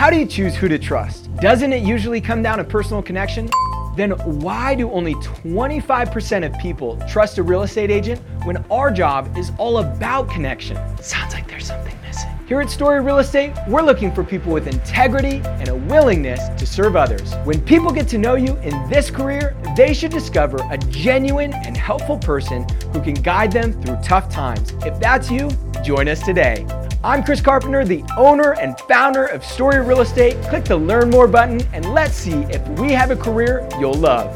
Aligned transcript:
How 0.00 0.08
do 0.08 0.16
you 0.16 0.24
choose 0.24 0.56
who 0.56 0.66
to 0.66 0.78
trust? 0.78 1.28
Doesn't 1.36 1.74
it 1.74 1.82
usually 1.82 2.22
come 2.22 2.42
down 2.42 2.56
to 2.56 2.64
personal 2.64 3.02
connection? 3.02 3.50
Then 3.96 4.12
why 4.40 4.74
do 4.74 4.90
only 4.92 5.12
25% 5.16 6.46
of 6.46 6.58
people 6.58 6.98
trust 7.06 7.36
a 7.36 7.42
real 7.42 7.64
estate 7.64 7.90
agent 7.90 8.18
when 8.44 8.64
our 8.70 8.90
job 8.90 9.36
is 9.36 9.52
all 9.58 9.76
about 9.76 10.30
connection? 10.30 10.78
Sounds 11.02 11.34
like 11.34 11.46
there's 11.48 11.66
something 11.66 11.94
missing. 12.00 12.30
Here 12.48 12.62
at 12.62 12.70
Story 12.70 13.02
Real 13.02 13.18
Estate, 13.18 13.52
we're 13.68 13.82
looking 13.82 14.10
for 14.10 14.24
people 14.24 14.54
with 14.54 14.68
integrity 14.68 15.42
and 15.44 15.68
a 15.68 15.74
willingness 15.74 16.48
to 16.58 16.66
serve 16.66 16.96
others. 16.96 17.34
When 17.44 17.60
people 17.60 17.92
get 17.92 18.08
to 18.08 18.16
know 18.16 18.36
you 18.36 18.56
in 18.60 18.88
this 18.88 19.10
career, 19.10 19.54
they 19.76 19.92
should 19.92 20.12
discover 20.12 20.66
a 20.70 20.78
genuine 20.78 21.52
and 21.52 21.76
helpful 21.76 22.16
person 22.16 22.66
who 22.94 23.02
can 23.02 23.12
guide 23.12 23.52
them 23.52 23.74
through 23.82 23.98
tough 24.02 24.30
times. 24.30 24.72
If 24.86 24.98
that's 24.98 25.30
you, 25.30 25.50
join 25.84 26.08
us 26.08 26.22
today. 26.22 26.66
I'm 27.02 27.24
Chris 27.24 27.40
Carpenter, 27.40 27.82
the 27.82 28.04
owner 28.18 28.52
and 28.60 28.78
founder 28.80 29.24
of 29.24 29.42
Story 29.42 29.80
Real 29.80 30.02
Estate. 30.02 30.36
Click 30.50 30.66
the 30.66 30.76
Learn 30.76 31.08
More 31.08 31.26
button 31.26 31.62
and 31.72 31.94
let's 31.94 32.14
see 32.14 32.42
if 32.50 32.60
we 32.78 32.92
have 32.92 33.10
a 33.10 33.16
career 33.16 33.66
you'll 33.80 33.94
love. 33.94 34.30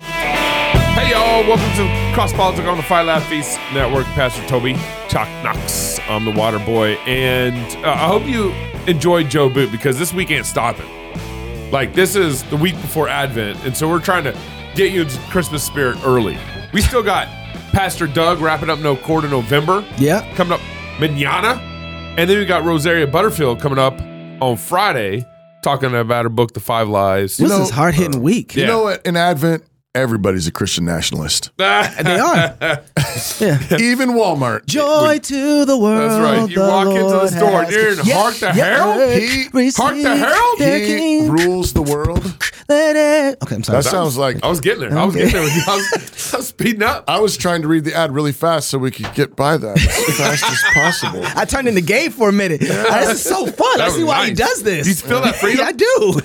Hey 0.00 1.10
y'all, 1.10 1.42
welcome 1.42 1.76
to 1.76 2.14
Cross 2.14 2.34
Politics 2.34 2.68
on 2.68 2.76
the 2.76 2.84
Fight 2.84 3.02
Laugh 3.02 3.26
Feast 3.26 3.58
Network. 3.74 4.06
Pastor 4.14 4.46
Toby 4.46 4.74
Chuck 5.08 5.26
Knox. 5.42 5.98
I'm 6.08 6.24
the 6.24 6.30
water 6.30 6.60
boy, 6.60 6.92
and 7.08 7.84
uh, 7.84 7.90
I 7.90 8.06
hope 8.06 8.26
you 8.26 8.52
enjoyed 8.86 9.28
Joe 9.28 9.48
Boot 9.48 9.72
because 9.72 9.98
this 9.98 10.14
week 10.14 10.30
ain't 10.30 10.46
stopping. 10.46 10.88
Like 11.72 11.94
this 11.96 12.14
is 12.14 12.44
the 12.44 12.56
week 12.56 12.76
before 12.76 13.08
Advent, 13.08 13.58
and 13.64 13.76
so 13.76 13.88
we're 13.88 13.98
trying 13.98 14.22
to 14.22 14.38
get 14.76 14.92
you 14.92 15.02
into 15.02 15.18
Christmas 15.30 15.64
spirit 15.64 15.98
early. 16.04 16.38
We 16.72 16.80
still 16.80 17.02
got 17.02 17.39
Pastor 17.72 18.06
Doug 18.06 18.40
wrapping 18.40 18.68
up 18.70 18.78
No 18.80 18.96
Quarter 18.96 19.28
November. 19.28 19.84
Yeah. 19.98 20.26
coming 20.34 20.52
up 20.52 20.60
manana, 20.98 21.60
and 22.18 22.28
then 22.28 22.38
we 22.38 22.44
got 22.44 22.64
Rosaria 22.64 23.06
Butterfield 23.06 23.60
coming 23.60 23.78
up 23.78 23.98
on 24.42 24.56
Friday, 24.56 25.24
talking 25.62 25.94
about 25.94 26.24
her 26.24 26.28
book, 26.28 26.52
The 26.52 26.60
Five 26.60 26.88
Lies. 26.88 27.36
This 27.36 27.48
know, 27.50 27.62
is 27.62 27.70
hard 27.70 27.94
hitting 27.94 28.16
uh, 28.16 28.20
week. 28.20 28.54
You 28.56 28.62
Yeah. 28.62 28.68
know 28.68 28.82
what? 28.82 29.06
In 29.06 29.16
Advent, 29.16 29.64
everybody's 29.94 30.46
a 30.46 30.52
Christian 30.52 30.84
nationalist. 30.84 31.50
They 32.00 32.18
are. 32.18 32.56
yeah. 33.40 33.76
Even 33.78 34.10
Walmart. 34.10 34.66
Joy 34.66 35.18
to 35.18 35.64
the 35.64 35.76
world. 35.76 36.10
That's 36.10 36.20
right. 36.22 36.48
You 36.48 36.56
the 36.56 36.68
walk 36.68 36.86
into 36.88 37.02
the 37.02 37.28
store 37.28 37.62
and 37.62 37.72
you're 37.72 37.90
in 37.90 37.96
come. 37.96 38.06
Hark 38.08 38.34
the 38.36 38.52
Herald? 38.52 39.12
He- 39.12 39.70
Hark 39.76 39.94
the 39.96 40.16
Herald? 40.16 40.58
He 40.58 40.86
King. 40.86 41.30
rules 41.30 41.72
the 41.72 41.82
world. 41.82 42.24
Let 42.68 42.96
it- 42.96 43.38
Okay, 43.42 43.56
I'm 43.56 43.62
sorry. 43.64 43.82
That 43.82 43.88
sounds 43.88 44.16
like 44.16 44.42
I 44.42 44.48
was 44.48 44.60
getting 44.60 44.80
there. 44.88 44.98
I 44.98 45.04
was 45.04 45.14
getting 45.14 45.32
there 45.32 45.42
with 45.42 45.54
you. 45.54 45.62
I 45.66 45.76
was, 45.76 46.34
I 46.34 46.36
was 46.38 46.48
speeding 46.48 46.82
up. 46.82 47.04
I 47.08 47.18
was 47.20 47.36
trying 47.36 47.62
to 47.62 47.68
read 47.68 47.84
the 47.84 47.94
ad 47.94 48.12
really 48.12 48.32
fast 48.32 48.68
so 48.70 48.78
we 48.78 48.90
could 48.90 49.12
get 49.14 49.36
by 49.36 49.56
that 49.56 49.76
as 49.76 50.16
fast 50.18 50.44
as 50.44 50.62
possible. 50.72 51.22
I 51.24 51.44
turned 51.44 51.68
into 51.68 51.80
gay 51.82 52.08
for 52.08 52.28
a 52.28 52.32
minute. 52.32 52.62
Ah, 52.62 53.00
this 53.06 53.10
is 53.10 53.22
so 53.22 53.46
fun. 53.46 53.78
That 53.78 53.88
I 53.88 53.90
see 53.90 54.04
why 54.04 54.26
he 54.26 54.34
does 54.34 54.62
this. 54.62 54.84
Do 54.84 54.88
you 54.90 54.96
feel 54.96 55.20
that 55.22 55.36
freedom? 55.36 55.60
Yeah, 55.60 55.66
I 55.66 55.72
do. 55.72 56.20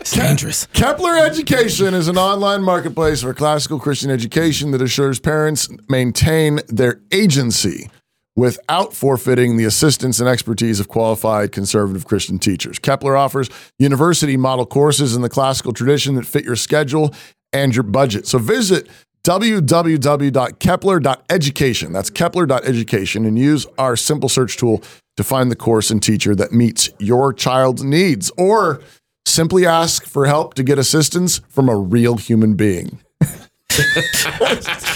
it's 0.00 0.12
dangerous. 0.12 0.66
Kepler 0.72 1.16
Education 1.16 1.94
is 1.94 2.08
an 2.08 2.18
online 2.18 2.62
marketplace 2.62 2.95
for 2.96 3.34
classical 3.34 3.78
Christian 3.78 4.10
education 4.10 4.70
that 4.70 4.80
assures 4.80 5.20
parents 5.20 5.68
maintain 5.86 6.60
their 6.68 7.02
agency 7.12 7.90
without 8.34 8.94
forfeiting 8.94 9.58
the 9.58 9.66
assistance 9.66 10.18
and 10.18 10.26
expertise 10.26 10.80
of 10.80 10.88
qualified 10.88 11.52
conservative 11.52 12.06
Christian 12.06 12.38
teachers. 12.38 12.78
Kepler 12.78 13.14
offers 13.14 13.50
university 13.78 14.38
model 14.38 14.64
courses 14.64 15.14
in 15.14 15.20
the 15.20 15.28
classical 15.28 15.74
tradition 15.74 16.14
that 16.14 16.24
fit 16.24 16.46
your 16.46 16.56
schedule 16.56 17.12
and 17.52 17.74
your 17.74 17.82
budget. 17.82 18.26
So 18.26 18.38
visit 18.38 18.88
www.kepler.education. 19.24 21.92
That's 21.92 22.08
kepler.education 22.08 23.26
and 23.26 23.38
use 23.38 23.66
our 23.76 23.96
simple 23.96 24.30
search 24.30 24.56
tool 24.56 24.82
to 25.18 25.24
find 25.24 25.50
the 25.50 25.56
course 25.56 25.90
and 25.90 26.02
teacher 26.02 26.34
that 26.34 26.52
meets 26.52 26.88
your 26.98 27.34
child's 27.34 27.84
needs 27.84 28.32
or 28.38 28.80
simply 29.26 29.66
ask 29.66 30.06
for 30.06 30.26
help 30.26 30.54
to 30.54 30.62
get 30.62 30.78
assistance 30.78 31.40
from 31.48 31.68
a 31.68 31.76
real 31.76 32.16
human 32.16 32.54
being. 32.54 33.00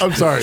I'm 0.01 0.13
sorry. 0.15 0.43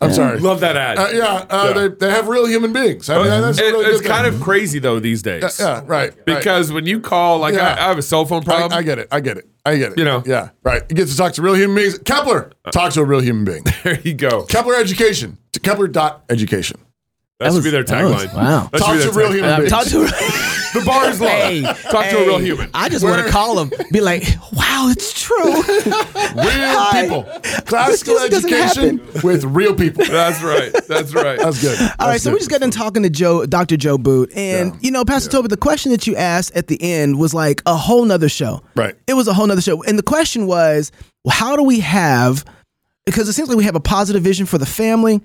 I'm 0.00 0.12
sorry. 0.12 0.38
Love 0.38 0.60
that 0.60 0.76
ad. 0.76 0.98
Uh, 0.98 1.08
yeah, 1.12 1.24
uh, 1.50 1.72
Yeah. 1.74 1.88
They, 1.88 1.88
they 1.88 2.10
have 2.10 2.28
real 2.28 2.46
human 2.46 2.72
beings. 2.72 3.08
I 3.10 3.18
mean, 3.18 3.26
that's 3.42 3.58
It- 3.58 3.72
really 3.72 3.86
it's 3.86 4.06
kind 4.06 4.24
thing. 4.26 4.34
of 4.36 4.40
crazy 4.40 4.78
though 4.78 5.00
these 5.00 5.22
days. 5.22 5.58
yeah, 5.58 5.80
right. 5.80 5.88
right. 6.14 6.24
Because 6.24 6.70
when 6.70 6.86
you 6.86 7.00
call, 7.00 7.38
like 7.38 7.54
Yeah. 7.54 7.74
I, 7.74 7.84
I 7.84 7.88
have 7.88 7.98
a 7.98 8.02
cell 8.02 8.24
phone 8.24 8.42
problem. 8.42 8.72
I 8.72 8.82
get 8.82 8.98
it. 9.00 9.08
I 9.10 9.18
get 9.20 9.36
it. 9.38 9.48
I 9.64 9.76
get 9.76 9.92
it. 9.92 9.98
You 9.98 10.04
know. 10.04 10.22
yeah, 10.26 10.50
right. 10.64 10.82
You 10.88 10.94
get 10.96 11.08
to 11.08 11.16
talk 11.16 11.32
to 11.34 11.42
real 11.42 11.54
human 11.54 11.76
beings. 11.76 11.98
Kepler, 11.98 12.52
talk 12.72 12.92
to 12.92 13.00
a 13.00 13.04
real 13.04 13.20
human 13.20 13.44
being. 13.44 13.64
there 13.84 14.00
you 14.00 14.14
go. 14.14 14.44
Kepler 14.44 14.74
Education 14.74 15.38
to 15.52 15.60
Kepler.education. 15.60 16.80
That, 17.42 17.48
should 17.50 17.56
was- 17.56 17.64
be 17.64 17.70
their 17.70 17.84
that 17.84 18.04
was- 18.04 18.24
tagline. 18.24 18.34
wow. 18.34 18.68
That 18.72 18.78
Talk 18.78 18.92
to 18.92 18.98
their 18.98 19.12
real 19.12 19.28
tagline. 19.28 19.34
human 19.34 19.66
Uh, 19.66 19.68
talk 19.68 19.84
to 19.86 19.98
The 20.72 20.82
bar 20.86 21.10
is 21.10 21.20
low. 21.20 21.26
Hey, 21.28 21.62
Talk 21.62 22.06
to 22.08 22.16
a 22.18 22.26
real 22.26 22.38
human. 22.38 22.70
I 22.72 22.88
just 22.88 23.04
want 23.04 23.22
to 23.24 23.30
call 23.30 23.58
him, 23.62 23.70
be 23.92 24.00
like, 24.00 24.22
"Wow, 24.54 24.88
it's 24.90 25.12
true." 25.12 25.62
real 26.16 26.86
people. 26.92 27.24
Classical 27.66 28.14
This 28.14 28.42
education 28.44 29.00
with 29.22 29.44
real 29.44 29.74
people. 29.74 30.04
That's 30.06 30.42
right. 30.42 30.72
That's 30.88 31.12
right. 31.14 31.38
That's 31.38 31.60
good. 31.60 31.78
All 31.98 32.08
right, 32.08 32.20
so 32.20 32.32
we 32.32 32.38
just 32.38 32.50
got 32.50 32.62
done 32.62 32.70
talking 32.70 33.02
to 33.02 33.10
Joe, 33.10 33.44
Dr. 33.44 33.76
Joe 33.76 33.98
Boot, 33.98 34.32
and 34.34 34.72
Yeah. 34.74 34.78
you 34.80 34.90
know, 34.90 35.04
Pastor 35.04 35.30
Toby, 35.30 35.48
the 35.48 35.58
question 35.58 35.92
that 35.92 36.06
you 36.06 36.16
asked 36.16 36.56
at 36.56 36.68
the 36.68 36.82
end 36.82 37.18
was 37.18 37.34
like 37.34 37.60
a 37.66 37.76
whole 37.76 38.04
nother 38.06 38.30
show. 38.30 38.62
Right. 38.74 38.94
It 39.06 39.12
was 39.14 39.28
a 39.28 39.34
whole 39.34 39.46
nother 39.46 39.60
show, 39.60 39.82
and 39.82 39.98
the 39.98 40.02
question 40.02 40.46
was, 40.46 40.90
well, 41.24 41.34
how 41.34 41.54
do 41.56 41.62
we 41.64 41.80
have? 41.80 42.44
Because 43.04 43.28
it 43.28 43.32
seems 43.34 43.48
like 43.50 43.58
we 43.58 43.64
have 43.64 43.74
a 43.76 43.80
positive 43.80 44.22
vision 44.22 44.46
for 44.46 44.56
the 44.58 44.66
family, 44.66 45.20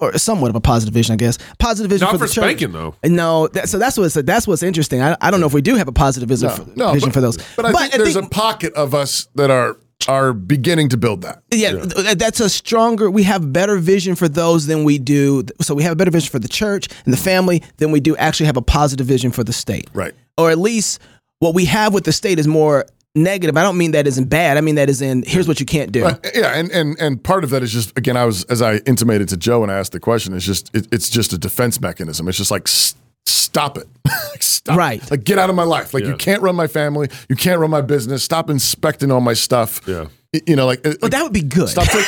or 0.00 0.16
somewhat 0.18 0.50
of 0.50 0.56
a 0.56 0.60
positive 0.60 0.94
vision, 0.94 1.14
I 1.14 1.16
guess. 1.16 1.38
Positive 1.58 1.90
vision 1.90 2.06
Not 2.06 2.12
for, 2.12 2.18
for 2.18 2.26
the 2.26 2.32
church. 2.34 2.44
spanking, 2.44 2.72
though. 2.72 2.94
No, 3.04 3.48
that, 3.48 3.68
so 3.68 3.78
that's 3.78 3.96
what's 3.98 4.14
that's 4.14 4.46
what's 4.46 4.62
interesting. 4.62 5.02
I, 5.02 5.16
I 5.20 5.30
don't 5.30 5.40
know 5.40 5.46
if 5.46 5.54
we 5.54 5.62
do 5.62 5.76
have 5.76 5.88
a 5.88 5.92
positive 5.92 6.28
vision, 6.28 6.50
for, 6.50 6.64
No, 6.76 6.92
vision 6.92 7.08
but, 7.08 7.14
for 7.14 7.20
those, 7.20 7.36
But 7.56 7.66
I 7.66 7.72
think 7.72 7.92
there's 7.92 8.16
a 8.16 8.22
pocket 8.22 8.72
of 8.74 8.94
us 8.94 9.28
that 9.34 9.50
are 9.50 9.76
are 10.08 10.32
beginning 10.32 10.90
to 10.90 10.96
build 10.96 11.22
that. 11.22 11.42
Yeah, 11.52 11.72
th- 11.72 12.18
that's 12.18 12.38
a 12.38 12.48
stronger. 12.48 13.10
We 13.10 13.22
have 13.24 13.52
better 13.52 13.76
vision 13.78 14.14
for 14.14 14.28
those 14.28 14.66
than 14.66 14.84
we 14.84 14.98
do. 14.98 15.42
So 15.62 15.74
we 15.74 15.82
have 15.82 15.92
a 15.92 15.96
better 15.96 16.10
vision 16.10 16.30
for 16.30 16.38
the 16.38 16.48
church 16.48 16.88
and 17.04 17.12
the 17.12 17.18
family 17.18 17.62
than 17.78 17.90
we 17.90 18.00
do 18.00 18.16
actually 18.16 18.46
have 18.46 18.56
a 18.56 18.62
positive 18.62 19.06
vision 19.06 19.32
for 19.32 19.42
the 19.42 19.52
state. 19.54 19.88
Right. 19.94 20.12
Or 20.38 20.50
at 20.50 20.58
least 20.58 21.00
what 21.38 21.54
we 21.54 21.64
have 21.64 21.92
with 21.94 22.04
the 22.04 22.12
state 22.12 22.38
is 22.38 22.46
more 22.46 22.86
negative. 23.16 23.56
I 23.56 23.62
don't 23.62 23.76
mean 23.78 23.92
that 23.92 24.06
isn't 24.06 24.26
bad. 24.28 24.56
I 24.56 24.60
mean 24.60 24.74
that 24.76 24.88
is 24.90 25.00
in 25.02 25.24
here's 25.26 25.48
what 25.48 25.58
you 25.60 25.66
can't 25.66 25.90
do. 25.90 26.04
Right. 26.04 26.30
Yeah, 26.34 26.54
and, 26.54 26.70
and 26.70 26.96
and 27.00 27.22
part 27.22 27.42
of 27.44 27.50
that 27.50 27.62
is 27.62 27.72
just 27.72 27.96
again, 27.98 28.16
I 28.16 28.24
was 28.24 28.44
as 28.44 28.62
I 28.62 28.76
intimated 28.86 29.28
to 29.30 29.36
Joe 29.36 29.60
when 29.60 29.70
I 29.70 29.78
asked 29.78 29.92
the 29.92 30.00
question, 30.00 30.34
it's 30.34 30.44
just 30.44 30.74
it, 30.74 30.86
it's 30.92 31.08
just 31.10 31.32
a 31.32 31.38
defense 31.38 31.80
mechanism. 31.80 32.28
It's 32.28 32.38
just 32.38 32.50
like 32.50 32.68
s- 32.68 32.94
stop 33.24 33.78
it, 33.78 33.88
stop. 34.40 34.76
Right. 34.76 35.10
Like 35.10 35.24
get 35.24 35.38
out 35.38 35.50
of 35.50 35.56
my 35.56 35.64
life. 35.64 35.94
Like 35.94 36.04
Yeah. 36.04 36.10
you 36.10 36.16
can't 36.16 36.42
run 36.42 36.54
my 36.54 36.66
family, 36.66 37.08
you 37.28 37.36
can't 37.36 37.58
run 37.60 37.70
my 37.70 37.80
business. 37.80 38.22
Stop 38.22 38.50
inspecting 38.50 39.10
all 39.10 39.20
my 39.20 39.34
stuff. 39.34 39.80
Yeah. 39.86 40.06
You 40.46 40.54
know, 40.56 40.66
like 40.66 40.82
But 40.82 41.10
that 41.12 41.22
would 41.22 41.32
be 41.32 41.40
good. 41.42 41.68
stop, 41.70 41.86
take, 41.88 42.04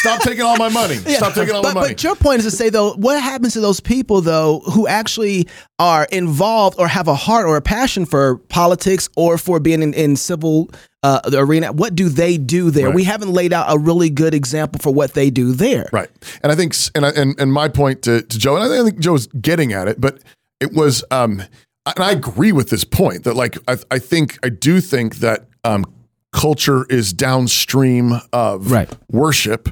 stop, 0.00 0.20
taking 0.20 0.42
all 0.42 0.56
my 0.56 0.68
money. 0.68 0.96
Stop 0.96 1.34
taking 1.34 1.54
all 1.54 1.62
but, 1.62 1.74
my 1.74 1.80
money. 1.82 1.94
But 1.94 2.02
your 2.02 2.16
point 2.16 2.40
is 2.40 2.44
to 2.44 2.50
say 2.50 2.70
though, 2.70 2.94
what 2.94 3.22
happens 3.22 3.52
to 3.54 3.60
those 3.60 3.80
people 3.80 4.20
though 4.20 4.60
who 4.60 4.86
actually 4.86 5.48
are 5.78 6.06
involved 6.10 6.78
or 6.78 6.88
have 6.88 7.08
a 7.08 7.14
heart 7.14 7.46
or 7.46 7.56
a 7.56 7.62
passion 7.62 8.06
for 8.06 8.38
politics 8.48 9.08
or 9.16 9.38
for 9.38 9.60
being 9.60 9.82
in, 9.82 9.94
in 9.94 10.16
civil 10.16 10.70
uh, 11.02 11.20
the 11.28 11.38
arena? 11.38 11.72
What 11.72 11.94
do 11.94 12.08
they 12.08 12.38
do 12.38 12.70
there? 12.70 12.86
Right. 12.86 12.94
We 12.94 13.04
haven't 13.04 13.30
laid 13.30 13.52
out 13.52 13.66
a 13.68 13.78
really 13.78 14.10
good 14.10 14.34
example 14.34 14.80
for 14.80 14.92
what 14.92 15.14
they 15.14 15.30
do 15.30 15.52
there. 15.52 15.88
Right. 15.92 16.10
And 16.42 16.50
I 16.50 16.54
think, 16.54 16.74
and 16.94 17.04
I, 17.04 17.10
and, 17.10 17.38
and 17.38 17.52
my 17.52 17.68
point 17.68 18.02
to, 18.02 18.22
to 18.22 18.38
Joe, 18.38 18.56
and 18.56 18.64
I 18.64 18.82
think 18.82 18.98
Joe's 18.98 19.26
getting 19.26 19.72
at 19.72 19.88
it, 19.88 20.00
but 20.00 20.20
it 20.60 20.72
was, 20.72 21.04
um, 21.10 21.42
and 21.86 22.04
I 22.04 22.12
agree 22.12 22.52
with 22.52 22.70
this 22.70 22.84
point 22.84 23.24
that 23.24 23.34
like, 23.34 23.58
I, 23.68 23.76
I 23.90 23.98
think, 23.98 24.38
I 24.42 24.48
do 24.48 24.80
think 24.80 25.16
that, 25.16 25.46
um, 25.64 25.84
culture 26.34 26.84
is 26.90 27.12
downstream 27.12 28.12
of 28.32 28.70
Right. 28.70 28.90
worship 29.10 29.70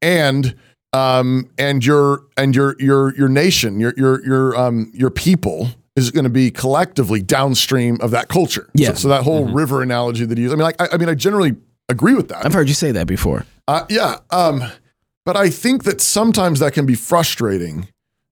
and, 0.00 0.54
um, 0.92 1.50
and 1.58 1.84
your, 1.84 2.22
and 2.36 2.54
your, 2.54 2.76
your, 2.78 3.14
your 3.16 3.28
nation, 3.28 3.80
your, 3.80 3.92
your, 3.96 4.24
your, 4.24 4.56
um, 4.56 4.90
your 4.94 5.10
people 5.10 5.68
is 5.96 6.10
going 6.10 6.24
to 6.24 6.30
be 6.30 6.50
collectively 6.50 7.20
downstream 7.20 7.98
of 8.00 8.12
that 8.12 8.28
culture. 8.28 8.70
Yeah. 8.74 8.90
So, 8.90 8.94
so 8.94 9.08
that 9.08 9.24
whole 9.24 9.46
river 9.46 9.82
analogy 9.82 10.24
that 10.24 10.38
you 10.38 10.44
use, 10.44 10.52
I 10.52 10.56
mean, 10.56 10.62
like, 10.62 10.80
I, 10.80 10.88
I 10.92 10.96
mean, 10.96 11.08
I 11.08 11.14
generally 11.14 11.56
agree 11.88 12.14
with 12.14 12.28
that. 12.28 12.46
I've 12.46 12.52
heard 12.54 12.68
you 12.68 12.74
say 12.74 12.92
that 12.92 13.06
before. 13.06 13.44
Uh, 13.66 13.84
yeah, 13.88 14.18
um, 14.30 14.62
but 15.24 15.36
I 15.36 15.50
think 15.50 15.84
that 15.84 16.00
sometimes 16.00 16.60
that 16.60 16.72
can 16.72 16.86
be 16.86 16.94
frustrating 16.94 17.88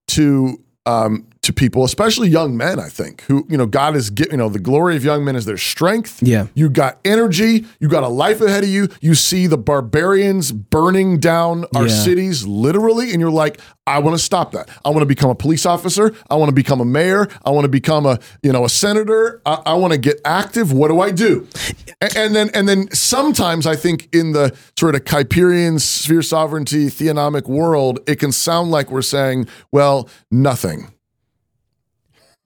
to 0.08 0.62
um, 0.86 1.26
to 1.44 1.52
people, 1.52 1.84
especially 1.84 2.28
young 2.28 2.56
men, 2.56 2.78
I 2.78 2.88
think, 2.88 3.22
who, 3.22 3.46
you 3.48 3.56
know, 3.56 3.66
God 3.66 3.96
is 3.96 4.10
giving, 4.10 4.32
you 4.32 4.36
know, 4.38 4.48
the 4.48 4.58
glory 4.58 4.96
of 4.96 5.04
young 5.04 5.24
men 5.24 5.36
is 5.36 5.44
their 5.44 5.56
strength. 5.56 6.22
Yeah. 6.22 6.48
You 6.54 6.68
got 6.68 6.98
energy, 7.04 7.64
you 7.80 7.88
got 7.88 8.02
a 8.02 8.08
life 8.08 8.40
ahead 8.40 8.64
of 8.64 8.68
you. 8.70 8.88
You 9.00 9.14
see 9.14 9.46
the 9.46 9.56
barbarians 9.58 10.52
burning 10.52 11.18
down 11.20 11.64
our 11.74 11.86
Yeah. 11.86 11.94
cities 12.02 12.46
literally, 12.46 13.12
and 13.12 13.20
you're 13.20 13.30
like, 13.30 13.60
I 13.86 13.98
want 13.98 14.16
to 14.16 14.22
stop 14.22 14.52
that. 14.52 14.70
I 14.84 14.88
want 14.88 15.00
to 15.00 15.06
become 15.06 15.28
a 15.28 15.34
police 15.34 15.66
officer. 15.66 16.14
I 16.30 16.36
want 16.36 16.48
to 16.48 16.54
become 16.54 16.80
a 16.80 16.86
mayor. 16.86 17.28
I 17.44 17.50
want 17.50 17.64
to 17.66 17.68
become 17.68 18.06
a, 18.06 18.18
you 18.42 18.50
know, 18.50 18.64
a 18.64 18.68
senator. 18.70 19.42
I, 19.44 19.60
I 19.66 19.74
want 19.74 19.92
to 19.92 19.98
get 19.98 20.20
active. 20.24 20.72
What 20.72 20.88
do 20.88 21.00
I 21.00 21.10
do? 21.10 21.46
A- 22.00 22.18
And, 22.18 22.34
then, 22.34 22.50
and 22.54 22.66
then 22.66 22.90
sometimes 22.92 23.66
I 23.66 23.76
think 23.76 24.08
in 24.14 24.32
the 24.32 24.56
sort 24.78 24.94
of 24.94 25.04
Kuyperian 25.04 25.78
sphere 25.80 26.22
sovereignty 26.22 26.86
theonomic 26.86 27.46
world, 27.46 28.00
it 28.06 28.16
can 28.18 28.32
sound 28.32 28.70
like 28.70 28.90
we're 28.90 29.02
saying, 29.02 29.48
well, 29.70 30.08
nothing. 30.30 30.90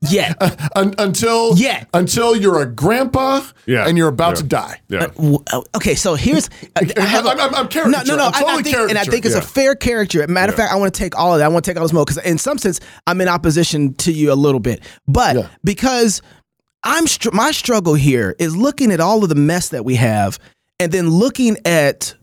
Yeah. 0.01 0.35
Uh, 0.41 0.51
un- 0.77 0.95
until 0.99 1.57
Yeah. 1.59 1.83
until 1.93 2.37
you're 2.37 2.61
a 2.63 2.67
grandpa 2.67 3.41
Yeah. 3.67 3.87
and 3.89 3.99
you're 3.99 4.09
about 4.09 4.31
Yeah. 4.31 4.35
to 4.37 4.43
die. 4.45 4.81
Yeah. 4.89 4.99
Uh, 4.99 5.07
w- 5.09 5.45
uh, 5.53 5.61
Okay, 5.75 5.97
so 5.97 6.15
here's 6.15 6.47
uh, 6.77 6.83
I 6.97 7.01
have 7.01 7.27
a- 7.27 7.31
I'm- 7.31 7.41
I'm- 7.41 7.55
I'm 7.55 7.63
no, 7.65 7.69
caricature. 7.69 8.07
no, 8.07 8.17
no. 8.17 8.27
I'm 8.27 8.35
I- 8.35 8.37
I, 8.37 8.41
totally 8.43 8.63
think, 8.63 8.91
and 8.91 8.99
I 8.99 9.05
think 9.05 9.25
it's 9.27 9.35
Yeah. 9.35 9.41
a 9.41 9.45
fair 9.45 9.75
character. 9.75 10.25
Matter 10.29 10.53
of 10.53 10.57
fact, 10.57 10.73
I 10.73 10.77
want 10.77 10.95
to 10.95 10.99
take 10.99 11.19
all 11.19 11.33
of 11.35 11.41
that. 11.41 11.47
I 11.47 11.49
want 11.49 11.65
to 11.65 11.71
take 11.71 11.77
all 11.79 11.83
the 11.85 11.89
smoke 11.89 12.07
because, 12.09 12.23
in 12.25 12.39
some 12.39 12.59
sense, 12.59 12.79
I'm 13.09 13.21
in 13.21 13.27
opposition 13.29 13.95
to 13.95 14.13
you 14.13 14.33
a 14.33 14.35
little 14.35 14.61
bit. 14.61 14.83
But 15.09 15.35
Yeah. 15.37 15.47
because 15.65 16.23
I'm 16.85 17.09
str- 17.09 17.31
my 17.33 17.51
struggle 17.51 17.95
here 17.95 18.37
is 18.39 18.55
looking 18.57 18.93
at 18.93 19.01
all 19.01 19.25
of 19.25 19.29
the 19.31 19.35
mess 19.35 19.71
that 19.71 19.85
we 19.85 19.97
have, 19.97 20.39
and 20.79 20.93
then 20.93 21.11
looking 21.11 21.57
at 21.65 22.15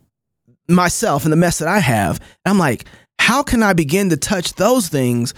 myself 0.69 1.23
and 1.25 1.31
the 1.33 1.37
mess 1.37 1.57
that 1.59 1.67
I 1.67 1.79
have. 1.79 2.19
I'm 2.45 2.57
like, 2.57 2.85
how 3.19 3.43
can 3.43 3.61
I 3.63 3.73
begin 3.73 4.09
to 4.11 4.17
touch 4.17 4.53
those 4.55 4.87
things, 4.87 5.33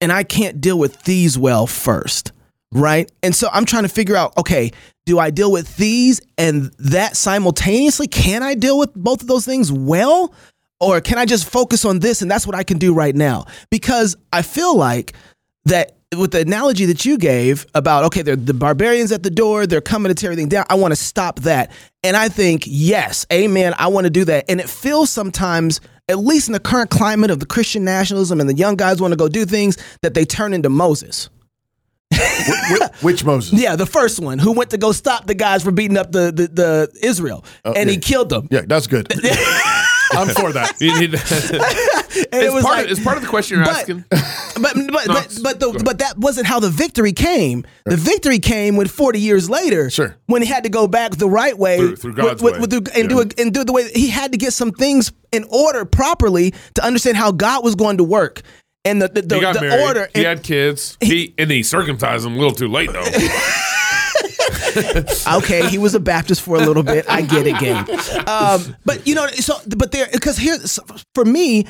and 0.00 0.12
I 0.12 0.22
can't 0.22 0.60
deal 0.60 0.78
with 0.78 1.02
these 1.04 1.38
well 1.38 1.66
first? 1.66 2.32
right? 2.74 3.10
And 3.22 3.34
so 3.34 3.48
I'm 3.52 3.64
trying 3.64 3.84
to 3.84 3.88
figure 3.88 4.16
out, 4.16 4.36
okay, 4.36 4.72
do 5.06 5.18
I 5.18 5.30
deal 5.30 5.50
with 5.50 5.76
these 5.76 6.20
and 6.36 6.72
that 6.78 7.16
simultaneously? 7.16 8.08
Can 8.08 8.42
I 8.42 8.54
deal 8.54 8.78
with 8.78 8.92
both 8.94 9.22
of 9.22 9.28
those 9.28 9.46
things 9.46 9.72
well? 9.72 10.34
Or 10.80 11.00
can 11.00 11.16
I 11.16 11.24
just 11.24 11.48
focus 11.48 11.84
on 11.84 12.00
this 12.00 12.20
and 12.20 12.30
that's 12.30 12.46
what 12.46 12.56
I 12.56 12.64
can 12.64 12.78
do 12.78 12.92
right 12.92 13.14
now? 13.14 13.46
Because 13.70 14.16
I 14.32 14.42
feel 14.42 14.76
like 14.76 15.14
that 15.66 15.96
with 16.16 16.32
the 16.32 16.40
analogy 16.40 16.84
that 16.86 17.04
you 17.04 17.16
gave 17.16 17.64
about, 17.74 18.04
okay, 18.04 18.22
they're 18.22 18.36
the 18.36 18.54
barbarians 18.54 19.12
at 19.12 19.22
the 19.22 19.30
door, 19.30 19.66
they're 19.66 19.80
coming 19.80 20.10
to 20.10 20.14
tear 20.14 20.30
everything 20.30 20.48
down. 20.48 20.64
I 20.68 20.74
want 20.74 20.92
to 20.92 20.96
stop 20.96 21.40
that. 21.40 21.70
And 22.02 22.16
I 22.16 22.28
think, 22.28 22.64
yes, 22.66 23.24
amen, 23.32 23.74
I 23.78 23.88
want 23.88 24.04
to 24.04 24.10
do 24.10 24.24
that. 24.26 24.44
And 24.48 24.60
it 24.60 24.68
feels 24.68 25.10
sometimes, 25.10 25.80
at 26.08 26.18
least 26.18 26.48
in 26.48 26.52
the 26.52 26.60
current 26.60 26.90
climate 26.90 27.30
of 27.30 27.40
the 27.40 27.46
Christian 27.46 27.84
nationalism 27.84 28.40
and 28.40 28.48
the 28.48 28.54
young 28.54 28.76
guys 28.76 29.00
want 29.00 29.12
to 29.12 29.16
go 29.16 29.28
do 29.28 29.44
things, 29.44 29.78
that 30.02 30.14
they 30.14 30.24
turn 30.24 30.52
into 30.52 30.68
Moses. 30.68 31.30
Which, 32.10 32.82
which 33.00 33.24
Moses? 33.24 33.60
Yeah, 33.60 33.76
the 33.76 33.86
first 33.86 34.20
one 34.20 34.38
who 34.38 34.52
went 34.52 34.70
to 34.70 34.78
go 34.78 34.92
stop 34.92 35.26
the 35.26 35.34
guys 35.34 35.62
from 35.62 35.74
beating 35.74 35.96
up 35.96 36.12
the 36.12 36.32
the, 36.32 36.48
the 36.48 36.98
Israel, 37.02 37.44
oh, 37.64 37.72
and 37.72 37.88
he 37.88 37.96
killed 37.96 38.28
them. 38.28 38.48
Yeah, 38.50 38.62
that's 38.66 38.86
good. 38.86 39.12
I'm 40.12 40.28
for 40.28 40.52
that. 40.52 40.76
And 42.32 42.42
it 42.42 42.52
was 42.52 42.64
part 42.64 42.76
like, 42.76 42.84
of, 42.86 42.90
it's 42.92 43.02
part 43.02 43.16
of 43.16 43.22
the 43.22 43.28
question 43.28 43.58
you're 43.58 43.66
but- 43.66 43.76
asking. 43.76 44.04
but 44.10 44.74
but 44.74 45.06
but 45.06 45.38
but, 45.42 45.60
the, 45.60 45.82
but 45.84 45.98
that 45.98 46.18
wasn't 46.18 46.46
how 46.46 46.60
the 46.60 46.70
victory 46.70 47.12
came. 47.12 47.64
The 47.84 47.96
victory 47.96 48.38
came 48.38 48.76
when 48.76 48.86
40 48.88 49.20
years 49.20 49.50
later, 49.50 49.90
Sure. 49.90 50.16
when 50.26 50.42
he 50.42 50.48
had 50.48 50.62
to 50.64 50.68
go 50.70 50.86
back 50.86 51.12
the 51.12 51.28
right 51.28 51.56
way 51.58 51.78
Through- 51.78 51.96
through 51.96 52.14
God's 52.14 52.42
way. 52.42 52.52
and 52.54 53.08
do 53.08 53.20
it 53.20 53.38
and 53.40 53.52
do 53.52 53.60
it 53.62 53.66
the 53.66 53.72
way 53.72 53.90
he 53.92 54.08
had 54.08 54.32
to 54.32 54.38
get 54.38 54.52
some 54.52 54.72
things 54.72 55.12
in 55.32 55.44
order 55.50 55.84
properly 55.84 56.54
to 56.74 56.84
understand 56.84 57.16
how 57.16 57.32
God 57.32 57.64
was 57.64 57.74
going 57.74 57.98
to 57.98 58.04
work 58.04 58.42
and 58.84 59.00
the 59.02 59.08
the, 59.08 59.22
the, 59.22 59.34
He 59.36 59.40
got 59.40 59.54
the 59.54 59.62
married. 59.62 59.82
order. 59.82 60.08
He 60.14 60.22
had 60.22 60.42
kids. 60.42 60.96
He, 61.00 61.34
and 61.38 61.50
he 61.50 61.62
circumcised 61.62 62.26
him 62.26 62.34
a 62.34 62.36
little 62.36 62.52
too 62.54 62.68
late 62.68 62.92
though. 62.92 63.02
okay, 65.38 65.68
he 65.68 65.78
was 65.78 65.94
a 65.94 66.00
Baptist 66.00 66.42
for 66.42 66.56
a 66.56 66.60
little 66.60 66.82
bit. 66.82 67.06
I 67.08 67.22
get 67.22 67.46
it, 67.46 67.58
gang. 67.58 67.86
Um, 68.28 68.76
but 68.84 69.06
you 69.06 69.14
know, 69.14 69.26
so 69.28 69.54
but 69.76 69.92
there 69.92 70.06
because 70.12 70.36
here 70.36 70.56
for 71.14 71.24
me, 71.24 71.66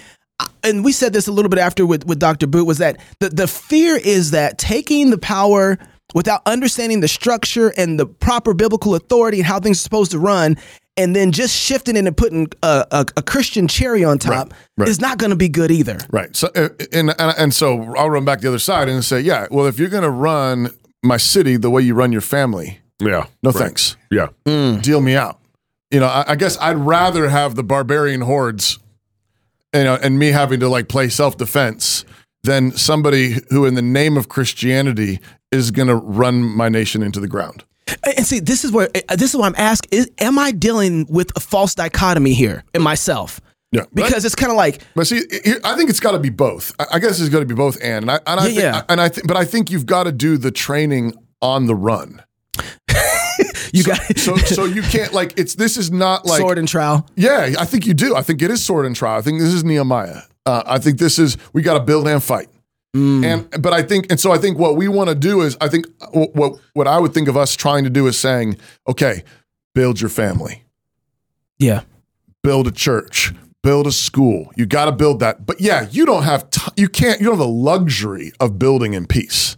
and 0.64 0.84
we 0.84 0.92
said 0.92 1.12
this 1.12 1.26
a 1.28 1.32
little 1.32 1.48
bit 1.48 1.58
after 1.58 1.86
with 1.86 2.06
with 2.06 2.18
Dr. 2.18 2.46
Boot 2.46 2.66
was 2.66 2.78
that 2.78 2.98
the 3.20 3.28
the 3.28 3.46
fear 3.46 3.96
is 3.96 4.30
that 4.32 4.58
taking 4.58 5.10
the 5.10 5.18
power 5.18 5.78
without 6.14 6.42
understanding 6.46 7.00
the 7.00 7.08
structure 7.08 7.72
and 7.76 7.98
the 7.98 8.06
proper 8.06 8.54
biblical 8.54 8.94
authority 8.94 9.38
and 9.38 9.46
how 9.46 9.58
things 9.60 9.78
are 9.78 9.82
supposed 9.82 10.10
to 10.12 10.18
run. 10.18 10.56
And 10.96 11.16
then 11.16 11.32
just 11.32 11.56
shifting 11.56 11.96
it 11.96 12.06
and 12.06 12.16
putting 12.16 12.46
a, 12.62 12.86
a, 12.92 13.06
a 13.16 13.22
Christian 13.22 13.66
cherry 13.66 14.04
on 14.04 14.16
top 14.16 14.54
right. 14.76 14.88
is 14.88 15.00
not 15.00 15.18
going 15.18 15.30
to 15.30 15.36
be 15.36 15.48
good 15.48 15.72
either. 15.72 15.98
Right. 16.12 16.36
So 16.36 16.52
uh, 16.54 16.68
and, 16.92 17.10
and 17.18 17.34
and 17.36 17.52
so 17.52 17.92
I'll 17.96 18.10
run 18.10 18.24
back 18.24 18.42
the 18.42 18.46
other 18.48 18.60
side 18.60 18.88
and 18.88 19.04
say, 19.04 19.20
yeah, 19.20 19.48
well, 19.50 19.66
if 19.66 19.76
you're 19.76 19.88
going 19.88 20.04
to 20.04 20.10
run 20.10 20.70
my 21.02 21.16
city 21.16 21.56
the 21.56 21.68
way 21.68 21.82
you 21.82 21.94
run 21.94 22.12
your 22.12 22.20
family, 22.20 22.78
yeah. 23.00 23.26
no 23.42 23.50
Right. 23.50 23.64
thanks. 23.64 23.96
Yeah. 24.12 24.28
Deal 24.44 25.00
me 25.00 25.16
out. 25.16 25.40
You 25.90 25.98
know, 25.98 26.06
I, 26.06 26.26
I 26.28 26.34
guess 26.36 26.56
I'd 26.60 26.76
rather 26.76 27.28
have 27.28 27.56
the 27.56 27.64
barbarian 27.64 28.20
hordes, 28.20 28.78
you 29.74 29.84
know, 29.84 29.98
and 30.02 30.18
me 30.18 30.28
having 30.28 30.60
to 30.60 30.68
like 30.68 30.88
play 30.88 31.08
self 31.08 31.36
defense 31.36 32.04
than 32.42 32.72
somebody 32.72 33.36
who, 33.50 33.64
in 33.66 33.74
the 33.74 33.82
name 33.82 34.16
of 34.16 34.28
Christianity, 34.28 35.20
is 35.50 35.70
going 35.70 35.88
to 35.88 35.96
run 35.96 36.42
my 36.42 36.68
nation 36.68 37.02
into 37.02 37.20
the 37.20 37.28
ground. 37.28 37.64
And 38.16 38.26
see, 38.26 38.40
this 38.40 38.64
is 38.64 38.72
where 38.72 38.88
uh, 39.08 39.16
this 39.16 39.34
is 39.34 39.36
what 39.36 39.46
I'm 39.46 39.54
asking: 39.58 39.98
is 39.98 40.10
Am 40.18 40.38
I 40.38 40.52
dealing 40.52 41.06
with 41.08 41.32
a 41.36 41.40
false 41.40 41.74
dichotomy 41.74 42.32
here 42.32 42.64
in 42.74 42.82
myself? 42.82 43.40
Yeah. 43.72 43.84
Because 43.92 44.24
it's 44.24 44.36
kind 44.36 44.52
of 44.52 44.56
like 44.56 44.82
But 44.94 45.06
see, 45.08 45.22
I 45.64 45.74
think 45.76 45.90
it's 45.90 46.00
got 46.00 46.12
to 46.12 46.18
be 46.20 46.30
both. 46.30 46.72
I 46.92 46.98
guess 47.00 47.18
it's 47.20 47.28
got 47.28 47.40
to 47.40 47.46
be 47.46 47.54
both, 47.56 47.76
and 47.82 48.04
and 48.04 48.10
I, 48.10 48.20
and 48.26 48.40
I 48.40 48.46
Yeah, 48.46 48.48
think, 48.48 48.58
yeah. 48.60 48.82
and 48.88 49.00
I 49.00 49.08
think, 49.08 49.26
but 49.26 49.36
I 49.36 49.44
think 49.44 49.70
you've 49.70 49.86
got 49.86 50.04
to 50.04 50.12
do 50.12 50.36
the 50.38 50.50
training 50.52 51.12
on 51.42 51.66
the 51.66 51.74
run. 51.74 52.22
You 53.72 53.84
got 53.84 54.18
So, 54.18 54.36
so 54.36 54.64
you 54.64 54.82
can't 54.82 55.12
like 55.12 55.38
it's. 55.38 55.54
This 55.54 55.76
is 55.76 55.90
not 55.90 56.26
like 56.26 56.40
sword 56.40 56.58
and 56.58 56.68
trowel. 56.68 57.06
Yeah, 57.16 57.54
I 57.58 57.64
think 57.64 57.86
you 57.86 57.94
do. 57.94 58.14
I 58.16 58.22
think 58.22 58.42
it 58.42 58.50
is 58.50 58.64
sword 58.64 58.86
and 58.86 58.94
trowel. 58.94 59.18
I 59.18 59.22
think 59.22 59.40
this 59.40 59.52
is 59.52 59.64
Nehemiah. 59.64 60.22
Uh, 60.46 60.62
I 60.66 60.78
think 60.78 60.98
this 60.98 61.18
is 61.18 61.36
we 61.52 61.62
got 61.62 61.74
to 61.78 61.84
build 61.84 62.06
and 62.08 62.22
fight. 62.22 62.48
And 62.96 63.48
but 63.60 63.72
I 63.72 63.82
think 63.82 64.06
and 64.10 64.20
so 64.20 64.30
I 64.30 64.38
think 64.38 64.56
what 64.56 64.76
we 64.76 64.86
want 64.86 65.08
to 65.08 65.16
do 65.16 65.40
is 65.40 65.56
I 65.60 65.68
think 65.68 65.86
what 66.12 66.32
what 66.36 66.60
what 66.74 66.86
I 66.86 67.00
would 67.00 67.12
think 67.12 67.26
of 67.26 67.36
us 67.36 67.56
trying 67.56 67.82
to 67.84 67.90
do 67.90 68.06
is 68.06 68.16
saying, 68.16 68.56
okay, 68.86 69.24
build 69.74 70.00
your 70.00 70.10
family, 70.10 70.62
Yeah. 71.58 71.80
build 72.44 72.68
a 72.68 72.70
church, 72.70 73.34
build 73.64 73.88
a 73.88 73.92
school. 73.92 74.52
You 74.54 74.66
got 74.66 74.84
to 74.84 74.92
build 74.92 75.18
that. 75.20 75.44
But 75.44 75.60
yeah, 75.60 75.88
you 75.90 76.06
don't 76.06 76.22
have 76.22 76.48
t- 76.50 76.70
you 76.76 76.88
can't 76.88 77.18
you 77.20 77.26
don't 77.26 77.34
have 77.38 77.44
the 77.46 77.52
luxury 77.52 78.30
of 78.38 78.60
building 78.60 78.94
in 78.94 79.06
peace. 79.06 79.56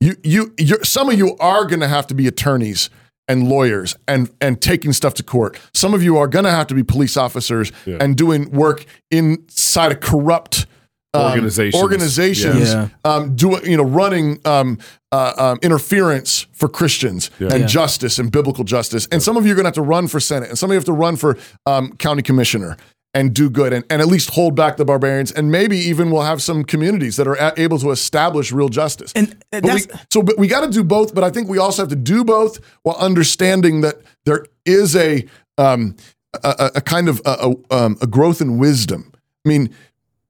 You 0.00 0.16
you 0.24 0.52
you're, 0.58 0.82
some 0.82 1.08
of 1.08 1.16
you 1.16 1.36
are 1.38 1.64
going 1.66 1.80
to 1.80 1.88
have 1.88 2.08
to 2.08 2.14
be 2.14 2.26
attorneys 2.26 2.90
and 3.28 3.48
lawyers 3.48 3.96
and 4.08 4.30
and 4.40 4.60
taking 4.60 4.92
stuff 4.92 5.14
to 5.14 5.22
court. 5.22 5.58
Some 5.74 5.94
of 5.94 6.02
you 6.02 6.16
are 6.18 6.26
going 6.28 6.44
to 6.44 6.50
have 6.50 6.66
to 6.68 6.74
be 6.74 6.82
police 6.82 7.16
officers 7.16 7.72
and 7.86 8.16
doing 8.16 8.50
work 8.50 8.84
inside 9.10 9.92
a 9.92 9.96
corrupt 9.96 10.66
um, 11.14 11.24
Organizations. 11.24 11.82
organizations, 11.82 12.72
Yeah. 12.72 12.88
um, 13.04 13.36
doing 13.36 13.64
you 13.70 13.76
know 13.76 13.82
running 13.84 14.38
um, 14.46 14.78
uh, 15.12 15.32
um, 15.36 15.58
interference 15.62 16.46
for 16.52 16.68
Christians 16.70 17.30
and 17.38 17.52
Yeah. 17.60 17.66
justice 17.66 18.18
and 18.18 18.32
biblical 18.32 18.64
justice. 18.64 19.06
And 19.12 19.22
some 19.22 19.36
of 19.36 19.44
you 19.44 19.52
are 19.52 19.54
going 19.54 19.64
to 19.64 19.68
have 19.68 19.74
to 19.74 19.82
run 19.82 20.08
for 20.08 20.20
Senate, 20.20 20.48
and 20.48 20.58
some 20.58 20.70
of 20.70 20.72
you 20.74 20.78
have 20.78 20.86
to 20.86 20.92
run 20.92 21.16
for 21.16 21.36
um, 21.66 21.92
county 21.98 22.22
commissioner 22.22 22.76
and 23.14 23.34
do 23.34 23.50
good 23.50 23.72
and, 23.72 23.84
and 23.90 24.00
at 24.00 24.08
least 24.08 24.30
hold 24.30 24.54
back 24.54 24.76
the 24.78 24.84
barbarians. 24.84 25.30
And 25.32 25.50
maybe 25.50 25.76
even 25.76 26.10
we'll 26.10 26.22
have 26.22 26.40
some 26.40 26.64
communities 26.64 27.16
that 27.16 27.26
are 27.28 27.52
able 27.58 27.78
to 27.80 27.90
establish 27.90 28.52
real 28.52 28.68
justice. 28.70 29.12
And, 29.14 29.32
uh, 29.52 29.60
But 29.60 29.64
we, 29.74 29.80
so, 30.10 30.22
but 30.22 30.38
we 30.38 30.46
got 30.48 30.62
to 30.62 30.70
do 30.70 30.82
both. 30.82 31.14
But 31.14 31.22
I 31.24 31.30
think 31.30 31.48
we 31.48 31.58
also 31.58 31.82
have 31.82 31.90
to 31.90 31.96
do 31.96 32.24
both 32.24 32.58
while 32.82 32.96
understanding 32.96 33.82
that 33.82 33.96
there 34.24 34.46
is 34.64 34.96
a 34.96 35.26
um, 35.58 35.96
a, 36.42 36.70
a- 36.76 36.80
kind 36.80 37.08
of 37.10 37.20
a, 37.26 37.54
a, 37.70 37.76
um, 37.76 37.98
a 38.00 38.06
growth 38.06 38.40
in 38.40 38.56
wisdom. 38.56 39.12
I 39.44 39.48
mean, 39.48 39.74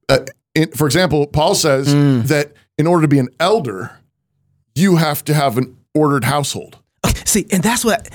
uh, 0.09 0.19
in, 0.53 0.69
for 0.71 0.85
example, 0.85 1.25
Paul 1.27 1.55
says 1.55 1.93
that 2.27 2.51
in 2.77 2.87
order 2.87 3.03
to 3.03 3.07
be 3.07 3.19
an 3.19 3.29
elder, 3.39 3.97
you 4.75 4.97
have 4.97 5.23
to 5.25 5.33
have 5.33 5.57
an 5.57 5.77
ordered 5.95 6.25
household. 6.25 6.77
See, 7.25 7.45
and 7.51 7.63
that's 7.63 7.85
what 7.85 8.09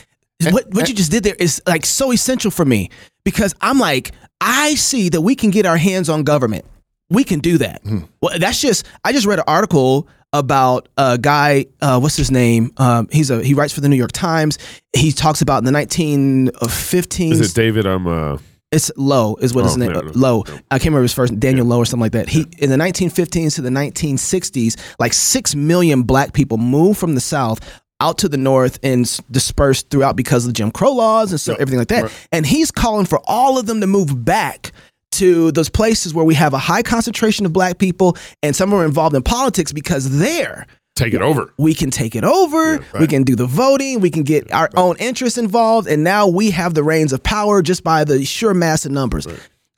what 0.50 0.66
what 0.75 0.88
you 0.88 0.95
just 0.95 1.11
did 1.11 1.23
there 1.25 1.35
is 1.38 1.62
like 1.66 1.87
so 1.87 2.12
essential 2.12 2.50
for 2.50 2.64
me 2.66 2.90
because 3.25 3.54
I'm 3.62 3.78
like 3.78 4.12
I 4.40 4.75
see 4.75 5.09
that 5.11 5.21
we 5.21 5.35
can 5.35 5.50
get 5.50 5.66
our 5.66 5.76
hands 5.76 6.09
on 6.09 6.23
government. 6.25 6.64
We 7.11 7.25
can 7.25 7.40
do 7.40 7.59
that. 7.59 7.80
Well, 8.21 8.38
that's 8.38 8.61
just 8.61 8.87
I 9.04 9.12
just 9.12 9.26
read 9.26 9.38
an 9.38 9.45
article 9.49 10.09
about 10.35 10.88
a 10.99 11.16
guy. 11.16 11.64
Uh, 11.80 11.99
what's 11.99 12.16
his 12.16 12.30
name? 12.30 12.71
Um, 12.76 13.09
he's 13.11 13.30
a 13.30 13.42
he 13.42 13.54
writes 13.54 13.73
for 13.73 13.80
the 13.80 13.88
New 13.88 13.97
York 13.97 14.12
Times. 14.12 14.59
He 14.95 15.11
talks 15.12 15.40
about 15.40 15.59
in 15.59 15.64
the 15.64 15.73
1915s. 15.73 17.33
Is 17.33 17.50
it 17.50 17.54
David? 17.54 17.87
I'm 17.87 18.07
uh 18.07 18.38
It's 18.71 18.90
Lowe 18.97 19.37
is 19.37 19.54
what 19.54 19.64
his 19.64 19.75
Oh, 19.76 19.80
name. 19.80 19.92
no, 19.92 20.00
no, 20.00 20.12
Lowe. 20.14 20.45
I 20.71 20.78
can't 20.78 20.87
remember 20.87 21.02
his 21.02 21.14
first. 21.14 21.38
Daniel 21.40 21.66
Lowe 21.66 21.78
or 21.78 21.87
something 21.87 22.02
like 22.02 22.12
that. 22.12 22.28
He 22.28 22.45
in 22.59 22.68
the 22.71 22.76
1915s 22.76 23.54
to 23.57 23.62
the 23.62 23.71
1960s, 23.71 24.76
like 24.99 25.14
six 25.14 25.54
million 25.54 26.02
black 26.02 26.33
people 26.35 26.59
moved 26.59 26.99
from 27.00 27.14
the 27.14 27.21
South 27.23 27.61
out 28.00 28.19
to 28.19 28.28
the 28.28 28.37
North 28.37 28.78
and 28.83 29.05
dispersed 29.31 29.90
throughout 29.90 30.17
because 30.17 30.45
of 30.45 30.50
the 30.50 30.52
Jim 30.55 30.71
Crow 30.71 30.93
laws 30.93 31.33
and 31.33 31.40
so 31.40 31.55
everything 31.55 31.78
like 31.78 31.88
that. 31.88 32.12
And 32.33 32.47
he's 32.47 32.71
calling 32.71 33.07
for 33.07 33.21
all 33.25 33.59
of 33.59 33.67
them 33.67 33.81
to 33.81 33.87
move 33.87 34.25
back 34.25 34.73
to 35.12 35.50
those 35.52 35.69
places 35.69 36.14
where 36.14 36.25
we 36.25 36.35
have 36.35 36.55
a 36.55 36.59
high 36.59 36.83
concentration 36.83 37.45
of 37.47 37.52
black 37.52 37.78
people 37.78 38.17
and 38.43 38.55
some 38.55 38.73
are 38.73 38.85
involved 38.85 39.17
in 39.17 39.23
politics 39.23 39.73
because 39.73 40.19
there 40.19 40.67
Take 40.95 41.14
it 41.14 41.23
over. 41.23 41.52
we 41.59 41.75
can 41.75 41.90
take 41.90 42.17
it 42.17 42.25
over, 42.25 42.85
we 42.99 43.07
can 43.07 43.23
do 43.23 43.37
the 43.37 43.47
voting, 43.47 44.00
we 44.00 44.11
can 44.11 44.25
get 44.25 44.52
our 44.52 44.69
own 44.76 44.97
interests 44.99 45.38
involved, 45.38 45.87
and 45.87 46.02
now 46.02 46.26
we 46.26 46.50
have 46.50 46.75
the 46.75 46.83
reins 46.83 47.12
of 47.12 47.23
power 47.23 47.62
just 47.62 47.85
by 47.85 48.02
the 48.02 48.25
sheer 48.25 48.52
mass 48.52 48.85
of 48.85 48.90
numbers. 48.90 49.26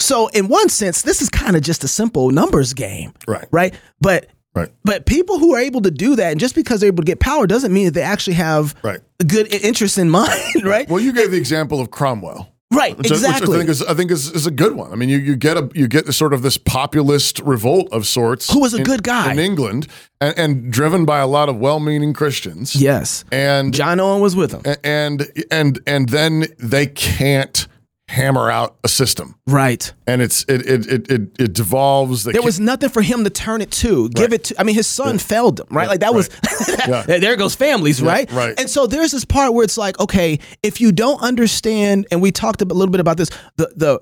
So, 0.00 0.29
in 0.29 0.49
one 0.49 0.71
sense, 0.71 1.03
this 1.03 1.21
is 1.21 1.29
kind 1.29 1.57
of 1.57 1.62
just 1.62 1.85
a 1.85 1.89
simple 1.89 2.31
numbers 2.31 2.73
game, 2.73 3.12
Right. 3.29 3.47
Right, 3.50 3.75
but 4.00 4.29
Right. 4.54 4.69
but 4.85 5.07
people 5.07 5.38
who 5.38 5.54
are 5.54 5.61
able 5.61 5.80
to 5.83 5.90
do 5.92 6.16
that, 6.16 6.33
and 6.33 6.40
just 6.40 6.54
because 6.57 6.80
they're 6.80 6.88
able 6.88 7.04
to 7.04 7.07
get 7.07 7.21
power, 7.21 7.47
doesn't 7.47 7.73
mean 7.73 7.85
that 7.85 7.95
they 7.95 8.02
actually 8.02 8.35
have 8.35 8.75
Right. 8.83 9.00
a 9.21 9.25
good 9.25 9.52
interest 9.54 9.97
in 9.97 10.11
mind, 10.21 10.64
right? 10.64 10.88
Well, 10.88 11.00
you 11.00 11.12
gave 11.12 11.30
the 11.30 11.37
example 11.38 11.80
of 11.80 11.90
Cromwell. 11.90 12.49
Right, 12.73 12.97
Which, 12.97 13.11
I- 13.11 13.14
which 13.14 13.21
exactly. 13.25 13.57
I 13.57 13.59
think 13.59 13.71
is 13.71 13.83
I 13.83 13.95
think 13.95 14.11
is, 14.12 14.30
is 14.30 14.47
a 14.47 14.50
good 14.52 14.76
one. 14.76 14.92
I 14.92 14.95
mean, 14.95 15.09
you, 15.09 15.19
you 15.19 15.35
get 15.35 15.57
a 15.57 15.69
you 15.75 15.88
get 15.88 16.07
sort 16.14 16.33
of 16.33 16.42
this 16.42 16.57
populist 16.57 17.40
revolt 17.40 17.88
of 17.92 18.07
sorts. 18.07 18.49
Who 18.52 18.61
was 18.61 18.75
a 18.75 18.78
in- 18.78 18.85
good 18.85 19.02
guy. 19.02 19.33
in 19.33 19.40
England, 19.40 19.88
and, 20.21 20.38
and 20.38 20.73
driven 20.73 21.04
by 21.04 21.19
a 21.19 21.26
lot 21.26 21.49
of 21.49 21.57
well-meaning 21.57 22.12
Christians. 22.12 22.76
yes, 22.76 23.25
and 23.33 23.75
John 23.75 23.99
Owen 23.99 24.21
was 24.21 24.37
with 24.37 24.52
them, 24.52 24.62
and 24.85 25.26
and 25.50 25.80
and 25.85 26.09
then 26.11 26.45
they 26.61 26.87
can't 26.87 27.66
hammer 28.11 28.50
out 28.50 28.76
a 28.83 28.88
system, 28.88 29.37
right? 29.47 29.93
and 30.07 30.21
it's 30.21 30.45
it 30.49 30.67
it 30.67 30.87
it 30.87 31.11
it, 31.11 31.21
it 31.38 31.52
devolves. 31.52 32.25
They 32.25 32.33
There 32.33 32.43
was 32.43 32.59
nothing 32.59 32.88
for 32.88 33.02
him 33.02 33.23
to 33.25 33.31
turn 33.31 33.61
it 33.62 33.71
to, 33.73 34.09
give 34.11 34.33
it 34.33 34.45
to. 34.45 34.61
I 34.61 34.64
mean, 34.64 34.75
his 34.75 34.87
son 34.88 35.19
failed 35.19 35.61
him, 35.61 35.67
right? 35.71 35.88
Like 35.88 36.00
that 36.00 36.12
was, 36.12 36.29
Yeah. 36.88 37.02
there 37.07 37.37
goes 37.37 37.55
families, 37.55 38.02
right? 38.02 38.31
right. 38.33 38.59
And 38.59 38.69
so 38.69 38.87
there's 38.87 39.12
this 39.12 39.25
part 39.25 39.55
where 39.55 39.64
it's 39.64 39.79
like, 39.79 39.99
okay, 40.00 40.40
if 40.62 40.81
you 40.81 40.90
don't 40.93 41.23
understand, 41.23 42.07
and 42.11 42.21
we 42.21 42.33
talked 42.33 42.61
a 42.62 42.64
little 42.64 42.90
bit 42.90 43.00
about 43.00 43.17
this, 43.17 43.31
the 43.57 43.73
the 43.76 44.00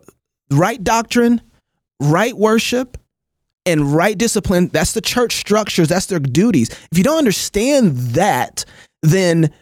right 0.56 0.82
doctrine, 0.82 1.42
right 2.00 2.36
worship, 2.36 2.96
and 3.66 3.92
right 3.94 4.16
discipline. 4.16 4.68
That's 4.68 4.94
the 4.94 5.02
church 5.02 5.34
structures. 5.36 5.88
That's 5.88 6.06
their 6.06 6.18
duties. 6.20 6.70
If 6.90 6.96
you 6.96 7.04
don't 7.04 7.18
understand 7.18 7.96
that, 8.14 8.64
then 9.02 9.52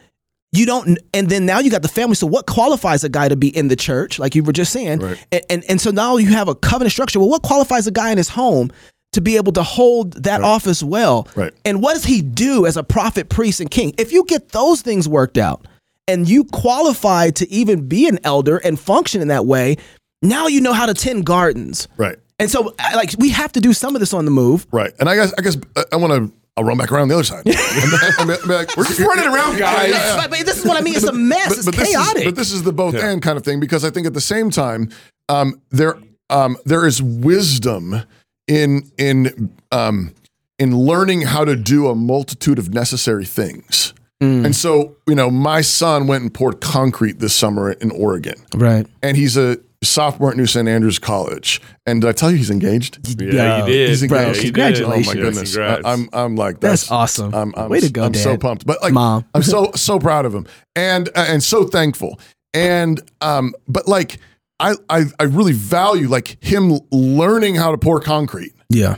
you 0.53 0.65
don't 0.65 0.97
and 1.13 1.29
then 1.29 1.45
now 1.45 1.59
you 1.59 1.69
got 1.69 1.81
the 1.81 1.87
family 1.87 2.15
so 2.15 2.25
what 2.25 2.45
qualifies 2.47 3.03
a 3.03 3.09
guy 3.09 3.27
to 3.27 3.35
be 3.35 3.49
in 3.55 3.67
the 3.67 3.75
church 3.75 4.17
like 4.19 4.33
you 4.35 4.43
were 4.43 4.53
just 4.53 4.71
saying 4.71 4.99
Right. 4.99 5.25
and, 5.31 5.41
and 5.49 5.63
and 5.69 5.81
so 5.81 5.91
now 5.91 6.17
you 6.17 6.29
have 6.29 6.47
a 6.47 6.55
covenant 6.55 6.91
structure 6.93 7.19
well 7.19 7.29
what 7.29 7.43
qualifies 7.43 7.85
a 7.87 7.91
guy 7.91 8.11
in 8.11 8.17
his 8.17 8.29
home 8.29 8.71
to 9.13 9.21
be 9.21 9.35
able 9.35 9.51
to 9.53 9.63
hold 9.63 10.13
that 10.23 10.41
office 10.41 10.81
well 10.81 11.27
Right. 11.35 11.53
and 11.65 11.81
what 11.81 11.93
does 11.95 12.05
he 12.05 12.21
do 12.21 12.65
as 12.65 12.77
a 12.77 12.83
prophet 12.83 13.29
priest 13.29 13.59
and 13.59 13.69
king 13.69 13.93
if 13.97 14.11
you 14.13 14.23
get 14.25 14.49
those 14.49 14.81
things 14.81 15.07
worked 15.09 15.37
out 15.37 15.67
and 16.07 16.29
you 16.29 16.45
qualify 16.45 17.29
to 17.31 17.49
even 17.51 17.87
be 17.87 18.07
an 18.07 18.17
elder 18.23 18.57
and 18.57 18.79
function 18.79 19.21
in 19.21 19.27
that 19.27 19.45
way 19.45 19.75
now 20.21 20.47
you 20.47 20.61
know 20.61 20.73
how 20.73 20.85
to 20.85 20.93
tend 20.93 21.25
gardens 21.25 21.87
right. 21.97 22.17
and 22.39 22.49
so 22.49 22.73
like 22.95 23.11
we 23.19 23.29
have 23.29 23.51
to 23.51 23.59
do 23.59 23.73
some 23.73 23.95
of 23.95 23.99
this 23.99 24.13
on 24.13 24.23
the 24.25 24.31
move 24.31 24.65
Right. 24.71 24.93
And 24.99 25.09
I 25.09 25.15
guess 25.15 25.33
I 25.37 25.41
guess 25.41 25.57
uh, 25.75 25.83
I 25.91 25.97
want 25.97 26.13
to. 26.13 26.33
I'll 26.57 26.63
run 26.63 26.77
back 26.77 26.91
around 26.91 27.07
the 27.09 27.13
other 27.13 27.23
side. 27.23 27.43
I 27.47 28.25
mean, 28.25 28.35
I 28.39 28.47
mean, 28.47 28.57
like, 28.57 28.75
We're 28.75 28.85
just 28.85 28.99
running 28.99 29.27
around, 29.27 29.57
guys. 29.59 29.93
But, 30.17 30.31
but 30.31 30.39
this 30.39 30.57
is 30.57 30.65
what 30.65 30.75
I 30.77 30.81
mean. 30.81 30.95
It's 30.95 31.03
a 31.05 31.13
mess. 31.13 31.51
it's 31.55 31.65
this 31.65 31.77
is- 31.77 31.95
chaotic. 31.95 32.25
but 32.25 32.35
this 32.35 32.51
is 32.51 32.63
the 32.63 32.73
both 32.73 32.95
Yeah. 32.95 33.09
and 33.11 33.21
kind 33.21 33.37
of 33.37 33.43
thing 33.43 33.59
because 33.59 33.85
I 33.85 33.91
think 33.91 34.07
at 34.07 34.13
the 34.15 34.21
same 34.21 34.49
time, 34.49 34.89
um, 35.29 35.61
there 35.69 35.97
um, 36.29 36.57
there 36.65 36.85
is 36.87 37.01
wisdom 37.01 38.01
in 38.47 38.89
in 38.97 39.53
um, 39.71 40.13
in 40.57 40.75
learning 40.77 41.21
how 41.21 41.45
to 41.45 41.55
do 41.55 41.87
a 41.87 41.95
multitude 41.95 42.57
of 42.59 42.73
necessary 42.73 43.25
things. 43.25 43.93
Mm. 44.21 44.45
And 44.45 44.55
so, 44.55 44.95
you 45.05 45.13
know, 45.13 45.29
my 45.29 45.61
son 45.61 46.07
went 46.07 46.23
and 46.23 46.33
poured 46.33 46.59
concrete 46.59 47.19
this 47.19 47.35
summer 47.35 47.71
in 47.73 47.91
Oregon, 47.91 48.33
right. 48.55 48.87
and 49.03 49.15
he's 49.15 49.37
a 49.37 49.59
sophomore 49.83 50.31
at 50.31 50.37
New 50.37 50.45
St. 50.47 50.67
Andrews 50.67 50.99
College. 50.99 51.61
And 51.85 52.01
did 52.01 52.07
I 52.07 52.11
tell 52.11 52.31
you 52.31 52.37
he's 52.37 52.49
engaged? 52.49 52.99
Yeah, 53.21 53.59
you 53.59 53.71
did. 53.71 53.89
He's 53.89 54.07
Bro, 54.07 54.19
engaged. 54.19 54.37
Yeah, 54.37 54.43
congratulations. 54.45 55.07
Oh 55.07 55.13
my 55.15 55.21
goodness! 55.21 55.51
congrats. 55.55 55.85
I, 55.85 55.93
am 55.93 56.09
I'm 56.13 56.35
like 56.35 56.59
That's 56.59 56.81
that's, 56.83 56.91
awesome. 56.91 57.33
I'm, 57.33 57.53
I'm, 57.55 57.69
Way 57.69 57.81
to 57.81 57.91
go, 57.91 58.03
I'm 58.03 58.13
so 58.13 58.37
pumped, 58.37 58.65
but 58.65 58.81
like, 58.81 58.93
Mom. 58.93 59.25
I'm 59.33 59.43
so 59.43 59.71
so 59.75 59.99
proud 59.99 60.25
of 60.25 60.33
him, 60.33 60.47
and 60.75 61.09
uh, 61.09 61.25
and 61.27 61.43
so 61.43 61.65
thankful, 61.65 62.19
and 62.53 62.99
um, 63.21 63.53
but 63.67 63.87
like, 63.87 64.17
I 64.59 64.75
I 64.89 65.05
I 65.19 65.23
really 65.23 65.53
value 65.53 66.07
like 66.07 66.43
him 66.43 66.79
learning 66.91 67.55
how 67.55 67.71
to 67.71 67.77
pour 67.77 67.99
concrete 67.99 68.53
Yeah. 68.69 68.97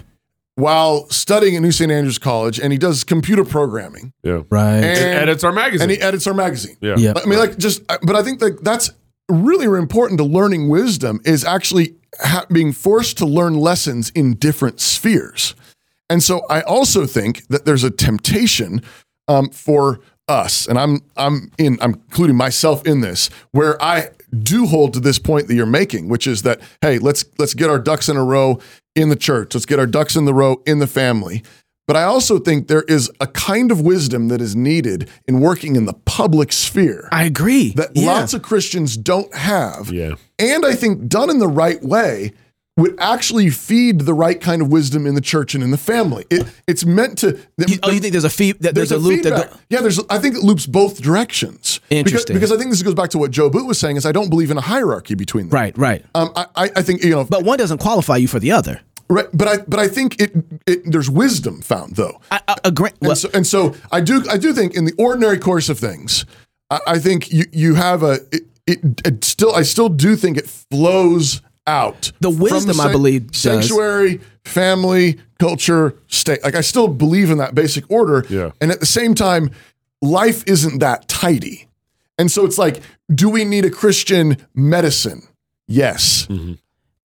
while 0.56 1.10
studying 1.10 1.56
at 1.56 1.62
New 1.62 1.72
St. 1.72 1.92
Andrews 1.92 2.18
College, 2.20 2.60
and 2.60 2.72
he 2.72 2.78
does 2.78 3.04
computer 3.04 3.44
programming, 3.44 4.14
yeah. 4.24 4.44
Right. 4.50 4.84
and, 4.84 5.20
edits 5.20 5.44
our 5.44 5.52
magazine. 5.52 5.84
and 5.84 5.92
he 5.92 6.02
edits 6.02 6.26
our 6.28 6.34
magazine. 6.34 6.78
yeah. 6.82 6.96
Yeah. 6.98 7.14
I 7.16 7.26
mean, 7.28 7.40
like, 7.40 7.58
just, 7.58 7.86
but 7.88 8.16
I 8.16 8.24
think 8.24 8.40
that 8.40 8.64
that's 8.64 8.92
really 9.30 9.66
important 9.66 10.18
to 10.18 10.24
learning 10.24 10.70
wisdom 10.70 11.22
is 11.24 11.46
actually 11.46 11.96
ha- 12.20 12.46
being 12.52 12.72
forced 12.72 13.18
to 13.20 13.26
learn 13.26 13.54
lessons 13.54 14.10
in 14.12 14.36
different 14.36 14.80
spheres. 14.80 15.56
And 16.10 16.24
so 16.24 16.46
I 16.50 16.62
also 16.62 17.06
think 17.06 17.48
that 17.48 17.66
there's 17.66 17.84
a 17.84 17.92
temptation 17.92 18.82
um, 19.28 19.50
for 19.50 20.00
us, 20.28 20.68
and 20.68 20.78
I'm 20.78 21.02
I'm 21.18 21.52
in 21.58 21.78
I'm 21.82 21.94
including 21.94 22.36
myself 22.36 22.86
in 22.86 23.02
this, 23.02 23.30
where 23.52 23.82
I 23.82 24.10
do 24.44 24.66
hold 24.68 24.94
to 24.94 25.00
this 25.00 25.20
point 25.20 25.48
that 25.48 25.56
you're 25.56 25.66
making, 25.66 26.10
which 26.10 26.28
is 26.28 26.44
that 26.44 26.62
hey, 26.82 27.00
let's 27.00 27.26
let's 27.38 27.54
get 27.54 27.70
our 27.70 27.80
ducks 27.80 28.10
in 28.10 28.18
a 28.18 28.24
row 28.24 28.60
in 28.96 29.10
the 29.10 29.16
church, 29.16 29.54
let's 29.54 29.66
get 29.66 29.80
our 29.80 29.88
ducks 29.88 30.16
in 30.16 30.26
the 30.26 30.34
row 30.34 30.62
in 30.66 30.80
the 30.80 30.88
family. 30.88 31.44
But 31.90 31.96
I 31.96 32.04
also 32.04 32.38
think 32.38 32.68
there 32.68 32.84
is 32.84 33.10
a 33.20 33.26
kind 33.26 33.72
of 33.72 33.82
wisdom 33.82 34.28
that 34.28 34.42
is 34.42 34.56
needed 34.56 35.10
in 35.28 35.40
working 35.40 35.76
in 35.76 35.86
the 35.86 35.94
public 35.94 36.54
sphere 36.54 37.10
I 37.12 37.24
agree. 37.24 37.72
that 37.78 37.96
yeah. 37.96 38.06
lots 38.06 38.36
of 38.36 38.44
Christians 38.44 38.96
don't 38.96 39.34
have. 39.34 39.92
Yeah. 39.92 40.14
And 40.38 40.68
I 40.68 40.76
think 40.76 41.08
done 41.08 41.32
in 41.32 41.40
the 41.40 41.48
right 41.48 41.82
way 41.82 42.34
would 42.78 42.96
actually 43.00 43.50
feed 43.50 44.02
the 44.02 44.14
right 44.14 44.40
kind 44.40 44.62
of 44.62 44.72
wisdom 44.72 45.08
in 45.08 45.16
the 45.16 45.22
church 45.22 45.56
and 45.56 45.64
in 45.64 45.72
the 45.72 45.78
family. 45.78 46.26
It, 46.30 46.46
it's 46.68 46.86
meant 46.86 47.18
to. 47.20 47.40
You- 47.58 47.80
oh, 47.82 47.90
you 47.90 48.00
think 48.00 48.12
there's 48.12 48.24
a 48.24 48.30
fee? 48.30 48.52
That 48.52 48.76
there's, 48.76 48.92
a, 48.92 48.98
loop 49.00 49.24
that 49.24 49.34
feedback. 49.34 49.52
go, 49.52 49.60
yeah, 49.70 49.82
there's. 49.82 50.00
I 50.12 50.20
think 50.20 50.36
it 50.36 50.44
loops 50.44 50.68
both 50.68 51.02
directions. 51.02 51.80
Because- 51.90 51.98
Interesting. 51.98 52.36
Because, 52.36 52.52
I 52.52 52.58
think 52.58 52.70
this 52.70 52.84
goes 52.84 52.94
back 52.94 53.10
to 53.10 53.18
what 53.18 53.32
Joe 53.32 53.50
Boot 53.50 53.66
was 53.66 53.80
saying. 53.80 53.98
Is 53.98 54.06
I 54.06 54.12
don't 54.12 54.30
believe 54.30 54.52
in 54.52 54.58
a 54.58 54.62
hierarchy 54.62 55.16
between 55.16 55.50
them. 55.50 55.56
right, 55.56 55.78
right. 55.78 56.06
Um, 56.14 56.32
I, 56.36 56.46
I 56.56 56.70
I 56.78 56.82
think 56.84 57.04
you 57.04 57.10
know. 57.10 57.26
But 57.26 57.44
one 57.44 57.58
doesn't 57.58 57.80
qualify 57.80 58.18
you 58.18 58.28
for 58.28 58.40
the 58.40 58.52
other. 58.52 58.80
Right. 59.10 59.28
But 59.34 59.48
I 59.48 59.58
but 59.58 59.80
I 59.80 59.88
think 59.88 60.22
it, 60.22 60.32
it 60.66 60.92
there's 60.92 61.10
wisdom 61.10 61.62
found 61.62 61.96
though. 61.96 62.22
I, 62.32 62.42
I 62.48 62.56
agree. 62.64 62.92
Well, 63.02 63.12
and, 63.12 63.18
so, 63.18 63.30
and 63.34 63.48
so 63.48 63.76
I 63.92 64.02
do 64.02 64.24
I 64.30 64.38
do 64.38 64.54
think 64.54 64.76
in 64.76 64.86
the 64.86 64.94
ordinary 64.98 65.38
course 65.38 65.70
of 65.70 65.80
things, 65.80 66.26
I, 66.70 66.80
I 66.88 67.00
think 67.00 67.32
you 67.32 67.46
you 67.52 67.76
have 67.76 68.04
a 68.04 68.20
it, 68.32 68.44
it, 68.68 69.02
it 69.06 69.24
still 69.24 69.54
I 69.54 69.64
still 69.64 69.90
do 69.90 70.16
think 70.16 70.38
it 70.38 70.48
flows 70.48 71.42
out. 71.68 72.12
The 72.20 72.32
from 72.32 72.40
wisdom, 72.40 72.80
I 72.80 72.84
san- 72.84 72.92
believe, 72.92 73.32
does. 73.32 73.42
sanctuary, 73.42 74.22
family, 74.46 75.20
culture, 75.40 75.96
state. 76.08 76.44
Like 76.44 76.56
I 76.56 76.62
still 76.62 76.88
believe 76.88 77.30
in 77.30 77.38
that 77.38 77.56
basic 77.56 77.90
order. 77.90 78.26
Yeah. 78.30 78.52
And 78.62 78.72
at 78.72 78.80
the 78.80 78.86
same 78.86 79.16
time, 79.16 79.52
life 80.02 80.44
isn't 80.48 80.80
that 80.80 81.08
tidy. 81.08 81.68
And 82.18 82.30
so 82.30 82.46
it's 82.46 82.58
like, 82.58 82.82
do 83.14 83.30
we 83.30 83.46
need 83.46 83.66
a 83.66 83.70
Christian 83.70 84.38
medicine? 84.54 85.24
Yes. 85.68 86.26
Mm-hmm. 86.26 86.54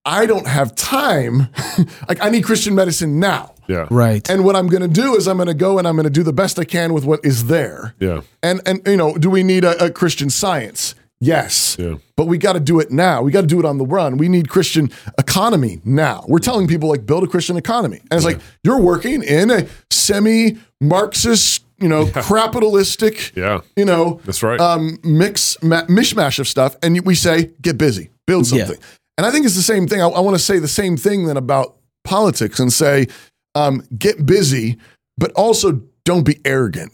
I 0.04 0.26
don't 0.26 0.46
have 0.46 0.75
time. 0.75 1.49
like 2.08 2.23
I 2.23 2.30
need 2.30 2.44
Christian 2.44 2.75
medicine 2.75 3.18
now. 3.20 3.54
Yeah. 3.66 3.87
right. 3.90 4.28
And 4.28 4.44
what 4.44 4.56
I'm 4.56 4.66
going 4.66 4.82
to 4.82 4.88
do 5.02 5.16
is 5.16 5.26
I'm 5.26 5.37
going 5.38 5.49
to 5.49 5.54
go 5.54 5.78
and 5.78 5.88
I'm 5.88 5.94
going 5.96 6.04
to 6.04 6.11
do 6.11 6.23
the 6.23 6.34
best 6.34 6.58
I 6.58 6.64
can 6.64 6.92
with 6.92 7.04
what 7.06 7.25
is 7.25 7.46
there. 7.46 7.94
Yeah. 7.99 8.20
And 8.42 8.61
and 8.66 8.82
you 8.87 8.96
know, 8.99 9.16
do 9.16 9.30
we 9.30 9.42
need 9.42 9.64
a, 9.64 9.87
a 9.87 9.90
Christian 9.90 10.28
science? 10.28 10.94
Yes. 11.20 11.76
Yeah. 11.78 11.94
But 12.16 12.26
we 12.26 12.37
got 12.37 12.52
to 12.52 12.61
do 12.61 12.78
it 12.80 12.90
now. 12.90 13.23
We 13.23 13.32
got 13.32 13.40
to 13.40 13.46
do 13.46 13.58
it 13.58 13.64
on 13.64 13.78
the 13.78 13.87
run. 13.87 14.18
We 14.18 14.28
need 14.28 14.50
Christian 14.50 14.90
economy 15.16 15.80
now. 15.82 16.25
We're 16.28 16.40
telling 16.40 16.68
people 16.68 16.90
like 16.90 17.06
build 17.06 17.25
a 17.25 17.26
Christian 17.26 17.56
economy. 17.56 18.00
And 18.11 18.18
it's 18.18 18.25
like 18.26 18.40
you're 18.62 18.80
working 18.82 19.23
in 19.23 19.50
a 19.50 19.66
semi-Marxist, 19.90 21.64
you 21.78 21.88
know, 21.88 22.06
capitalistic, 22.11 23.32
Yeah. 23.34 23.61
you 23.76 23.84
know, 23.84 24.20
That's 24.25 24.42
right. 24.42 24.61
um, 24.61 24.99
mix 25.02 25.56
ma- 25.62 25.84
mishmash 25.87 26.38
of 26.38 26.49
stuff, 26.49 26.76
and 26.82 27.00
we 27.04 27.14
say 27.14 27.52
get 27.62 27.78
busy, 27.78 28.11
build 28.26 28.50
Yeah. 28.50 28.68
And 29.16 29.26
I 29.26 29.30
think 29.30 29.47
it's 29.47 29.54
the 29.54 29.62
same 29.62 29.87
thing. 29.87 30.02
I, 30.02 30.09
I 30.09 30.21
want 30.21 30.37
to 30.37 30.42
say 30.42 30.59
the 30.59 30.68
same 30.68 30.97
thing 30.97 31.26
then 31.26 31.37
about 31.37 31.76
politics 32.02 32.59
and 32.59 32.73
say 32.73 33.06
um, 33.54 33.83
get 33.97 34.26
busy, 34.26 34.76
but 35.16 35.30
also 35.33 35.83
don't 36.04 36.25
be 36.25 36.40
arrogant. 36.44 36.92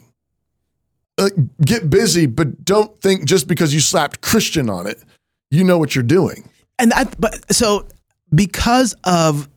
Like, 1.19 1.33
get 1.65 1.91
busy, 1.91 2.27
but 2.27 2.65
don't 2.65 2.99
think 3.01 3.25
just 3.25 3.47
because 3.49 3.75
you 3.75 3.81
slapped 3.81 4.21
Christian 4.21 4.71
on 4.71 4.87
it, 4.87 5.03
you 5.51 5.65
know 5.65 5.79
what 5.79 5.95
you're 5.95 6.05
doing. 6.05 6.49
and 6.79 6.93
I, 6.93 7.05
but 7.19 7.53
so 7.53 7.87
because 8.35 8.95
of 9.05 9.49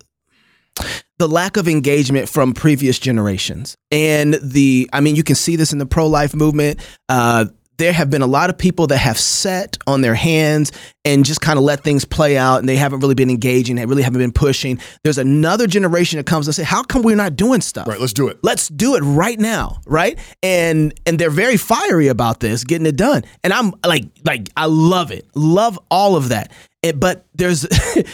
the 1.19 1.27
lack 1.27 1.55
of 1.57 1.67
engagement 1.67 2.27
from 2.27 2.53
previous 2.53 2.97
generations 2.99 3.77
and 3.91 4.33
the 4.41 4.89
i 4.91 4.99
mean 4.99 5.15
you 5.15 5.23
can 5.23 5.35
see 5.35 5.55
this 5.55 5.71
in 5.71 5.77
the 5.77 5.85
pro-life 5.85 6.33
movement 6.33 6.79
uh, 7.09 7.45
there 7.77 7.93
have 7.93 8.09
been 8.09 8.21
a 8.21 8.27
lot 8.27 8.49
of 8.49 8.57
people 8.57 8.87
that 8.87 8.97
have 8.97 9.17
sat 9.17 9.77
on 9.87 10.01
their 10.01 10.15
hands 10.15 10.71
and 11.05 11.25
just 11.25 11.41
kind 11.41 11.57
of 11.57 11.65
let 11.65 11.83
things 11.83 12.05
play 12.05 12.37
out 12.37 12.59
and 12.59 12.69
they 12.69 12.75
haven't 12.75 12.99
really 12.99 13.15
been 13.15 13.29
engaging 13.29 13.75
they 13.75 13.85
really 13.85 14.03
haven't 14.03 14.19
been 14.19 14.31
pushing. 14.31 14.79
There's 15.03 15.17
another 15.17 15.67
generation 15.67 16.17
that 16.17 16.25
comes 16.25 16.47
and 16.47 16.55
say 16.55 16.63
how 16.63 16.83
come 16.83 17.01
we're 17.01 17.15
not 17.15 17.35
doing 17.35 17.61
stuff? 17.61 17.87
Right, 17.87 17.99
let's 17.99 18.13
do 18.13 18.27
it. 18.27 18.39
let's 18.43 18.67
do 18.67 18.95
it 18.95 19.01
right 19.01 19.39
now 19.39 19.81
right? 19.85 20.17
And 20.41 20.93
and 21.05 21.19
they're 21.19 21.29
very 21.29 21.57
fiery 21.57 22.07
about 22.07 22.39
this 22.39 22.63
getting 22.63 22.85
it 22.85 22.95
done. 22.95 23.23
And 23.43 23.53
i'm 23.53 23.73
like 23.85 24.05
like 24.23 24.49
i 24.55 24.65
love 24.65 25.11
it 25.11 25.27
love 25.35 25.79
all 25.89 26.15
of 26.15 26.29
that. 26.29 26.51
And, 26.83 26.99
but 26.99 27.25
there's 27.35 27.65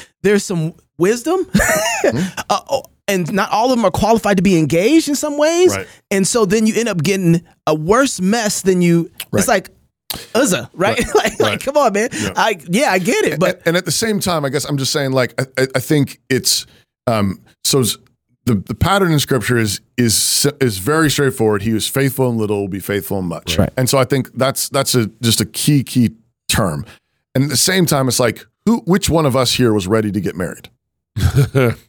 there's 0.24 0.44
some 0.44 0.74
wisdom, 0.98 1.48
uh, 2.06 2.62
oh, 2.70 2.84
and 3.10 3.32
not 3.34 3.51
all 3.51 3.72
of 3.72 3.78
them 3.78 3.86
are 3.86 3.92
qualified 3.92 4.38
to 4.38 4.44
be 4.44 4.58
engaged 4.58 5.08
in 5.10 5.16
some 5.16 5.38
ways. 5.38 5.75
Right. 5.75 5.88
And 6.12 6.28
so 6.28 6.46
then 6.46 6.66
you 6.68 6.74
end 6.75 6.88
up 6.89 7.01
getting 7.04 7.44
a 7.68 7.75
worse 7.75 8.20
mess 8.22 8.62
than 8.62 8.82
you. 8.82 9.12
Right. 9.32 9.39
It's 9.39 9.48
like. 9.48 9.70
Uzza, 10.34 10.72
right? 10.74 10.98
like, 11.16 11.16
like, 11.16 11.39
Right. 11.39 11.60
come 11.62 11.78
on, 11.78 11.94
man. 11.94 12.10
I 12.36 12.58
yeah, 12.68 12.89
I 12.92 12.98
get 12.98 13.25
it, 13.25 13.39
but 13.39 13.58
and, 13.60 13.68
and 13.68 13.78
at 13.78 13.86
the 13.86 13.92
same 13.92 14.20
time, 14.20 14.44
I 14.44 14.50
guess 14.50 14.66
I'm 14.66 14.78
just 14.78 14.92
saying, 14.92 15.12
like, 15.12 15.39
I, 15.39 15.62
I- 15.62 15.68
I 15.75 15.80
think 15.80 16.20
it's 16.32 16.66
um, 17.06 17.39
so 17.63 17.84
the 18.46 18.56
the 18.56 18.74
pattern 18.74 19.12
in 19.12 19.20
Scripture 19.20 19.60
is 19.60 19.82
is 19.98 20.48
is 20.60 20.80
very 20.80 21.12
straightforward. 21.12 21.62
He 21.62 21.74
was 21.74 21.88
faithful 21.88 22.28
in 22.32 22.39
little, 22.39 22.62
will 22.62 22.68
be 22.68 22.80
faithful 22.80 23.20
in 23.20 23.25
much, 23.25 23.60
Right. 23.60 23.70
and 23.78 23.88
so 23.88 24.00
I 24.00 24.04
think 24.04 24.32
that's 24.34 24.68
that's 24.70 24.96
a 24.96 25.06
just 25.22 25.42
a 25.42 25.46
key 25.46 25.84
key 25.84 26.16
term. 26.48 26.86
And 27.36 27.44
at 27.44 27.50
the 27.51 27.58
same 27.58 27.86
time, 27.86 28.08
it's 28.08 28.20
like 28.20 28.44
who, 28.66 28.80
which 28.86 29.12
one 29.12 29.28
of 29.28 29.36
us 29.36 29.54
here 29.54 29.74
was 29.74 29.86
ready 29.86 30.12
to 30.12 30.20
get 30.20 30.36
married? 30.36 30.72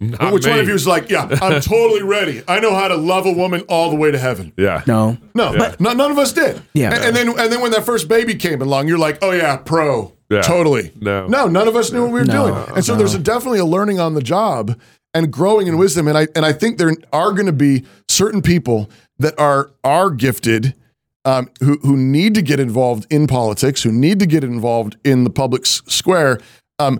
Not 0.01 0.33
which 0.33 0.47
one 0.47 0.59
of 0.59 0.69
you 0.69 0.75
is 0.75 0.87
like, 0.87 1.09
yeah, 1.11 1.27
I'm 1.43 1.61
totally 1.61 2.03
ready. 2.03 2.43
I 2.49 2.61
know 2.61 2.75
how 2.75 2.89
to 2.89 2.97
love 2.97 3.27
a 3.27 3.33
woman 3.33 3.63
all 3.69 3.91
the 3.91 3.97
way 3.97 4.11
to 4.11 4.19
heaven. 4.19 4.53
Yeah. 4.57 4.83
no. 4.87 5.19
No, 5.35 5.55
But- 5.57 5.81
no- 5.81 5.93
none 5.93 6.11
of 6.11 6.19
us 6.19 6.33
did. 6.33 6.63
Yeah. 6.75 6.95
and, 6.95 7.05
and 7.05 7.17
then 7.17 7.29
and 7.39 7.53
then 7.53 7.61
when 7.61 7.71
that 7.73 7.85
first 7.85 8.09
baby 8.09 8.35
came 8.35 8.61
along, 8.63 8.89
you're 8.89 8.99
like, 8.99 9.19
oh 9.23 9.31
yeah, 9.33 9.57
pro, 9.57 10.13
Yeah. 10.31 10.43
totally. 10.43 10.93
No. 11.01 11.27
no, 11.27 11.47
none 11.49 11.69
of 11.69 11.77
us 11.77 11.93
knew 11.93 12.03
what 12.03 12.13
we 12.13 12.21
were 12.21 12.25
No, 12.27 12.49
doing, 12.49 12.77
and 12.77 12.85
so 12.85 12.97
there's 12.97 13.15
a, 13.15 13.19
definitely 13.19 13.59
a 13.61 13.65
learning 13.65 14.01
on 14.01 14.15
the 14.15 14.23
job 14.23 14.79
and 15.15 15.33
growing 15.33 15.67
in 15.67 15.77
wisdom. 15.79 16.09
And 16.09 16.17
I 16.19 16.27
and 16.35 16.45
I 16.45 16.53
think 16.53 16.79
there 16.79 16.93
are 17.13 17.33
going 17.33 17.47
to 17.47 17.53
be 17.53 17.85
certain 18.09 18.43
people 18.43 18.91
that 19.19 19.39
are 19.39 19.71
are 19.85 20.11
gifted. 20.11 20.75
Um, 21.27 21.51
who 21.61 21.77
who 21.83 21.99
need 21.99 22.33
to 22.37 22.41
get 22.43 22.59
involved 22.61 23.07
in 23.13 23.27
politics, 23.27 23.83
who 23.83 23.93
need 23.93 24.21
to 24.21 24.27
get 24.27 24.43
involved 24.43 24.97
in 25.05 25.25
the 25.25 25.29
public 25.31 25.67
s- 25.67 25.83
square, 25.87 26.41
um, 26.79 26.99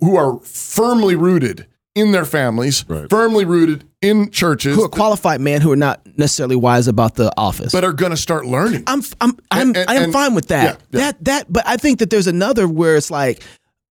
who 0.00 0.16
are 0.16 0.38
firmly 0.40 1.14
rooted 1.16 1.66
in 1.94 2.12
their 2.12 2.24
families, 2.24 2.84
Right. 2.88 3.08
firmly 3.10 3.44
rooted 3.44 3.84
in 4.00 4.30
churches, 4.30 4.76
Who 4.76 4.84
are 4.84 4.88
qualified 4.88 5.40
men 5.40 5.60
who 5.60 5.72
are 5.72 5.76
not 5.76 6.00
necessarily 6.16 6.56
wise 6.56 6.86
about 6.88 7.16
the 7.16 7.32
office. 7.36 7.72
but 7.72 7.84
are 7.84 7.92
going 7.92 8.10
to 8.12 8.16
start 8.16 8.46
learning. 8.46 8.84
I'm 8.86 9.02
I'm 9.20 9.36
I'm 9.50 9.60
And- 9.68 9.76
and- 9.76 9.90
I 9.90 9.94
am 9.96 10.02
and- 10.04 10.12
fine 10.12 10.34
with 10.34 10.48
that. 10.48 10.80
yeah, 10.92 10.98
yeah. 11.00 11.04
That 11.06 11.24
that 11.24 11.52
but 11.52 11.64
I 11.66 11.76
think 11.76 11.98
that 11.98 12.10
there's 12.10 12.26
another 12.28 12.68
where 12.68 12.96
it's 12.96 13.10
like 13.10 13.42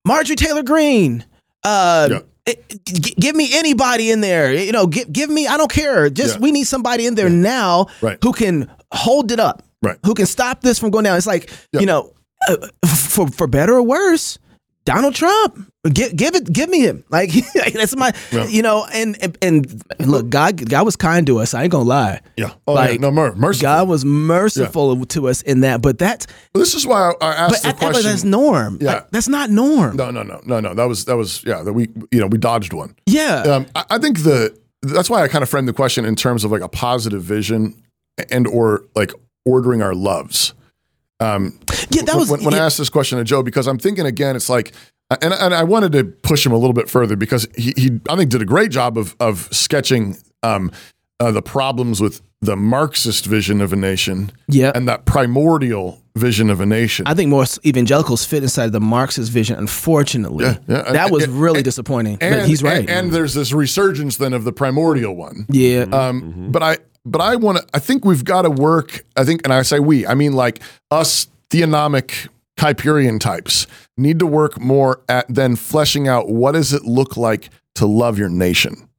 Marjorie 0.06 0.36
Taylor 0.38 0.64
Greene. 0.64 1.26
Uh 1.64 2.08
Yeah. 2.12 2.20
it- 2.46 2.86
g- 2.86 3.14
give 3.20 3.36
me 3.36 3.50
anybody 3.54 4.10
in 4.12 4.22
there. 4.22 4.54
You 4.54 4.72
know, 4.72 4.88
give 4.88 5.12
give 5.12 5.30
me 5.30 5.46
I 5.48 5.58
don't 5.58 5.72
care. 5.72 6.10
Just 6.10 6.36
Yeah. 6.36 6.42
we 6.42 6.52
need 6.52 6.66
somebody 6.68 7.06
in 7.06 7.16
there 7.16 7.30
now 7.30 7.88
Right. 8.02 8.18
who 8.24 8.32
can 8.32 8.70
hold 8.94 9.32
it 9.32 9.40
up. 9.40 9.64
Right. 9.84 9.98
Who 10.06 10.14
can 10.14 10.26
stop 10.26 10.62
this 10.62 10.80
from 10.80 10.90
going 10.90 11.04
down. 11.04 11.18
It's 11.18 11.28
like, 11.28 11.52
Yeah. 11.74 11.82
you 11.82 11.86
know, 11.86 12.14
uh, 12.48 12.56
for 12.88 13.28
for 13.28 13.46
better 13.48 13.76
or 13.76 13.84
worse, 13.84 14.40
Donald 14.90 15.14
Trump. 15.14 15.72
Give 15.94 16.14
give 16.16 16.34
it 16.36 16.52
give 16.52 16.68
me 16.70 16.80
him. 16.82 17.04
Like 17.12 17.30
that's 17.74 17.96
my 17.96 18.12
Yeah. 18.32 18.48
you 18.48 18.62
know, 18.64 18.86
and, 18.92 19.16
and 19.22 19.38
and 19.42 19.84
look, 20.00 20.28
God 20.30 20.68
God 20.70 20.84
was 20.84 20.96
kind 20.96 21.28
to 21.28 21.38
us. 21.40 21.54
I 21.54 21.64
ain't 21.64 21.72
gonna 21.72 21.84
lie. 21.88 22.22
Yeah. 22.38 22.54
Oh, 22.68 22.74
yeah. 22.74 22.80
Like, 22.80 23.00
No, 23.00 23.12
mer- 23.12 23.36
merciful. 23.36 23.66
God 23.68 23.88
was 23.88 24.04
merciful 24.04 25.06
to 25.06 25.28
us 25.30 25.42
in 25.44 25.62
that, 25.62 25.82
but 25.82 25.98
that's 26.00 26.26
Well, 26.54 26.60
this 26.64 26.74
is 26.74 26.88
why 26.88 27.14
I, 27.22 27.26
I 27.28 27.34
asked 27.36 27.52
but 27.54 27.62
the 27.62 27.68
I- 27.70 27.72
but 27.72 27.80
question. 27.92 28.04
that's 28.12 28.24
norm. 28.24 28.78
Yeah. 28.82 28.94
Like, 28.96 29.12
that's 29.12 29.28
not 29.28 29.50
norm. 29.52 29.96
no, 29.96 30.10
no, 30.12 30.24
no, 30.24 30.42
no, 30.46 30.60
no. 30.60 30.74
That 30.74 30.86
was 30.88 31.06
that 31.06 31.16
was 31.18 31.44
yeah. 31.46 31.62
That 31.64 31.74
we 31.74 31.88
you 32.12 32.20
know 32.20 32.28
we 32.28 32.38
dodged 32.40 32.74
one. 32.74 32.96
Yeah. 33.06 33.42
Um, 33.44 33.66
I, 33.76 33.86
I 33.92 33.98
think 34.00 34.24
the 34.24 34.58
that's 34.82 35.10
why 35.10 35.22
I 35.24 35.28
kind 35.28 35.44
of 35.44 35.50
framed 35.50 35.68
the 35.68 35.74
question 35.74 36.04
in 36.04 36.16
terms 36.16 36.44
of 36.44 36.52
like 36.52 36.62
a 36.62 36.70
positive 36.70 37.22
vision 37.22 37.76
and 38.32 38.48
or 38.48 38.86
like 38.96 39.14
ordering 39.46 39.82
our 39.82 39.94
loves. 39.94 40.54
Um, 41.20 41.60
yeah, 41.90 42.04
that 42.04 42.16
was 42.16 42.30
when, 42.30 42.44
when 42.44 42.54
I 42.54 42.60
asked 42.60 42.78
this 42.78 42.90
question 42.90 43.18
to 43.18 43.24
Joe 43.24 43.44
because 43.44 43.68
I'm 43.68 43.78
thinking 43.78 44.06
again, 44.06 44.36
it's 44.36 44.50
like, 44.50 44.74
and, 45.22 45.34
and 45.34 45.54
I 45.54 45.64
wanted 45.64 45.92
to 45.94 46.04
push 46.06 46.46
him 46.46 46.52
a 46.52 46.58
little 46.58 46.74
bit 46.74 46.90
further 46.90 47.16
because 47.16 47.48
he, 47.58 47.74
he 47.76 48.00
I 48.10 48.16
think 48.16 48.30
did 48.32 48.42
a 48.42 48.46
great 48.46 48.72
job 48.72 48.98
of 48.98 49.16
of 49.20 49.50
sketching 49.52 50.18
um, 50.44 50.72
uh, 51.20 51.32
the 51.32 51.42
problems 51.42 52.00
with 52.00 52.22
the 52.42 52.56
Marxist 52.56 53.26
vision 53.26 53.60
of 53.60 53.74
a 53.74 53.76
nation 53.76 54.32
yeah. 54.48 54.72
and 54.74 54.88
that 54.88 55.04
primordial 55.06 56.02
vision 56.16 56.50
of 56.50 56.62
a 56.62 56.66
nation. 56.66 57.06
I 57.06 57.14
think 57.14 57.30
most 57.30 57.60
evangelicals 57.66 58.24
fit 58.26 58.44
inside 58.44 58.72
the 58.72 58.80
Marxist 58.80 59.30
vision. 59.30 59.58
Unfortunately, 59.58 60.46
Yeah, 60.46 60.58
yeah. 60.68 60.82
that 60.84 60.96
And- 61.06 61.12
was 61.12 61.26
and- 61.26 61.34
really 61.42 61.62
disappointing. 61.64 62.16
but 62.22 62.46
he's 62.48 62.64
right. 62.64 62.80
And, 62.80 62.90
and 62.90 63.12
there's 63.12 63.34
this 63.34 63.52
resurgence 63.52 64.16
then 64.18 64.32
of 64.34 64.46
the 64.46 64.54
primordial 64.54 65.16
one. 65.18 65.46
yeah, 65.50 65.82
Um, 65.92 66.48
But 66.52 66.64
I, 66.64 66.78
but 67.12 67.22
I 67.22 67.36
want 67.36 67.58
to. 67.60 67.66
I 67.74 67.80
think 67.80 68.06
we've 68.06 68.24
got 68.24 68.44
to 68.44 68.50
work. 68.50 69.06
I 69.16 69.24
think, 69.24 69.42
and 69.44 69.54
I 69.54 69.62
say 69.64 69.80
we. 69.80 70.06
I 70.06 70.14
mean, 70.14 70.34
like 70.34 70.62
us 70.92 71.28
theonomic 71.50 72.30
Kuyperian 72.58 73.20
types 73.20 73.68
need 73.98 74.20
to 74.20 74.26
work 74.26 74.60
more 74.60 75.02
at 75.08 75.26
then 75.30 75.56
fleshing 75.56 76.08
out 76.08 76.30
what 76.30 76.52
does 76.52 76.74
it 76.74 76.84
look 76.84 77.18
like 77.18 77.50
to 77.76 77.86
love 77.86 78.20
your 78.20 78.30
nation. 78.30 78.90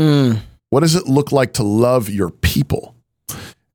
Mm. 0.00 0.40
What 0.70 0.80
does 0.80 0.94
it 0.94 1.06
look 1.06 1.32
like 1.32 1.54
to 1.54 1.62
love 1.62 2.08
your 2.08 2.30
people? 2.30 2.94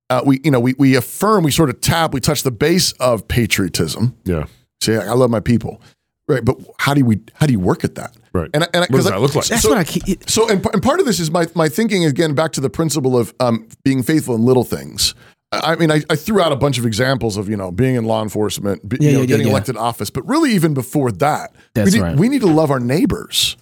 Uh, 0.10 0.22
we, 0.26 0.40
you 0.44 0.52
know, 0.52 0.60
we 0.60 0.76
we 0.78 0.96
affirm, 0.96 1.44
we 1.44 1.52
sort 1.52 1.70
of 1.70 1.82
tap, 1.82 2.14
we 2.14 2.20
touch 2.20 2.44
the 2.44 2.52
base 2.52 2.92
of 2.94 3.28
patriotism. 3.28 4.16
Yeah. 4.26 4.46
Say, 4.82 4.98
I 4.98 5.14
love 5.14 5.30
my 5.30 5.40
people, 5.40 5.82
right? 6.28 6.44
But 6.44 6.58
how 6.78 6.94
do 6.94 7.04
we, 7.06 7.20
how 7.36 7.48
do 7.48 7.54
you 7.54 7.60
work 7.60 7.84
at 7.84 7.96
that? 7.96 8.16
Right. 8.34 8.50
And, 8.54 8.64
and 8.74 8.82
What 8.90 8.92
does 8.98 9.06
that 9.06 9.22
look 9.22 9.36
like? 9.36 9.46
that's 9.46 9.62
so- 9.62 9.70
what 9.70 9.78
I 9.78 9.84
keep. 9.84 10.28
so, 10.30 10.50
and, 10.50 10.66
and 10.74 10.82
part 10.82 11.00
of 11.00 11.06
this 11.06 11.20
is 11.20 11.30
my, 11.30 11.46
my 11.54 11.70
thinking 11.70 12.04
again 12.06 12.34
back 12.34 12.52
to 12.54 12.62
the 12.62 12.70
principle 12.70 13.18
of 13.18 13.34
um, 13.40 13.68
being 13.84 14.02
faithful 14.02 14.34
in 14.36 14.44
little 14.44 14.64
things. 14.64 15.14
I 15.52 15.74
I 15.74 15.76
mean, 15.76 15.92
I, 15.92 16.02
I 16.10 16.16
threw 16.16 16.42
out 16.42 16.52
a 16.52 16.56
bunch 16.56 16.80
of 16.80 16.86
examples 16.86 17.38
of 17.38 17.48
you 17.48 17.56
know 17.56 17.72
being 17.72 17.94
in 17.96 18.06
law 18.06 18.24
enforcement, 18.24 18.90
be, 18.90 18.98
Yeah, 19.00 19.10
you 19.10 19.14
know, 19.16 19.20
yeah, 19.22 19.26
getting 19.28 19.46
yeah. 19.46 19.52
elected 19.52 19.78
office, 19.78 20.10
but 20.10 20.28
really 20.28 20.52
even 20.54 20.74
before 20.74 21.12
that, 21.12 21.54
That's 21.76 21.92
we 21.92 21.98
need, 22.00 22.04
right. 22.04 22.18
we 22.18 22.28
need 22.30 22.42
to 22.42 22.48
love 22.48 22.72
our 22.72 22.80
neighbors. 22.80 23.56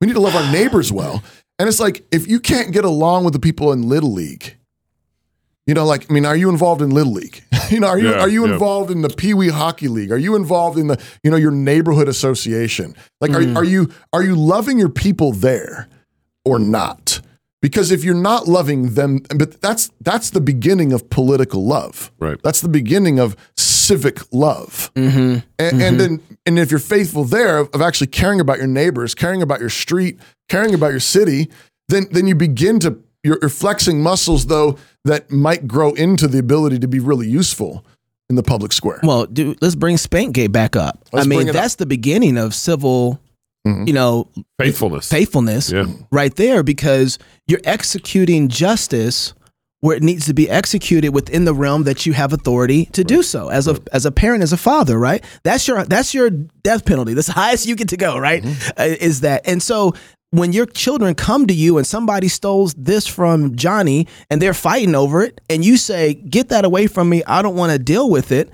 We 0.00 0.06
need 0.08 0.14
to 0.14 0.20
love 0.20 0.36
our 0.36 0.50
neighbors 0.52 0.92
well. 0.92 1.22
And 1.58 1.68
it's 1.68 1.80
like 1.80 2.04
if 2.10 2.26
you 2.28 2.38
can't 2.40 2.72
get 2.72 2.84
along 2.84 3.24
with 3.24 3.32
the 3.32 3.38
people 3.40 3.72
in 3.72 3.88
little 3.88 4.12
league, 4.12 4.56
you 5.66 5.74
know, 5.74 5.84
like 5.84 6.10
I 6.10 6.14
mean, 6.14 6.26
are 6.26 6.36
you 6.36 6.48
involved 6.50 6.82
in 6.82 6.90
little 6.90 7.12
league? 7.12 7.42
you 7.70 7.80
know, 7.80 7.88
are 7.88 7.98
you 7.98 8.10
Yeah, 8.10 8.20
are 8.20 8.28
you 8.28 8.46
yeah. 8.46 8.52
involved 8.54 8.90
in 8.90 9.02
the 9.02 9.08
Pee 9.08 9.34
Wee 9.34 9.48
Hockey 9.50 9.88
League? 9.88 10.10
Are 10.12 10.18
you 10.18 10.34
involved 10.36 10.78
in 10.78 10.88
the 10.88 11.00
you 11.22 11.30
know 11.30 11.36
your 11.36 11.52
neighborhood 11.52 12.08
association? 12.08 12.94
Like, 13.20 13.30
Mm. 13.30 13.54
are 13.54 13.58
are 13.60 13.64
you 13.64 13.90
are 14.12 14.22
you 14.22 14.34
loving 14.34 14.78
your 14.78 14.88
people 14.88 15.32
there 15.32 15.88
or 16.44 16.58
not? 16.58 17.20
Because 17.60 17.92
if 17.92 18.02
you're 18.02 18.16
not 18.16 18.48
loving 18.48 18.94
them, 18.94 19.20
but 19.36 19.60
that's 19.60 19.90
that's 20.00 20.30
the 20.30 20.40
beginning 20.40 20.92
of 20.92 21.08
political 21.10 21.64
love. 21.64 22.10
Right. 22.18 22.36
That's 22.42 22.60
the 22.60 22.68
beginning 22.68 23.20
of 23.20 23.36
civic 23.56 24.18
love. 24.32 24.90
Mm-hmm. 24.96 25.38
And, 25.60 25.82
and 25.82 26.00
then, 26.00 26.20
and 26.44 26.58
if 26.58 26.70
you're 26.72 26.80
faithful 26.80 27.22
there 27.24 27.58
of 27.58 27.80
actually 27.80 28.08
caring 28.08 28.40
about 28.40 28.58
your 28.58 28.66
neighbors, 28.66 29.14
caring 29.14 29.42
about 29.42 29.60
your 29.60 29.70
street, 29.70 30.18
caring 30.48 30.74
about 30.74 30.90
your 30.90 30.98
city, 31.00 31.50
then 31.88 32.08
then 32.10 32.26
you 32.26 32.34
begin 32.34 32.80
to 32.80 32.98
you're, 33.24 33.38
you're 33.40 33.48
flexing 33.50 34.02
muscles 34.02 34.46
though 34.46 34.78
that 35.04 35.30
might 35.30 35.66
grow 35.66 35.92
into 35.92 36.26
the 36.28 36.38
ability 36.38 36.78
to 36.80 36.88
be 36.88 36.98
really 37.00 37.28
useful 37.28 37.84
in 38.30 38.36
the 38.36 38.42
public 38.42 38.72
square. 38.72 39.00
Well, 39.02 39.26
dude, 39.26 39.60
let's 39.60 39.74
bring 39.74 39.96
Spankgate 39.96 40.52
back 40.52 40.76
up. 40.76 41.04
Let's 41.12 41.26
I 41.26 41.28
mean, 41.28 41.38
bring 41.40 41.48
it 41.48 41.52
that's 41.52 41.74
the 41.74 41.86
beginning 41.86 42.38
of 42.38 42.54
civil, 42.54 43.20
Mhm. 43.66 43.86
you 43.86 43.92
know, 43.92 44.28
Faithfulness. 44.60 45.08
faithfulness 45.08 45.70
Yeah. 45.70 45.86
right 46.10 46.34
there 46.36 46.62
because 46.62 47.18
you're 47.46 47.60
executing 47.64 48.48
justice 48.48 49.34
where 49.80 49.96
it 49.96 50.02
needs 50.02 50.26
to 50.26 50.34
be 50.34 50.48
executed 50.48 51.10
within 51.12 51.44
the 51.44 51.52
realm 51.54 51.82
that 51.84 52.06
you 52.06 52.12
have 52.12 52.32
authority 52.32 52.86
to 52.92 53.02
do 53.04 53.22
so 53.22 53.48
as 53.48 53.66
a 53.66 53.76
as 53.92 54.06
a 54.06 54.12
parent 54.12 54.42
as 54.42 54.52
a 54.52 54.56
father 54.56 54.96
right 54.98 55.24
that's 55.42 55.66
your 55.66 55.84
that's 55.84 56.14
your 56.14 56.30
death 56.30 56.84
penalty 56.84 57.14
that's 57.14 57.26
the 57.26 57.32
highest 57.32 57.66
you 57.66 57.74
get 57.74 57.88
to 57.88 57.96
go 57.96 58.16
right 58.16 58.44
Uh, 58.78 58.82
is 59.00 59.20
that 59.22 59.42
and 59.44 59.60
so 59.60 59.92
when 60.32 60.52
your 60.52 60.66
children 60.66 61.14
come 61.14 61.46
to 61.46 61.54
you 61.54 61.78
and 61.78 61.86
somebody 61.86 62.28
stole 62.28 62.68
this 62.76 63.06
from 63.06 63.54
Johnny 63.54 64.08
and 64.28 64.42
they're 64.42 64.54
fighting 64.54 64.94
over 64.94 65.22
it 65.22 65.40
and 65.48 65.64
you 65.64 65.76
say 65.76 66.14
get 66.14 66.48
that 66.50 66.64
away 66.64 66.86
from 66.86 67.08
me 67.08 67.22
I 67.24 67.42
don't 67.42 67.56
want 67.56 67.72
to 67.72 67.78
deal 67.78 68.10
with 68.10 68.32
it 68.32 68.50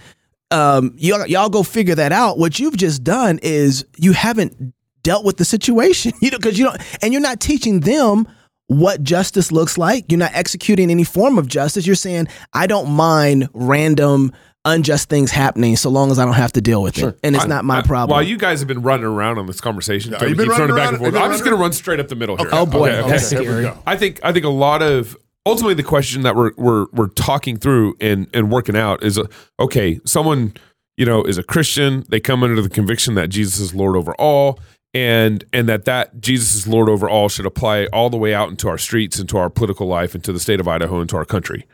um, 0.51 0.95
y'all, 0.97 1.27
y'all 1.27 1.49
go 1.49 1.63
figure 1.63 1.95
that 1.95 2.13
out. 2.13 2.39
What 2.39 2.59
you've 2.59 2.77
just 2.77 3.05
done 3.05 3.39
is 3.43 3.85
you 3.97 4.13
haven't 4.13 4.75
dealt 5.03 5.25
with 5.25 5.37
the 5.37 5.45
situation, 5.45 6.13
you 6.21 6.31
know, 6.31 6.39
because 6.39 6.59
you 6.59 6.65
don't, 6.65 6.81
and 7.03 7.13
you're 7.13 7.23
not 7.23 7.41
teaching 7.41 7.81
them 7.81 8.27
what 8.69 9.03
justice 9.03 9.51
looks 9.51 9.79
like. 9.79 10.11
You're 10.11 10.19
not 10.19 10.35
executing 10.35 10.91
any 10.91 11.05
form 11.05 11.39
of 11.39 11.49
justice. 11.49 11.87
You're 11.87 11.97
saying, 11.97 12.29
I 12.53 12.67
don't 12.67 12.91
mind 12.91 13.49
random, 13.55 14.33
unjust 14.65 15.09
things 15.09 15.31
happening 15.31 15.77
so 15.77 15.89
long 15.91 16.11
as 16.11 16.19
I 16.19 16.25
don't 16.25 16.35
have 16.35 16.53
to 16.53 16.61
deal 16.61 16.83
with 16.83 16.99
it, 16.99 17.19
and 17.23 17.35
it's 17.35 17.45
I- 17.45 17.49
not 17.49 17.65
my 17.65 17.79
I- 17.79 17.83
problem. 17.83 18.15
While 18.15 18.23
you 18.23 18.37
guys 18.37 18.59
have 18.61 18.69
been 18.69 18.83
running 18.83 19.07
around 19.07 19.39
on 19.39 19.47
this 19.47 19.61
conversation, 19.61 20.13
Yeah, 20.13 20.19
Toby 20.19 20.29
you've 20.31 20.39
been 20.39 20.49
running 20.49 20.61
running 20.69 20.77
back 20.77 20.85
around- 20.93 20.95
and 21.05 21.13
forth. 21.15 21.25
I'm 21.25 21.31
just 21.33 21.45
going 21.45 21.57
to 21.57 21.61
run 21.63 21.73
straight 21.73 22.01
up 22.01 22.09
the 22.09 22.17
middle 22.17 22.37
here. 22.37 22.49
oh 22.53 22.67
boy, 22.67 22.91
Okay, 22.91 23.09
that's 23.11 23.33
okay. 23.33 23.43
Here 23.45 23.53
we 23.57 23.63
scary. 23.63 23.75
go. 23.75 23.83
I 23.87 23.97
think 23.97 24.21
I 24.23 24.33
think 24.33 24.45
a 24.45 24.51
lot 24.51 24.83
of 24.83 25.17
ultimately 25.47 25.75
the 25.75 25.83
question 25.83 26.23
that 26.23 26.37
we're 26.37 26.53
we're 26.57 26.87
we're 26.93 27.09
talking 27.09 27.57
through 27.57 27.95
and 28.01 28.27
and 28.35 28.51
working 28.51 28.77
out 28.77 29.03
is 29.03 29.19
uh, 29.19 29.25
okay. 29.61 30.01
Someone 30.05 30.53
you 30.97 31.07
know 31.07 31.23
is 31.25 31.39
a 31.39 31.43
Christian. 31.43 32.05
They 32.09 32.21
come 32.21 32.43
under 32.43 32.61
the 32.61 32.69
conviction 32.69 33.15
that 33.15 33.29
Jesus 33.29 33.61
is 33.61 33.75
Lord 33.75 33.97
over 33.97 34.15
all, 34.17 34.59
and 34.93 35.45
and 35.53 35.69
that 35.69 35.85
that 35.87 36.21
Jesus 36.21 36.55
is 36.55 36.67
Lord 36.67 36.89
over 36.89 37.09
all 37.09 37.29
should 37.29 37.47
apply 37.47 37.87
all 37.87 38.11
the 38.11 38.17
way 38.19 38.35
out 38.35 38.51
into 38.51 38.69
our 38.69 38.79
streets, 38.79 39.19
into 39.19 39.39
our 39.39 39.49
political 39.49 39.87
life, 39.87 40.15
into 40.15 40.33
the 40.33 40.41
state 40.41 40.61
of 40.61 40.69
Idaho, 40.69 41.01
into 41.01 41.17
our 41.17 41.25
country, 41.25 41.65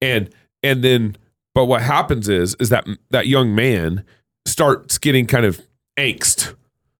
and 0.00 0.30
and 0.64 0.82
then 0.82 1.16
but 1.54 1.66
what 1.66 1.82
happens 1.82 2.28
is 2.28 2.54
is 2.60 2.68
that 2.70 2.86
that 3.10 3.26
young 3.26 3.54
man 3.54 4.04
starts 4.46 4.98
getting 4.98 5.26
kind 5.26 5.46
of 5.46 5.60
angst 5.98 6.54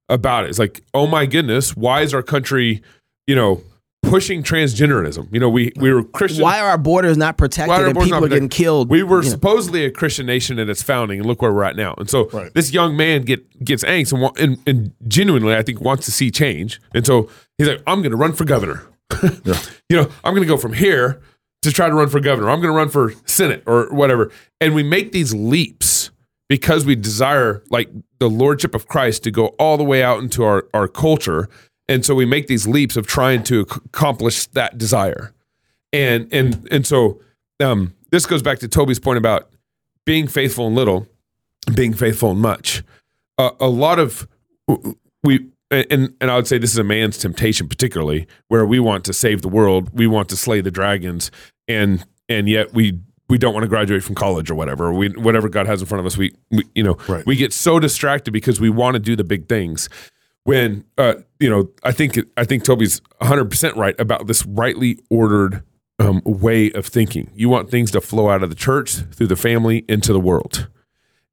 about 0.08 0.44
it. 0.44 0.50
It's 0.50 0.58
like, 0.58 0.82
oh 0.94 1.06
my 1.06 1.26
goodness, 1.26 1.76
why 1.76 2.02
is 2.02 2.12
our 2.14 2.22
country, 2.22 2.82
you 3.26 3.34
know, 3.34 3.62
pushing 4.02 4.42
transgenderism? 4.42 5.32
You 5.32 5.40
know, 5.40 5.48
we 5.48 5.72
we 5.76 5.92
were 5.92 6.04
Christian. 6.04 6.42
Why 6.42 6.60
are 6.60 6.68
our 6.68 6.78
borders 6.78 7.16
not 7.16 7.38
protected 7.38 7.68
Why 7.70 7.78
are 7.78 7.84
our 7.84 7.88
and 7.88 7.98
people 7.98 8.10
not 8.20 8.24
are 8.24 8.28
getting 8.28 8.48
killed? 8.48 8.90
We 8.90 9.02
were 9.02 9.18
you 9.18 9.24
know? 9.24 9.30
supposedly 9.30 9.84
a 9.84 9.90
Christian 9.90 10.26
nation 10.26 10.58
at 10.58 10.68
its 10.68 10.82
founding, 10.82 11.20
and 11.20 11.26
look 11.26 11.40
where 11.40 11.52
we're 11.52 11.64
at 11.64 11.76
now. 11.76 11.94
And 11.98 12.10
so 12.10 12.28
Right. 12.30 12.52
this 12.54 12.72
young 12.72 12.96
man 12.96 13.22
get 13.22 13.64
gets 13.64 13.84
angst 13.84 14.12
and, 14.12 14.38
and 14.38 14.58
and 14.66 14.92
genuinely, 15.08 15.54
I 15.54 15.62
think, 15.62 15.80
wants 15.80 16.04
to 16.06 16.12
see 16.12 16.30
change. 16.30 16.80
And 16.94 17.06
so 17.06 17.30
he's 17.58 17.68
like, 17.68 17.82
"I'm 17.86 18.02
going 18.02 18.10
to 18.12 18.16
run 18.16 18.32
for 18.34 18.44
governor. 18.44 18.86
You 19.90 19.98
know, 19.98 20.10
I'm 20.24 20.32
going 20.32 20.42
to 20.42 20.48
go 20.48 20.56
from 20.56 20.72
here 20.72 21.20
to 21.62 21.72
try 21.72 21.88
to 21.88 21.94
run 21.94 22.08
for 22.08 22.20
governor. 22.20 22.50
I'm 22.50 22.60
going 22.60 22.72
to 22.72 22.76
run 22.76 22.88
for 22.88 23.14
senate 23.24 23.62
or 23.66 23.88
whatever." 23.90 24.30
And 24.60 24.74
we 24.74 24.82
make 24.82 25.12
these 25.12 25.34
leaps 25.34 26.10
because 26.48 26.84
we 26.84 26.94
desire 26.94 27.62
like 27.70 27.90
the 28.18 28.28
lordship 28.28 28.74
of 28.74 28.86
Christ 28.86 29.24
to 29.24 29.30
go 29.30 29.46
all 29.58 29.76
the 29.76 29.84
way 29.84 30.02
out 30.02 30.20
into 30.20 30.44
our 30.44 30.68
our 30.74 30.88
culture. 30.88 31.48
And 31.88 32.04
so 32.06 32.14
we 32.14 32.24
make 32.24 32.46
these 32.46 32.66
leaps 32.66 32.96
of 32.96 33.06
trying 33.06 33.42
to 33.44 33.60
accomplish 33.60 34.46
that 34.48 34.78
desire 34.78 35.34
and 35.92 36.32
and 36.32 36.66
and 36.70 36.86
so 36.86 37.20
um, 37.60 37.94
this 38.10 38.26
goes 38.26 38.42
back 38.42 38.58
to 38.60 38.68
Toby's 38.68 38.98
point 38.98 39.18
about 39.18 39.50
being 40.04 40.26
faithful 40.26 40.66
in 40.66 40.74
little, 40.74 41.06
being 41.74 41.92
faithful 41.92 42.32
in 42.32 42.38
much. 42.38 42.82
Uh, 43.38 43.50
a 43.60 43.68
lot 43.68 43.98
of 43.98 44.26
we 45.22 45.46
and 45.70 46.14
and 46.20 46.30
I 46.30 46.36
would 46.36 46.46
say 46.46 46.58
this 46.58 46.72
is 46.72 46.78
a 46.78 46.84
man's 46.84 47.18
temptation, 47.18 47.68
particularly 47.68 48.26
where 48.48 48.66
we 48.66 48.80
want 48.80 49.04
to 49.04 49.12
save 49.12 49.42
the 49.42 49.48
world, 49.48 49.90
we 49.92 50.06
want 50.06 50.28
to 50.30 50.36
slay 50.36 50.60
the 50.60 50.70
dragons, 50.70 51.30
and 51.68 52.04
and 52.28 52.48
yet 52.48 52.72
we 52.72 52.98
we 53.28 53.38
don't 53.38 53.54
want 53.54 53.64
to 53.64 53.68
graduate 53.68 54.02
from 54.04 54.14
college 54.14 54.50
or 54.50 54.54
whatever. 54.54 54.92
We 54.92 55.08
whatever 55.10 55.48
God 55.48 55.66
has 55.66 55.80
in 55.80 55.86
front 55.86 56.00
of 56.00 56.06
us, 56.06 56.16
we, 56.16 56.34
we 56.50 56.64
you 56.74 56.82
know 56.82 56.96
Right. 57.08 57.24
we 57.26 57.36
get 57.36 57.52
so 57.52 57.78
distracted 57.78 58.30
because 58.32 58.60
we 58.60 58.70
want 58.70 58.94
to 58.94 59.00
do 59.00 59.16
the 59.16 59.24
big 59.24 59.48
things 59.48 59.88
when 60.44 60.84
uh, 60.98 61.14
you 61.40 61.48
know 61.48 61.70
I 61.82 61.92
think 61.92 62.18
I 62.36 62.44
think 62.44 62.64
Toby's 62.64 63.00
100 63.18 63.50
percent 63.50 63.76
right 63.76 63.94
about 63.98 64.26
this 64.26 64.44
rightly 64.46 64.98
ordered 65.10 65.62
um, 65.98 66.20
way 66.24 66.70
of 66.72 66.86
thinking. 66.86 67.30
You 67.34 67.48
want 67.48 67.70
things 67.70 67.90
to 67.92 68.00
flow 68.00 68.28
out 68.28 68.42
of 68.42 68.50
the 68.50 68.56
church 68.56 68.94
through 69.12 69.28
the 69.28 69.36
family 69.36 69.84
into 69.88 70.12
the 70.12 70.20
world, 70.20 70.68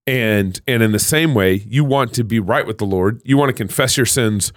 and 0.06 0.60
and 0.68 0.84
in 0.84 0.92
the 0.92 1.00
same 1.00 1.34
way, 1.34 1.56
you 1.68 1.84
want 1.84 2.14
to 2.14 2.24
be 2.24 2.40
right 2.40 2.66
with 2.66 2.78
the 2.78 2.86
Lord. 2.86 3.22
You 3.26 3.38
want 3.38 3.50
to 3.50 3.54
confess 3.54 3.98
your 3.98 4.06
sins 4.06 4.54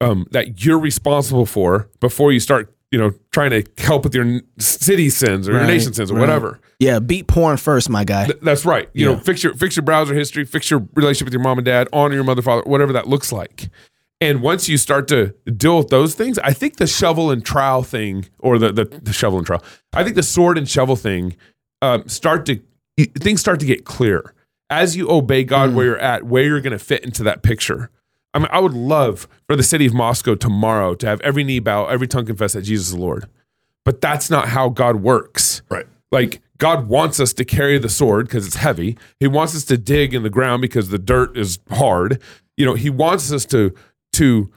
um, 0.00 0.26
that 0.32 0.64
you're 0.64 0.78
responsible 0.78 1.46
for 1.46 1.88
before 2.00 2.32
you 2.32 2.40
start. 2.40 2.73
You 2.94 3.00
know, 3.00 3.12
trying 3.32 3.50
to 3.50 3.64
help 3.78 4.04
with 4.04 4.14
your 4.14 4.40
city 4.60 5.10
sins 5.10 5.48
or 5.48 5.52
your 5.54 5.66
nation 5.66 5.92
sins 5.92 6.12
or 6.12 6.14
right. 6.14 6.20
whatever. 6.20 6.60
yeah, 6.78 7.00
beat 7.00 7.26
porn 7.26 7.56
first, 7.56 7.90
my 7.90 8.04
guy. 8.04 8.26
Th- 8.26 8.38
That's 8.40 8.64
right. 8.64 8.88
You 8.92 9.06
know, 9.06 9.16
fix 9.18 9.42
your 9.42 9.52
fix 9.54 9.74
your 9.74 9.82
browser 9.82 10.14
history, 10.14 10.44
fix 10.44 10.70
your 10.70 10.86
relationship 10.94 11.26
with 11.26 11.32
your 11.32 11.42
mom 11.42 11.58
and 11.58 11.64
dad, 11.64 11.88
honor 11.92 12.14
your 12.14 12.22
mother, 12.22 12.40
father, 12.40 12.62
whatever 12.66 12.92
that 12.92 13.08
looks 13.08 13.32
like. 13.32 13.68
And 14.20 14.42
once 14.42 14.68
you 14.68 14.78
start 14.78 15.08
to 15.08 15.34
deal 15.56 15.76
with 15.76 15.88
those 15.88 16.14
things, 16.14 16.38
I 16.38 16.52
think 16.52 16.76
the 16.76 16.86
shovel 16.86 17.32
and 17.32 17.44
trowel 17.44 17.82
thing, 17.82 18.26
or 18.38 18.60
the 18.60 18.70
the, 18.70 18.84
the 18.84 19.12
shovel 19.12 19.38
and 19.38 19.46
trowel, 19.46 19.64
I 19.92 20.04
think 20.04 20.14
the 20.14 20.22
sword 20.22 20.56
and 20.56 20.70
shovel 20.70 20.94
thing, 20.94 21.34
um, 21.82 22.06
start 22.06 22.46
to 22.46 22.60
things 23.18 23.40
start 23.40 23.58
to 23.58 23.66
get 23.66 23.84
clear 23.84 24.34
as 24.70 24.96
you 24.96 25.10
obey 25.10 25.42
God 25.42 25.74
where 25.74 25.84
you're 25.84 25.98
at, 25.98 26.22
where 26.22 26.44
you're 26.44 26.60
going 26.60 26.72
to 26.72 26.78
fit 26.78 27.04
into 27.04 27.24
that 27.24 27.42
picture. 27.42 27.90
I 28.34 28.40
mean, 28.40 28.48
I 28.50 28.58
would 28.58 28.74
love 28.74 29.28
for 29.46 29.56
the 29.56 29.62
city 29.62 29.86
of 29.86 29.94
Moscow 29.94 30.34
tomorrow 30.34 30.94
to 30.96 31.06
have 31.06 31.20
every 31.20 31.44
knee 31.44 31.60
bow, 31.60 31.86
every 31.86 32.08
tongue 32.08 32.26
confess 32.26 32.52
that 32.54 32.62
Jesus 32.62 32.88
is 32.88 32.94
Lord, 32.94 33.26
but 33.84 34.00
that's 34.00 34.28
not 34.28 34.48
how 34.48 34.68
God 34.68 34.96
works. 34.96 35.62
Right. 35.70 35.86
Like 36.10 36.42
God 36.58 36.88
wants 36.88 37.20
us 37.20 37.32
to 37.34 37.44
carry 37.44 37.78
the 37.78 37.88
sword 37.88 38.26
because 38.26 38.46
it's 38.46 38.56
heavy. 38.56 38.98
He 39.20 39.26
wants 39.26 39.54
us 39.54 39.64
to 39.66 39.78
dig 39.78 40.14
in 40.14 40.22
the 40.22 40.30
ground 40.30 40.62
because 40.62 40.88
the 40.88 40.98
dirt 40.98 41.36
is 41.36 41.58
hard. 41.70 42.20
You 42.56 42.66
know, 42.66 42.74
he 42.74 42.90
wants 42.90 43.32
us 43.32 43.44
to 43.46 43.74
to 44.14 44.50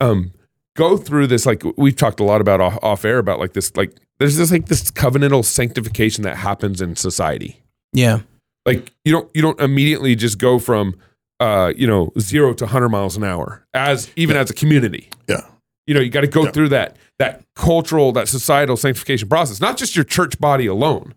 um 0.00 0.32
go 0.76 0.96
through 0.96 1.26
this 1.26 1.44
like 1.44 1.62
we've 1.76 1.96
talked 1.96 2.20
a 2.20 2.24
lot 2.24 2.40
about 2.40 2.60
off, 2.60 2.78
off 2.82 3.04
air 3.04 3.18
about 3.18 3.38
like 3.38 3.52
this 3.52 3.74
like 3.76 3.92
there's 4.18 4.36
this 4.36 4.50
like 4.50 4.66
this 4.66 4.90
covenantal 4.90 5.44
sanctification 5.44 6.24
that 6.24 6.36
happens 6.36 6.80
in 6.80 6.96
society. 6.96 7.62
Yeah. 7.92 8.20
Like 8.64 8.92
you 9.04 9.12
don't 9.12 9.30
you 9.34 9.42
don't 9.42 9.60
immediately 9.60 10.14
just 10.14 10.38
go 10.38 10.58
from 10.58 10.94
uh 11.40 11.72
you 11.76 11.86
know 11.86 12.10
0 12.18 12.54
to 12.54 12.64
100 12.64 12.88
miles 12.88 13.16
an 13.16 13.24
hour 13.24 13.64
as 13.74 14.10
even 14.16 14.36
as 14.36 14.50
a 14.50 14.54
community 14.54 15.08
Yeah. 15.28 15.42
you 15.86 15.94
know 15.94 16.00
you 16.00 16.10
got 16.10 16.22
to 16.22 16.26
go 16.26 16.44
Yeah. 16.44 16.50
through 16.50 16.68
that 16.70 16.96
that 17.18 17.42
cultural 17.54 18.12
that 18.12 18.28
societal 18.28 18.76
sanctification 18.76 19.28
process 19.28 19.60
not 19.60 19.76
just 19.76 19.94
your 19.96 20.04
church 20.04 20.38
body 20.40 20.66
alone 20.66 21.14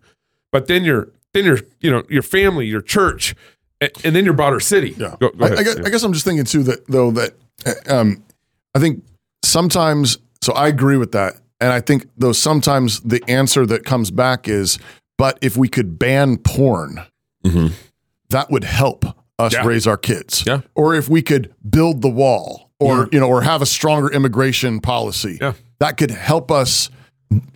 but 0.52 0.66
then 0.68 0.84
your 0.84 1.08
then 1.34 1.44
your 1.44 1.58
you 1.80 1.90
know 1.90 2.02
your 2.08 2.22
family 2.22 2.66
your 2.66 2.82
church 2.82 3.34
and, 3.80 3.90
and 4.04 4.14
then 4.14 4.24
your 4.24 4.34
broader 4.34 4.60
city 4.60 4.94
Yeah. 4.98 5.16
go, 5.20 5.30
go 5.30 5.44
I, 5.44 5.46
ahead 5.48 5.58
I, 5.58 5.62
guess, 5.64 5.76
I 5.76 5.90
guess 5.90 6.02
I'm 6.04 6.12
just 6.12 6.24
thinking 6.24 6.44
too 6.44 6.62
that 6.64 6.86
though 6.86 7.10
that 7.12 7.34
uh, 7.66 7.72
um, 8.00 8.22
I 8.74 8.78
think 8.78 9.02
sometimes 9.44 10.18
so 10.40 10.52
I 10.54 10.66
agree 10.68 10.96
with 10.96 11.12
that, 11.12 11.34
and 11.60 11.72
I 11.72 11.80
think 11.80 12.06
though 12.16 12.32
sometimes 12.32 12.98
the 13.00 13.22
answer 13.28 13.64
that 13.66 13.84
comes 13.84 14.10
back 14.10 14.48
is, 14.48 14.78
but 15.18 15.38
if 15.40 15.56
we 15.56 15.68
could 15.68 16.00
ban 16.00 16.36
porn, 16.38 17.00
that 18.30 18.50
would 18.50 18.64
help 18.64 19.04
us 19.38 19.52
Yeah. 19.52 19.66
raise 19.66 19.86
our 19.86 19.96
kids. 19.96 20.44
Yeah. 20.46 20.60
Or 20.74 20.94
if 20.94 21.08
we 21.08 21.22
could 21.22 21.54
build 21.68 22.02
the 22.02 22.08
wall, 22.10 22.70
or 22.78 23.08
you 23.12 23.20
know, 23.20 23.28
or 23.28 23.42
have 23.42 23.62
a 23.62 23.66
stronger 23.66 24.08
immigration 24.10 24.80
policy, 24.80 25.38
Yeah. 25.40 25.52
that 25.78 25.96
could 25.96 26.10
help 26.10 26.50
us 26.50 26.90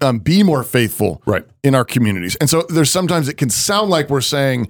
um, 0.01 0.19
be 0.21 0.43
more 0.43 0.63
faithful 0.63 1.21
Right. 1.27 1.45
in 1.63 1.75
our 1.75 1.85
communities. 1.85 2.35
And 2.37 2.49
so 2.49 2.63
there's 2.71 2.91
sometimes 2.91 3.29
it 3.29 3.37
can 3.37 3.51
sound 3.51 3.91
like 3.91 4.09
we're 4.09 4.23
saying 4.23 4.69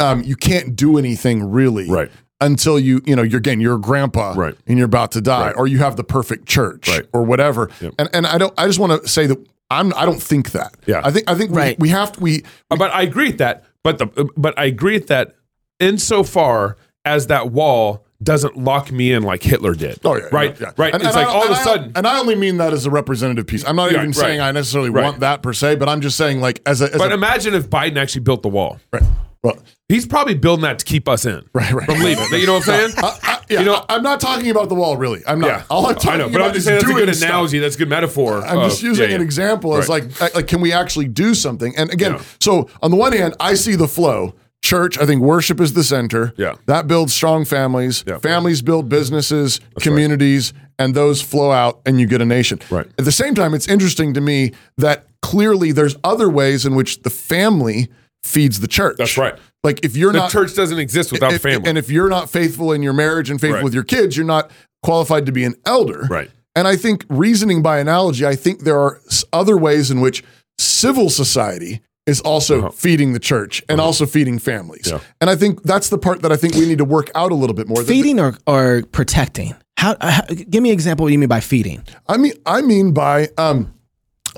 um, 0.00 0.22
you 0.24 0.34
can't 0.34 0.74
do 0.74 0.98
anything 0.98 1.50
really 1.52 1.88
Right. 1.88 2.10
until 2.40 2.76
you 2.78 3.00
you 3.06 3.14
know 3.14 3.22
you're 3.22 3.38
again 3.38 3.60
you're 3.60 3.76
a 3.76 3.80
grandpa 3.80 4.32
Right. 4.34 4.54
and 4.66 4.76
you're 4.78 4.86
about 4.86 5.12
to 5.12 5.20
die 5.20 5.48
Right. 5.48 5.54
or 5.56 5.68
you 5.68 5.78
have 5.78 5.94
the 5.96 6.02
perfect 6.04 6.46
church 6.48 6.88
Right. 6.88 7.06
or 7.12 7.22
whatever. 7.22 7.68
Yep. 7.80 7.94
And 7.98 8.08
and 8.12 8.26
I 8.26 8.38
don't 8.38 8.52
I 8.58 8.66
just 8.66 8.78
want 8.80 9.00
to 9.02 9.08
say 9.08 9.26
that 9.28 9.38
I'm 9.70 9.92
I 9.94 10.04
don't 10.04 10.20
think 10.22 10.50
that. 10.52 10.74
Yeah. 10.86 11.00
I 11.04 11.10
think 11.12 11.30
I 11.30 11.34
think 11.36 11.54
Right. 11.54 11.78
we, 11.78 11.84
we 11.84 11.88
have 11.90 12.12
to 12.12 12.20
we 12.20 12.42
Uh, 12.72 12.76
but 12.76 12.90
I 12.92 13.02
agree 13.02 13.28
with 13.28 13.38
that. 13.38 13.64
But 13.84 13.98
the 13.98 14.06
but 14.36 14.58
I 14.58 14.64
agree 14.64 14.94
with 14.94 15.06
that 15.08 15.34
insofar 15.80 16.76
as 17.04 17.26
that 17.28 17.50
wall 17.50 18.04
doesn't 18.22 18.56
lock 18.58 18.92
me 18.92 19.12
in 19.12 19.22
like 19.22 19.42
Hitler 19.42 19.74
did. 19.74 19.98
Oh 20.04 20.14
yeah, 20.16 20.24
right, 20.30 20.50
yeah, 20.60 20.66
yeah. 20.66 20.72
right. 20.76 20.92
And- 20.94 21.02
it's 21.02 21.14
and 21.16 21.24
like 21.24 21.26
I- 21.26 21.32
all 21.32 21.44
of 21.44 21.50
a 21.50 21.54
I- 21.54 21.62
sudden, 21.64 21.92
and 21.94 22.06
I 22.06 22.18
only 22.20 22.34
mean 22.34 22.58
that 22.58 22.72
as 22.74 22.84
a 22.84 22.90
representative 22.90 23.46
piece. 23.46 23.64
I'm 23.66 23.76
not 23.76 23.90
Yeah, 23.90 23.98
even 23.98 24.08
right. 24.08 24.14
saying 24.14 24.40
I 24.40 24.52
necessarily 24.52 24.90
Right. 24.90 25.04
want 25.04 25.20
that 25.20 25.42
per 25.42 25.54
se, 25.54 25.76
but 25.76 25.88
I'm 25.88 26.02
just 26.02 26.16
saying 26.18 26.40
like 26.40 26.60
as 26.66 26.82
a, 26.82 26.92
as 26.92 26.98
but 26.98 27.10
a 27.10 27.14
imagine 27.14 27.54
if 27.54 27.70
Biden 27.70 27.96
actually 27.96 28.20
built 28.22 28.42
the 28.42 28.48
wall. 28.50 28.78
right. 28.92 29.02
Well, 29.42 29.56
He's 29.88 30.06
probably 30.06 30.34
building 30.34 30.62
that 30.64 30.78
to 30.80 30.84
keep 30.84 31.08
us 31.08 31.24
in 31.24 31.42
right, 31.54 31.72
right. 31.72 31.86
from 31.86 31.98
leaving. 32.00 32.24
You 32.38 32.46
know 32.46 32.52
what 32.58 32.68
I'm 32.68 32.90
saying? 32.90 32.92
I, 32.98 33.18
I, 33.22 33.38
yeah, 33.48 33.60
You 33.60 33.64
know- 33.64 33.84
I, 33.88 33.94
am 33.96 34.02
not 34.02 34.20
talking 34.20 34.50
about 34.50 34.68
the 34.68 34.74
wall, 34.74 34.98
really. 34.98 35.22
I'm 35.26 35.40
not. 35.40 35.46
yeah, 35.48 35.62
All 35.70 35.86
I'm 35.86 35.94
talking 35.94 36.10
I 36.10 36.16
know, 36.18 36.28
but 36.28 36.42
I'm 36.42 36.52
just 36.52 36.66
saying 36.66 36.78
that's 36.80 36.90
a 36.90 36.94
good 36.94 37.14
stuff. 37.16 37.28
analogy. 37.30 37.58
That's 37.58 37.74
a 37.74 37.78
good 37.78 37.88
metaphor. 37.88 38.44
I'm 38.44 38.68
just 38.68 38.82
using 38.82 39.10
an 39.10 39.22
example 39.22 39.74
as 39.78 39.88
Right. 39.88 40.04
like 40.20 40.34
like 40.34 40.46
can 40.46 40.60
we 40.60 40.72
actually 40.74 41.08
do 41.08 41.34
something? 41.34 41.74
And 41.74 41.90
again, 41.90 42.18
so 42.38 42.68
on 42.82 42.90
the 42.90 42.98
one 42.98 43.12
hand, 43.14 43.34
I 43.40 43.54
see 43.54 43.76
the 43.76 43.88
flow. 43.88 44.34
Church, 44.62 44.98
I 44.98 45.06
think 45.06 45.22
worship 45.22 45.60
is 45.60 45.72
the 45.72 45.82
center. 45.82 46.32
Yeah. 46.36 46.54
That 46.66 46.86
builds 46.86 47.14
strong 47.14 47.44
families. 47.44 48.04
Yeah. 48.06 48.18
Families 48.18 48.60
build 48.62 48.88
businesses, 48.88 49.58
communities, 49.80 50.52
and 50.78 50.94
those 50.94 51.22
flow 51.22 51.50
out 51.50 51.80
and 51.86 51.98
you 52.00 52.06
get 52.06 52.20
a 52.20 52.24
nation. 52.26 52.60
Right. 52.70 52.86
At 52.98 53.04
the 53.04 53.12
same 53.12 53.34
time, 53.34 53.54
it's 53.54 53.66
interesting 53.68 54.14
to 54.14 54.20
me 54.20 54.52
that 54.76 55.06
clearly 55.22 55.72
there's 55.72 55.96
other 56.04 56.28
ways 56.28 56.66
in 56.66 56.74
which 56.74 57.02
the 57.02 57.10
family 57.10 57.88
feeds 58.22 58.60
the 58.60 58.68
church. 58.68 58.96
That's 58.98 59.16
right. 59.16 59.34
Like 59.64 59.84
if 59.84 59.96
you're 59.96 60.12
The 60.12 60.18
not 60.20 60.30
church 60.30 60.54
doesn't 60.54 60.78
exist 60.78 61.10
without 61.10 61.32
if- 61.32 61.42
family. 61.42 61.68
And 61.68 61.78
if 61.78 61.90
you're 61.90 62.08
not 62.08 62.30
faithful 62.30 62.72
in 62.72 62.82
your 62.82 62.92
marriage 62.92 63.30
and 63.30 63.40
faithful 63.40 63.56
Right. 63.56 63.64
with 63.64 63.74
your 63.74 63.82
kids, 63.84 64.16
you're 64.16 64.26
not 64.26 64.50
qualified 64.82 65.26
to 65.26 65.32
be 65.32 65.44
an 65.44 65.54
elder. 65.66 66.06
Right. 66.10 66.30
And 66.54 66.68
I 66.68 66.76
think 66.76 67.04
reasoning 67.08 67.62
by 67.62 67.78
analogy, 67.78 68.26
I 68.26 68.36
think 68.36 68.64
there 68.64 68.78
are 68.78 69.00
other 69.32 69.56
ways 69.56 69.90
in 69.90 70.00
which 70.00 70.22
civil 70.58 71.08
society 71.08 71.80
is 72.10 72.20
also 72.20 72.70
feeding 72.70 73.14
the 73.14 73.18
church 73.20 73.62
and 73.68 73.80
also 73.80 74.04
feeding 74.06 74.38
families. 74.38 74.86
Uh-huh. 74.92 74.98
Yeah. 75.02 75.12
And 75.20 75.30
I 75.30 75.36
think 75.36 75.62
that's 75.62 75.88
the 75.88 75.98
part 75.98 76.20
that 76.22 76.32
I 76.32 76.36
think 76.36 76.54
we 76.54 76.66
need 76.66 76.78
to 76.78 76.84
work 76.84 77.10
out 77.14 77.32
a 77.32 77.34
little 77.34 77.54
bit 77.54 77.68
more. 77.68 77.78
That- 77.78 77.88
Feeding 77.88 78.20
or, 78.20 78.36
or 78.46 78.82
protecting? 78.92 79.54
How, 79.76 79.96
how? 80.00 80.22
Give 80.26 80.62
me 80.62 80.68
an 80.70 80.74
example. 80.74 81.04
What 81.04 81.12
you 81.12 81.18
mean 81.18 81.28
by 81.28 81.40
feeding? 81.40 81.82
I 82.06 82.16
mean, 82.18 82.34
I 82.44 82.60
mean 82.60 82.92
by 82.92 83.28
um, 83.38 83.72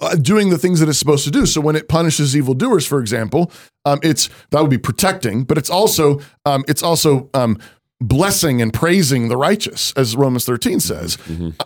uh, 0.01 0.15
doing 0.15 0.51
the 0.51 0.59
things 0.59 0.79
that 0.81 0.89
it's 0.89 0.99
supposed 0.99 1.25
to 1.25 1.33
do. 1.33 1.47
So 1.47 1.61
when 1.61 1.75
it 1.75 1.89
punishes 1.89 2.37
evildoers, 2.37 2.87
for 2.87 3.01
example, 3.01 3.51
um, 3.85 3.99
it's 4.05 4.29
that 4.51 4.61
would 4.61 4.71
be 4.71 4.79
protecting, 4.79 5.43
but 5.43 5.59
it's 5.59 5.71
also 5.71 6.21
um, 6.47 6.63
it's 6.69 6.83
also 6.83 7.29
um, 7.35 7.59
blessing 8.01 8.63
and 8.63 8.73
praising 8.73 9.29
the 9.29 9.37
righteous, 9.37 9.93
as 9.97 10.15
Romans 10.17 10.45
thirteen 10.45 10.79
says. 10.81 11.19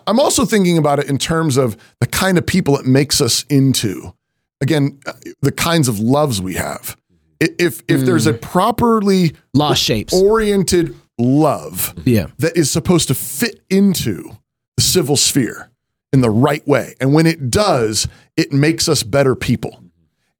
I'm 0.07 0.19
also 0.19 0.43
thinking 0.45 0.77
about 0.79 0.97
it 0.99 1.07
in 1.09 1.17
terms 1.19 1.55
of 1.57 1.77
the 1.99 2.07
kind 2.07 2.37
of 2.39 2.45
people 2.47 2.77
it 2.79 2.85
makes 2.85 3.21
us 3.21 3.45
into. 3.49 4.13
Again, 4.61 4.99
the 5.41 5.51
kinds 5.51 5.87
of 5.87 5.99
loves 5.99 6.41
we 6.41 6.55
have. 6.55 6.97
If 7.39 7.81
if 7.87 8.01
there's 8.01 8.25
a 8.25 8.33
mm. 8.33 8.41
properly 8.41 9.35
Lost 9.53 9.83
shapes. 9.83 10.13
oriented 10.13 10.95
love 11.19 11.93
yeah. 12.05 12.27
that 12.39 12.57
is 12.57 12.71
supposed 12.71 13.07
to 13.09 13.15
fit 13.15 13.61
into 13.69 14.37
the 14.75 14.81
civil 14.81 15.17
sphere 15.17 15.69
in 16.13 16.21
the 16.21 16.29
right 16.29 16.65
way. 16.67 16.95
And 16.99 17.13
when 17.13 17.25
it 17.25 17.49
does, 17.49 18.07
it 18.35 18.51
makes 18.51 18.87
us 18.87 19.03
better 19.03 19.35
people. 19.35 19.83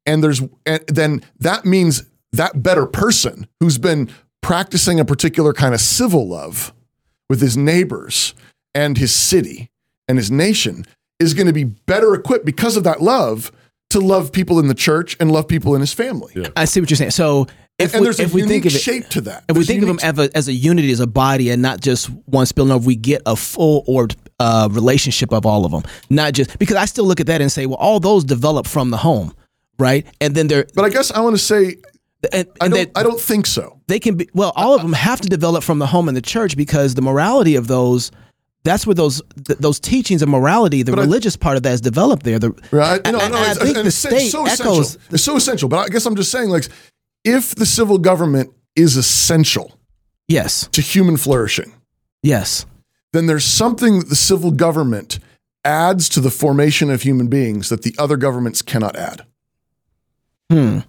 And 0.06 0.24
there's 0.24 0.42
and 0.66 0.84
then 0.88 1.22
that 1.40 1.66
means 1.66 2.04
that 2.32 2.64
better 2.64 2.86
person 2.86 3.48
who's 3.60 3.78
been 3.78 4.10
practicing 4.42 5.00
a 5.00 5.06
particular 5.06 5.54
kind 5.54 5.74
of 5.74 5.82
civil 5.82 6.28
love 6.28 6.74
with 7.30 7.42
his 7.42 7.58
neighbors 7.58 8.34
and 8.74 8.98
his 8.98 9.14
city 9.14 9.70
and 10.08 10.18
his 10.18 10.32
nation 10.32 10.86
is 11.20 11.34
going 11.34 11.48
to 11.48 11.54
be 11.54 11.64
better 11.64 12.14
equipped 12.14 12.46
because 12.46 12.78
of 12.78 12.84
that 12.84 13.02
love 13.02 13.52
to 13.92 14.00
love 14.00 14.32
people 14.32 14.60
in 14.60 14.68
the 14.68 14.76
church 14.76 15.16
and 15.20 15.32
love 15.32 15.48
people 15.48 15.76
in 15.76 15.82
his 15.82 15.94
family. 15.94 16.34
Yeah. 16.36 16.50
I 16.56 16.66
see 16.66 16.80
what 16.80 16.90
you're 16.90 16.98
saying. 16.98 17.12
So 17.12 17.48
if 17.80 17.94
and 17.94 18.02
we, 18.02 18.08
there's 18.08 18.20
a 18.20 18.24
if 18.24 18.34
we 18.34 18.44
think 18.44 18.66
of 18.66 18.74
it, 18.74 18.80
shape 18.80 19.08
to 19.10 19.22
that. 19.22 19.44
if 19.48 19.56
we 19.56 19.64
think 19.64 19.82
of 19.84 19.88
them 19.88 20.00
as 20.02 20.18
a, 20.18 20.36
as 20.36 20.48
a 20.48 20.54
unity, 20.54 20.92
as 20.92 21.00
a 21.00 21.08
body, 21.08 21.52
and 21.52 21.62
not 21.62 21.80
just 21.80 22.08
one 22.26 22.46
spilling 22.46 22.72
over, 22.72 22.86
we 22.86 22.96
get 22.96 23.22
a 23.26 23.36
full 23.36 23.84
orbed 23.88 24.16
uh, 24.40 24.68
relationship 24.72 25.32
of 25.32 25.46
all 25.46 25.64
of 25.64 25.72
them. 25.72 25.84
Not 26.10 26.34
just 26.34 26.58
because 26.58 26.76
I 26.76 26.86
still 26.86 27.06
look 27.06 27.20
at 27.20 27.28
that 27.28 27.40
and 27.40 27.52
say, 27.52 27.66
well, 27.66 27.78
all 27.78 28.00
those 28.00 28.24
develop 28.24 28.66
from 28.66 28.90
the 28.90 28.98
home, 28.98 29.34
right? 29.78 30.08
And 30.20 30.34
then 30.34 30.48
they're 30.48 30.66
but 30.74 30.86
I 30.86 30.90
guess 30.90 31.12
I 31.12 31.20
want 31.22 31.36
to 31.36 31.42
say 31.42 31.76
and, 32.32 32.48
I 32.60 32.68
don't 32.68 32.94
they, 32.94 33.00
I 33.00 33.04
don't 33.04 33.20
think 33.20 33.46
so. 33.46 33.80
they 33.88 34.00
can 34.00 34.16
be 34.16 34.28
well. 34.34 34.54
All 34.56 34.74
of 34.74 34.82
them 34.82 34.94
have 34.94 35.22
to 35.22 35.30
develop 35.30 35.64
from 35.64 35.78
the 35.80 35.86
home 35.86 36.08
and 36.08 36.18
the 36.18 36.22
church 36.22 36.58
because 36.58 36.96
the 36.96 37.02
morality 37.02 37.56
of 37.56 37.68
those. 37.68 38.12
That's 38.68 38.86
where 38.86 38.94
those 38.94 39.22
th- 39.46 39.60
those 39.60 39.80
teachings 39.80 40.22
of 40.22 40.30
morality, 40.30 40.84
the 40.84 40.92
I- 40.92 40.96
religious 41.02 41.36
part 41.38 41.58
of 41.58 41.64
that 41.64 41.74
is 41.74 41.82
developed 41.82 42.24
there. 42.24 42.38
The, 42.38 42.52
Right? 42.72 43.02
And- 43.06 43.16
no, 43.18 43.24
and 43.24 43.34
no, 43.34 43.40
I 43.40 43.52
it's, 43.52 43.60
think 43.62 43.76
the 43.76 43.92
state 43.92 44.30
so 44.30 44.46
echoes 44.46 44.96
essential. 44.96 45.02
It's 45.16 45.24
so 45.24 45.36
essential. 45.38 45.70
But 45.70 45.78
I 45.80 45.88
guess 45.88 46.06
I'm 46.06 46.16
just 46.16 46.32
saying, 46.32 46.50
like, 46.50 46.68
if 47.24 47.56
the 47.56 47.66
civil 47.66 47.98
government 47.98 48.52
is 48.76 48.98
essential 48.98 49.80
yes, 50.28 50.68
to 50.74 50.82
human 50.82 51.18
flourishing, 51.18 51.74
yes, 52.22 52.66
then 53.14 53.26
there's 53.28 53.46
something 53.46 54.00
that 54.00 54.10
the 54.10 54.16
civil 54.16 54.52
government 54.52 55.20
adds 55.66 56.08
to 56.10 56.20
the 56.22 56.30
formation 56.32 56.90
of 56.90 57.02
human 57.02 57.28
beings 57.28 57.70
that 57.70 57.82
the 57.84 57.96
other 57.98 58.18
governments 58.18 58.62
cannot 58.62 58.96
add. 58.96 59.26
Hmm. 60.52 60.80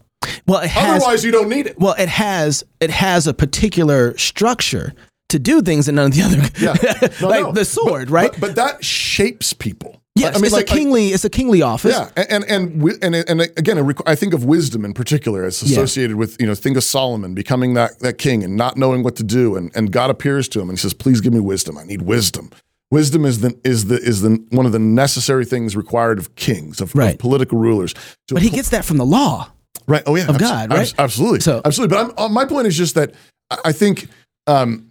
well, 0.46 0.60
it 0.60 0.70
has. 0.70 1.02
Otherwise, 1.02 1.24
you 1.24 1.30
don't 1.32 1.48
need 1.48 1.66
it. 1.66 1.78
Well, 1.78 1.94
it 1.98 2.08
has 2.08 2.64
it 2.80 2.90
has 2.90 3.26
a 3.26 3.34
particular 3.34 4.16
structure 4.18 4.94
to 5.28 5.38
do 5.38 5.60
things 5.62 5.88
and 5.88 5.96
none 5.96 6.06
of 6.06 6.14
the 6.14 6.22
other. 6.22 6.38
Yeah. 6.58 6.74
No, 7.20 7.28
like 7.28 7.42
no. 7.44 7.52
the 7.52 7.64
sword, 7.64 8.08
But- 8.08 8.12
right? 8.14 8.30
But, 8.32 8.40
but 8.40 8.54
that 8.56 8.84
shapes 8.84 9.52
people. 9.52 10.00
yes, 10.14 10.34
I 10.34 10.38
mean, 10.38 10.46
it's 10.46 10.52
like, 10.54 10.70
a 10.70 10.74
kingly. 10.74 11.08
it's 11.08 11.24
a 11.24 11.30
kingly 11.30 11.62
office. 11.62 11.92
Yeah, 11.96 12.10
and 12.30 12.44
and 12.44 12.82
and, 12.82 13.02
and 13.14 13.14
and 13.28 13.40
again, 13.56 13.94
I 14.06 14.14
think 14.14 14.34
of 14.34 14.44
wisdom 14.44 14.84
in 14.84 14.92
particular 14.94 15.44
as 15.44 15.62
associated 15.62 16.16
with 16.16 16.36
you 16.40 16.46
know 16.46 16.54
think 16.54 16.76
of 16.76 16.84
Solomon 16.84 17.34
becoming 17.34 17.74
that 17.74 17.98
that 18.00 18.18
king 18.18 18.42
and 18.44 18.56
not 18.56 18.76
knowing 18.76 19.02
what 19.02 19.16
to 19.16 19.22
do, 19.22 19.54
and 19.56 19.70
and 19.76 19.92
God 19.92 20.10
appears 20.10 20.48
to 20.50 20.60
him 20.60 20.68
and 20.70 20.78
he 20.78 20.82
says, 20.82 20.94
"Please 20.94 21.20
give 21.20 21.32
me 21.32 21.40
wisdom. 21.40 21.76
I 21.78 21.84
need 21.84 22.02
wisdom." 22.02 22.50
Wisdom 22.90 23.24
is 23.26 23.40
the 23.40 23.54
is 23.64 23.84
the 23.86 23.96
is 23.98 24.22
the 24.22 24.42
one 24.50 24.64
of 24.66 24.72
the 24.72 24.78
necessary 24.78 25.44
things 25.44 25.76
required 25.76 26.18
of 26.18 26.34
kings 26.36 26.80
of, 26.80 26.94
of 26.96 27.18
political 27.18 27.58
rulers. 27.58 27.94
But 28.28 28.42
he 28.42 28.48
gets 28.50 28.70
that 28.70 28.84
from 28.84 28.96
the 28.96 29.04
law. 29.06 29.50
Right. 29.86 30.02
Oh 30.06 30.16
yeah. 30.16 30.26
of 30.28 30.36
abso- 30.36 30.40
God, 30.40 30.70
right? 30.70 30.80
abs- 30.80 30.94
absolutely. 30.98 31.40
So- 31.40 31.60
absolutely. 31.64 31.96
But 31.96 32.04
I'm, 32.18 32.18
uh, 32.18 32.28
my 32.30 32.44
point 32.46 32.66
is 32.66 32.76
just 32.76 32.94
that 32.94 33.12
I- 33.50 33.58
I 33.66 33.72
think 33.72 34.08
um, 34.46 34.88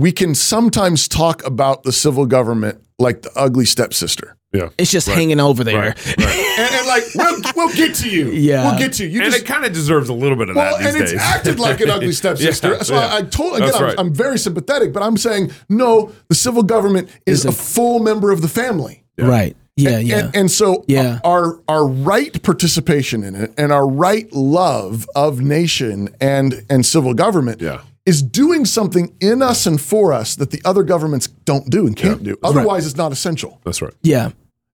we 0.00 0.12
can 0.12 0.34
sometimes 0.34 1.06
talk 1.08 1.44
about 1.46 1.82
the 1.82 1.92
civil 1.92 2.26
government 2.26 2.80
like 2.98 3.22
the 3.22 3.30
ugly 3.34 3.64
stepsister, 3.64 4.36
Yeah. 4.52 4.68
It's 4.76 4.90
just 4.90 5.08
hanging 5.08 5.40
over 5.40 5.64
there. 5.64 5.78
Right. 5.80 6.16
Right. 6.18 6.58
and, 6.58 6.74
and 6.74 6.86
like 6.86 7.04
we'll 7.14 7.40
we'll 7.56 7.74
get 7.74 7.94
to 7.96 8.08
you. 8.10 8.30
Yeah. 8.30 8.68
We'll 8.68 8.78
get 8.78 8.92
to 8.94 9.04
you. 9.04 9.10
You 9.10 9.22
and 9.22 9.32
just 9.32 9.44
it 9.44 9.46
kind 9.46 9.64
of 9.64 9.72
deserves 9.72 10.08
a 10.10 10.12
little 10.12 10.36
bit 10.36 10.50
of 10.50 10.56
well, 10.56 10.76
that 10.76 10.84
these 10.84 10.94
and 10.94 11.04
days. 11.04 11.12
it's 11.14 11.22
acted 11.22 11.58
like 11.58 11.80
an 11.80 11.88
ugly 11.90 12.12
stepsister. 12.22 12.72
Yeah, 12.72 12.82
so 12.82 12.94
yeah. 12.94 13.06
I, 13.06 13.16
I 13.18 13.22
told 13.22 13.56
again, 13.56 13.74
I'm, 13.74 13.82
right. 13.82 13.94
I'm 13.98 14.12
very 14.12 14.38
sympathetic, 14.38 14.92
but 14.92 15.02
I'm 15.02 15.16
saying 15.16 15.50
no. 15.70 16.12
The 16.28 16.34
civil 16.34 16.62
government 16.62 17.08
is 17.26 17.44
a 17.46 17.52
full 17.52 18.00
member 18.00 18.30
of 18.32 18.42
the 18.42 18.48
family. 18.48 19.04
Right. 19.18 19.56
Yeah. 19.76 19.98
Yeah. 19.98 20.18
And, 20.26 20.36
and 20.36 20.50
so 20.50 20.84
Yeah. 20.88 21.20
our 21.24 21.58
our 21.68 21.86
right 21.86 22.42
participation 22.42 23.24
in 23.24 23.34
it 23.34 23.54
and 23.56 23.72
our 23.72 23.88
right 23.88 24.30
love 24.32 25.08
of 25.14 25.40
nation 25.40 26.10
and 26.20 26.66
and 26.68 26.84
civil 26.84 27.14
government 27.14 27.62
Yeah. 27.62 27.80
Is 28.06 28.22
doing 28.22 28.64
something 28.64 29.14
in 29.20 29.42
us 29.42 29.66
and 29.66 29.80
for 29.80 30.12
us 30.12 30.34
that 30.36 30.50
the 30.50 30.60
other 30.64 30.82
governments 30.82 31.26
don't 31.26 31.68
do 31.70 31.86
and 31.86 31.96
can't 31.96 32.22
do. 32.24 32.36
Otherwise, 32.42 32.86
it's 32.86 32.96
not 32.96 33.12
essential. 33.12 33.60
That's 33.64 33.82
right. 33.82 33.92
yeah. 34.02 34.30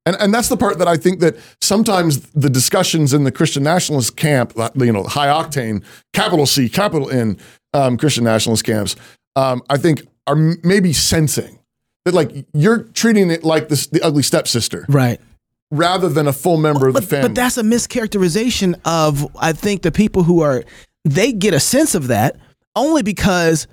And 0.06 0.16
and 0.20 0.32
that's 0.32 0.48
the 0.48 0.56
part 0.56 0.78
that 0.78 0.86
I 0.86 0.96
think 0.96 1.18
that 1.18 1.36
sometimes 1.60 2.20
the 2.30 2.48
discussions 2.48 3.12
in 3.12 3.24
the 3.24 3.32
Christian 3.32 3.64
nationalist 3.64 4.16
camp, 4.16 4.52
you 4.76 4.92
know, 4.92 5.02
high 5.02 5.26
octane, 5.26 5.82
capital 6.12 6.46
C, 6.46 6.68
capital 6.68 7.10
N, 7.10 7.38
um, 7.74 7.96
Christian 7.96 8.22
nationalist 8.22 8.64
camps, 8.64 8.94
um, 9.34 9.62
I 9.68 9.76
think 9.78 10.06
are 10.28 10.36
m- 10.36 10.58
maybe 10.62 10.92
sensing 10.92 11.58
that 12.04 12.14
like 12.14 12.46
you're 12.54 12.84
treating 12.84 13.32
it 13.32 13.42
like 13.42 13.68
this 13.68 13.88
the 13.88 14.00
ugly 14.02 14.22
stepsister 14.22 14.86
Right. 14.88 15.20
rather 15.72 16.08
than 16.08 16.28
a 16.28 16.32
full 16.32 16.56
member 16.56 16.86
of 16.86 16.94
But, 16.94 17.00
the 17.00 17.06
family. 17.08 17.28
but 17.30 17.34
that's 17.34 17.58
a 17.58 17.64
mischaracterization 17.64 18.78
of 18.84 19.26
I 19.36 19.52
think 19.52 19.82
the 19.82 19.90
people 19.92 20.22
who 20.22 20.40
are 20.40 20.62
they 21.04 21.32
get 21.32 21.52
a 21.52 21.60
sense 21.60 21.96
of 21.96 22.06
that 22.08 22.36
only 22.76 23.02
because 23.02 23.66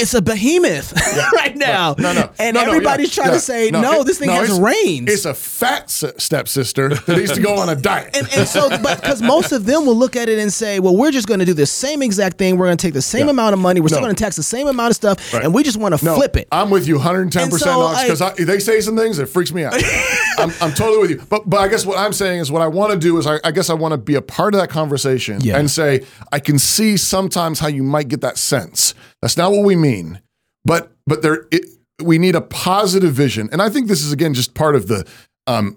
it's 0.00 0.14
a 0.14 0.22
behemoth 0.22 0.92
right 1.34 1.56
now. 1.56 1.94
no, 1.98 2.12
no, 2.12 2.30
And 2.38 2.54
no, 2.54 2.62
no, 2.62 2.68
everybody's 2.72 3.16
yeah, 3.16 3.22
trying 3.22 3.32
yeah. 3.32 3.38
to 3.38 3.40
say, 3.40 3.70
no, 3.70 4.00
it- 4.00 4.06
this 4.06 4.18
thing 4.18 4.28
no, 4.28 4.34
has 4.34 4.58
reins. 4.58 5.10
It's 5.12 5.24
a 5.24 5.34
fat 5.34 5.84
s- 5.84 6.04
stepsister 6.18 6.88
that 6.90 7.08
needs 7.16 7.32
to 7.32 7.40
go 7.40 7.56
on 7.58 7.68
a 7.68 7.76
diet. 7.76 8.16
and, 8.16 8.28
and 8.36 8.48
so, 8.48 8.68
but 8.82 9.00
because 9.00 9.22
most 9.22 9.52
of 9.52 9.66
them 9.66 9.86
will 9.86 9.96
look 9.96 10.16
at 10.16 10.28
it 10.28 10.38
and 10.38 10.52
say, 10.52 10.80
well, 10.80 10.96
we're 10.96 11.10
just 11.10 11.28
going 11.28 11.40
to 11.40 11.46
do 11.46 11.54
the 11.54 11.66
same 11.66 12.02
exact 12.02 12.38
thing. 12.38 12.56
We're 12.56 12.66
going 12.66 12.76
to 12.78 12.86
take 12.86 12.94
the 12.94 13.02
same 13.02 13.28
amount 13.28 13.52
of 13.52 13.58
money. 13.58 13.80
We're 13.80 13.88
still 13.88 14.00
going 14.00 14.14
to 14.14 14.22
tax 14.22 14.36
the 14.36 14.42
same 14.42 14.66
amount 14.66 14.90
of 14.90 14.96
stuff, 14.96 15.34
and 15.34 15.52
we 15.54 15.62
just 15.62 15.76
want 15.78 15.96
to 15.98 16.04
no, 16.04 16.14
flip 16.16 16.36
it. 16.36 16.48
I'm 16.52 16.70
with 16.70 16.86
you 16.86 16.94
110 16.96 17.42
And 17.42 17.52
percent 17.52 17.76
because 18.08 18.46
they 18.46 18.58
say 18.58 18.80
some 18.80 18.96
things 18.96 19.16
that 19.18 19.26
freaks 19.26 19.52
me 19.52 19.64
out. 19.64 19.74
I'm, 20.38 20.50
I'm 20.60 20.72
totally 20.72 20.98
with 20.98 21.10
you. 21.10 21.22
But 21.28 21.48
but 21.48 21.58
I 21.60 21.68
guess 21.68 21.84
what 21.84 21.98
I'm 21.98 22.12
saying 22.12 22.40
is 22.40 22.50
what 22.50 22.62
I 22.62 22.66
want 22.66 22.92
to 22.92 22.98
do 22.98 23.18
is 23.18 23.26
I, 23.26 23.38
I 23.44 23.50
guess 23.50 23.68
I 23.70 23.74
want 23.74 23.92
to 23.92 23.98
be 23.98 24.14
a 24.14 24.22
part 24.22 24.54
of 24.54 24.60
that 24.60 24.70
conversation 24.70 25.40
Yeah. 25.40 25.58
and 25.58 25.70
say 25.70 26.04
I 26.32 26.38
can 26.40 26.58
see 26.58 26.96
sometimes 26.96 27.58
how 27.60 27.68
you 27.68 27.82
might 27.82 28.08
get 28.08 28.20
that 28.22 28.38
sense. 28.38 28.94
That's 29.22 29.36
not 29.36 29.52
what 29.52 29.64
we 29.64 29.76
mean, 29.76 30.20
but 30.64 30.92
but 31.06 31.22
there 31.22 31.46
it, 31.50 31.64
we 32.02 32.18
need 32.18 32.34
a 32.34 32.40
positive 32.40 33.12
vision, 33.12 33.48
and 33.52 33.60
I 33.60 33.68
think 33.68 33.88
this 33.88 34.02
is 34.02 34.12
again 34.12 34.34
just 34.34 34.54
part 34.54 34.74
of 34.76 34.86
the. 34.88 35.06
Um, 35.46 35.76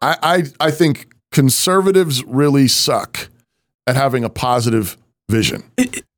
I 0.00 0.16
I, 0.60 0.66
I 0.68 0.70
think 0.70 1.08
conservatives 1.32 2.24
really 2.24 2.68
suck 2.68 3.28
at 3.86 3.96
having 3.96 4.24
a 4.24 4.30
positive 4.30 4.96
vision. 5.30 5.62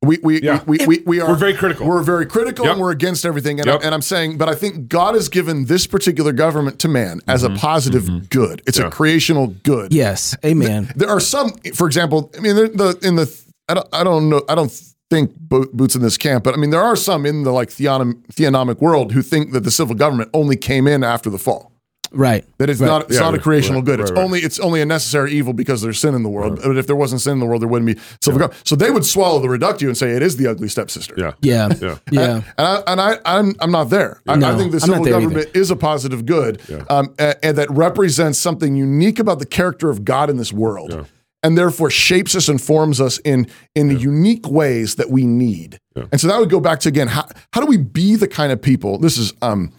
We 0.03 0.19
we, 0.21 0.41
Yeah. 0.41 0.61
we, 0.67 0.77
we, 0.79 0.85
we, 0.85 1.03
we 1.05 1.19
are 1.21 1.29
We're 1.29 1.35
very 1.35 1.53
critical. 1.53 1.87
We're 1.87 2.03
very 2.03 2.25
critical 2.25 2.65
Yep. 2.65 2.73
and 2.73 2.81
we're 2.81 2.91
against 2.91 3.25
everything. 3.25 3.59
And, 3.59 3.67
Yep. 3.67 3.81
I, 3.81 3.85
and 3.85 3.95
I'm 3.95 4.01
saying, 4.01 4.37
but 4.37 4.47
I 4.49 4.55
think 4.55 4.89
God 4.89 5.15
has 5.15 5.27
given 5.29 5.65
this 5.65 5.87
particular 5.87 6.31
government 6.33 6.79
to 6.79 6.87
man 6.87 7.21
as 7.27 7.43
a 7.43 7.49
positive 7.49 8.29
good. 8.29 8.61
It's 8.67 8.77
a 8.79 8.83
Mm-hmm. 8.83 8.89
Creational 8.91 9.47
good. 9.63 9.93
yes, 9.93 10.35
amen. 10.45 10.91
There 10.95 11.09
are 11.09 11.19
some, 11.21 11.51
for 11.73 11.87
example, 11.87 12.31
I 12.37 12.41
mean, 12.41 12.55
there- 12.55 12.67
the 12.67 12.97
in 13.01 13.15
the 13.15 13.33
I 13.69 13.73
don't 13.75 13.87
I 13.93 14.03
don't 14.03 14.29
know 14.29 14.43
I 14.49 14.55
don't 14.55 14.71
think 15.09 15.35
Bo- 15.37 15.67
Boot's 15.73 15.95
in 15.95 16.01
this 16.01 16.17
camp, 16.17 16.43
but 16.43 16.53
I 16.53 16.57
mean 16.57 16.69
there 16.69 16.83
are 16.83 16.95
some 16.95 17.25
in 17.25 17.43
the 17.43 17.51
like 17.51 17.69
theonom, 17.69 18.25
theonomic 18.27 18.79
world 18.81 19.11
who 19.13 19.21
think 19.21 19.51
that 19.53 19.63
the 19.63 19.71
civil 19.71 19.95
government 19.95 20.29
only 20.33 20.55
came 20.57 20.87
in 20.87 21.03
after 21.03 21.29
the 21.29 21.37
fall. 21.37 21.71
Right. 22.13 22.45
That 22.57 22.69
it's 22.69 22.79
not 22.79 23.03
it's 23.03 23.15
Yeah, 23.15 23.19
not 23.19 23.33
a 23.35 23.39
creational 23.39 23.81
right, 23.81 23.85
good. 23.85 23.99
It's 23.99 24.11
right, 24.11 24.17
right. 24.17 24.23
only 24.23 24.39
it's 24.39 24.59
only 24.59 24.81
a 24.81 24.85
necessary 24.85 25.33
evil 25.33 25.51
because 25.51 25.81
there's 25.81 25.99
sin 25.99 26.15
in 26.15 26.23
the 26.23 26.29
world. 26.29 26.59
But 26.63 26.77
if 26.77 26.87
there 26.87 26.95
wasn't 26.95 27.19
sin 27.19 27.33
in 27.33 27.39
the 27.39 27.45
world, 27.45 27.61
there 27.61 27.67
wouldn't 27.67 27.85
be 27.97 28.01
civil 28.21 28.39
government. 28.39 28.65
So 28.65 28.77
they 28.77 28.91
would 28.91 29.03
swallow 29.05 29.39
the 29.39 29.49
reductio 29.49 29.89
and 29.89 29.97
say 29.97 30.11
it 30.11 30.21
is 30.21 30.37
the 30.37 30.47
ugly 30.47 30.69
stepsister. 30.69 31.15
Yeah. 31.17 31.33
Yeah. 31.41 31.67
Yeah. 31.81 31.97
Yeah. 32.11 32.41
And 32.57 32.65
I 32.67 32.83
and 32.87 33.01
I 33.01 33.17
I'm 33.25 33.55
I'm 33.59 33.71
not 33.71 33.85
there. 33.89 34.21
I, 34.25 34.33
I 34.35 34.57
think 34.57 34.71
the 34.71 34.79
civil 34.79 35.03
there 35.03 35.13
government 35.19 35.49
is 35.53 35.69
a 35.69 35.75
positive 35.75 36.25
good, 36.25 36.61
um, 36.89 37.13
a- 37.19 37.43
and, 37.45 37.57
that 37.57 37.69
represents 37.71 38.39
something 38.39 38.77
unique 38.77 39.19
about 39.19 39.39
the 39.39 39.45
character 39.45 39.89
of 39.89 40.05
God 40.05 40.29
in 40.29 40.37
this 40.37 40.53
world, 40.53 41.07
and 41.47 41.57
therefore 41.57 41.89
shapes 41.89 42.35
us 42.35 42.49
and 42.49 42.61
forms 42.61 42.99
us 42.99 43.19
in 43.19 43.47
in 43.73 43.87
the 43.87 43.95
unique 43.95 44.49
ways 44.49 44.95
that 44.95 45.09
we 45.09 45.25
need. 45.25 45.79
And 46.11 46.19
so 46.19 46.27
that 46.27 46.37
would 46.37 46.49
go 46.49 46.59
back 46.59 46.81
to 46.81 46.89
again 46.89 47.07
how 47.07 47.25
how 47.53 47.61
do 47.61 47.67
we 47.67 47.77
be 47.77 48.17
the 48.17 48.27
kind 48.27 48.51
of 48.51 48.61
people? 48.61 48.97
This 48.97 49.17
is 49.17 49.33
um, 49.41 49.71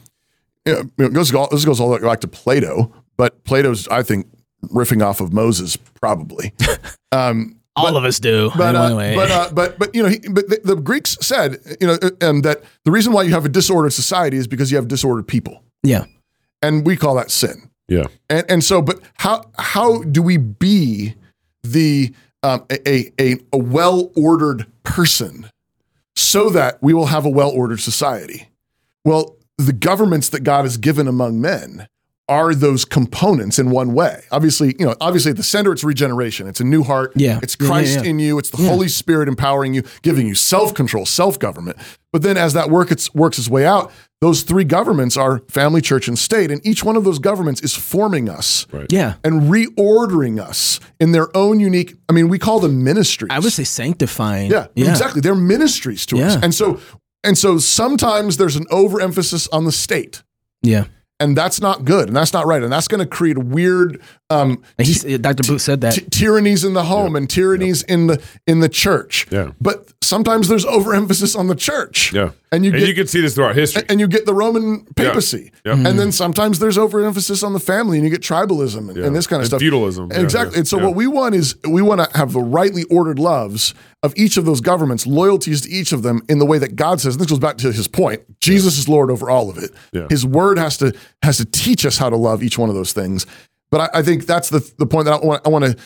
you 0.64 0.90
know, 0.96 1.04
it 1.04 1.12
goes 1.12 1.34
all, 1.34 1.46
this 1.50 1.66
goes 1.66 1.78
all 1.78 1.90
the 1.90 1.96
way 1.96 2.02
back 2.02 2.20
to 2.20 2.28
Plato, 2.28 2.90
but 3.18 3.44
Plato's 3.44 3.86
I 3.88 4.02
think 4.02 4.26
riffing 4.64 5.04
off 5.04 5.20
of 5.20 5.34
Moses 5.34 5.76
probably. 5.76 6.54
All 7.76 7.96
of 7.96 8.04
us 8.04 8.18
do. 8.18 8.50
But 8.56 8.74
uh, 8.74 8.96
but 9.14 9.30
uh, 9.30 9.50
but 9.52 9.78
but 9.78 9.94
you 9.94 10.02
know, 10.02 10.08
he, 10.08 10.18
but 10.18 10.48
the, 10.48 10.60
the 10.64 10.74
Greeks 10.74 11.18
said, 11.20 11.58
you 11.80 11.86
know, 11.86 11.98
uh, 12.02 12.10
um, 12.22 12.40
that 12.42 12.62
the 12.84 12.90
reason 12.90 13.12
why 13.12 13.22
you 13.22 13.30
have 13.32 13.44
a 13.44 13.48
disordered 13.48 13.92
society 13.92 14.38
is 14.38 14.48
because 14.48 14.72
you 14.72 14.78
have 14.78 14.88
disordered 14.88 15.28
people, 15.28 15.62
yeah. 15.84 16.06
and 16.60 16.84
we 16.84 16.96
call 16.96 17.14
that 17.14 17.30
sin. 17.30 17.70
Yeah. 17.86 18.06
And 18.28 18.44
and 18.50 18.64
so, 18.64 18.82
but 18.82 19.00
how 19.18 19.44
how 19.58 20.02
do 20.02 20.22
we 20.22 20.38
be 20.38 21.14
the 21.62 22.14
um, 22.42 22.64
a 22.70 23.12
a, 23.20 23.36
a, 23.52 23.58
well 23.58 24.10
ordered 24.16 24.66
person 24.84 25.50
so 26.14 26.50
that 26.50 26.82
we 26.82 26.94
will 26.94 27.06
have 27.06 27.24
a 27.24 27.30
well 27.30 27.50
ordered 27.50 27.80
society? 27.80 28.48
Well, 29.04 29.36
the 29.56 29.72
governments 29.72 30.28
that 30.30 30.40
God 30.40 30.64
has 30.64 30.76
given 30.76 31.08
among 31.08 31.40
men 31.40 31.88
are 32.28 32.54
those 32.54 32.84
components 32.84 33.58
in 33.58 33.70
one 33.70 33.94
way. 33.94 34.22
Obviously, 34.30 34.76
you 34.78 34.84
know, 34.84 34.94
obviously 35.00 35.30
at 35.30 35.36
the 35.38 35.42
center 35.42 35.72
it's 35.72 35.82
regeneration. 35.82 36.46
It's 36.46 36.60
a 36.60 36.64
new 36.64 36.82
heart. 36.82 37.12
Yeah. 37.16 37.40
It's 37.42 37.56
Yeah, 37.58 37.64
yeah, 37.64 37.70
Christ 37.70 38.04
yeah. 38.04 38.10
in 38.10 38.18
you. 38.18 38.38
It's 38.38 38.50
the 38.50 38.58
Holy 38.58 38.88
Spirit 38.88 39.28
empowering 39.28 39.72
you, 39.72 39.82
giving 40.02 40.26
you 40.26 40.34
self-control, 40.34 41.06
self-government. 41.06 41.78
But 42.12 42.22
then 42.22 42.36
as 42.36 42.52
that 42.52 42.68
work 42.70 42.90
it's, 42.90 43.12
works 43.14 43.38
its 43.38 43.48
way 43.48 43.64
out, 43.64 43.90
those 44.20 44.42
three 44.42 44.64
governments 44.64 45.16
are 45.16 45.40
family, 45.48 45.80
church, 45.80 46.08
and 46.08 46.18
state. 46.18 46.50
And 46.50 46.64
each 46.66 46.82
one 46.82 46.96
of 46.96 47.04
those 47.04 47.18
governments 47.20 47.60
is 47.60 47.74
forming 47.76 48.28
us 48.28 48.66
Right. 48.72 48.90
Yeah. 48.92 49.14
and 49.22 49.42
reordering 49.42 50.40
us 50.40 50.80
in 50.98 51.12
their 51.12 51.34
own 51.36 51.60
unique, 51.60 51.94
I 52.08 52.12
mean, 52.12 52.28
we 52.28 52.38
call 52.38 52.58
them 52.58 52.82
ministries. 52.82 53.30
I 53.32 53.38
would 53.38 53.52
say 53.52 53.64
sanctifying. 53.64 54.50
Yeah, 54.50 54.66
exactly. 54.74 55.20
They're 55.20 55.34
ministries 55.36 56.04
to 56.06 56.20
us. 56.22 56.36
And 56.42 56.54
so 56.54 56.80
and 57.24 57.36
so 57.36 57.58
sometimes 57.58 58.36
there's 58.36 58.56
an 58.56 58.66
overemphasis 58.70 59.48
on 59.48 59.64
the 59.64 59.72
state. 59.72 60.22
Yeah. 60.62 60.84
And 61.20 61.36
that's 61.36 61.60
not 61.60 61.84
good, 61.84 62.06
and 62.06 62.16
that's 62.16 62.32
not 62.32 62.46
right, 62.46 62.62
and 62.62 62.72
that's 62.72 62.86
going 62.86 63.00
to 63.00 63.06
create 63.06 63.36
weird 63.38 64.00
um, 64.30 64.62
And 64.78 64.86
he, 64.86 65.16
Dr. 65.18 65.42
Boot 65.44 65.60
said 65.60 65.80
that. 65.80 65.94
ty- 65.94 66.04
tyrannies 66.10 66.64
in 66.64 66.74
the 66.74 66.84
home 66.84 67.16
and 67.16 67.28
tyrannies 67.30 67.82
in 67.84 68.06
the 68.08 68.22
in 68.46 68.60
the 68.60 68.68
church. 68.68 69.26
Yeah. 69.30 69.52
But 69.60 69.92
sometimes 70.02 70.48
there's 70.48 70.64
overemphasis 70.66 71.34
on 71.34 71.46
the 71.48 71.54
church. 71.54 72.12
Yeah. 72.12 72.30
And 72.50 72.64
you 72.64 72.70
and 72.70 72.80
get 72.80 72.88
you 72.88 72.94
can 72.94 73.06
see 73.06 73.20
this 73.20 73.34
throughout 73.34 73.54
history. 73.56 73.82
and 73.90 74.00
you 74.00 74.06
get 74.08 74.24
the 74.24 74.32
Roman 74.34 74.86
papacy. 74.96 75.52
Yeah. 75.66 75.72
And 75.74 75.98
then 75.98 76.12
sometimes 76.12 76.58
there's 76.58 76.78
overemphasis 76.78 77.42
on 77.42 77.52
the 77.52 77.60
family 77.60 77.98
and 77.98 78.04
you 78.06 78.10
get 78.10 78.22
tribalism 78.22 78.88
and, 78.88 78.96
Yeah. 78.96 79.04
and 79.06 79.14
this 79.16 79.26
kind 79.26 79.40
of 79.40 79.44
And 79.44 79.48
stuff. 79.48 79.60
feudalism. 79.60 80.10
Exactly. 80.12 80.52
yeah, 80.54 80.58
And 80.58 80.68
so 80.68 80.78
yeah. 80.78 80.86
what 80.86 80.94
we 80.94 81.06
want 81.06 81.34
is 81.34 81.56
we 81.68 81.82
want 81.82 82.00
to 82.10 82.16
have 82.18 82.32
the 82.32 82.40
rightly 82.40 82.84
ordered 82.84 83.18
loves 83.18 83.74
of 84.02 84.14
each 84.16 84.36
of 84.38 84.44
those 84.46 84.60
governments, 84.62 85.06
loyalties 85.06 85.62
to 85.62 85.70
each 85.70 85.92
of 85.92 86.02
them 86.02 86.22
in 86.28 86.38
the 86.38 86.46
way 86.46 86.56
that 86.58 86.74
God 86.76 87.00
says. 87.02 87.14
And 87.16 87.20
this 87.20 87.28
goes 87.28 87.38
back 87.40 87.58
to 87.58 87.70
his 87.72 87.86
point. 87.88 88.22
Jesus 88.40 88.78
is 88.78 88.88
Lord 88.88 89.10
over 89.10 89.28
all 89.28 89.50
of 89.50 89.58
it. 89.58 89.72
Yeah. 89.92 90.06
His 90.08 90.24
word 90.24 90.58
has 90.58 90.78
to 90.78 90.94
has 91.22 91.36
to 91.38 91.44
teach 91.44 91.84
us 91.84 91.98
how 91.98 92.08
to 92.08 92.16
love 92.16 92.42
each 92.42 92.56
one 92.56 92.68
of 92.70 92.74
those 92.76 92.92
things. 92.94 93.26
But 93.70 93.92
I, 93.94 93.98
I 93.98 94.02
think 94.02 94.26
that's 94.26 94.48
the 94.50 94.60
the 94.78 94.86
point 94.86 95.04
that 95.06 95.14
I 95.22 95.24
want 95.24 95.46
I 95.46 95.50
want 95.50 95.64
to 95.64 95.76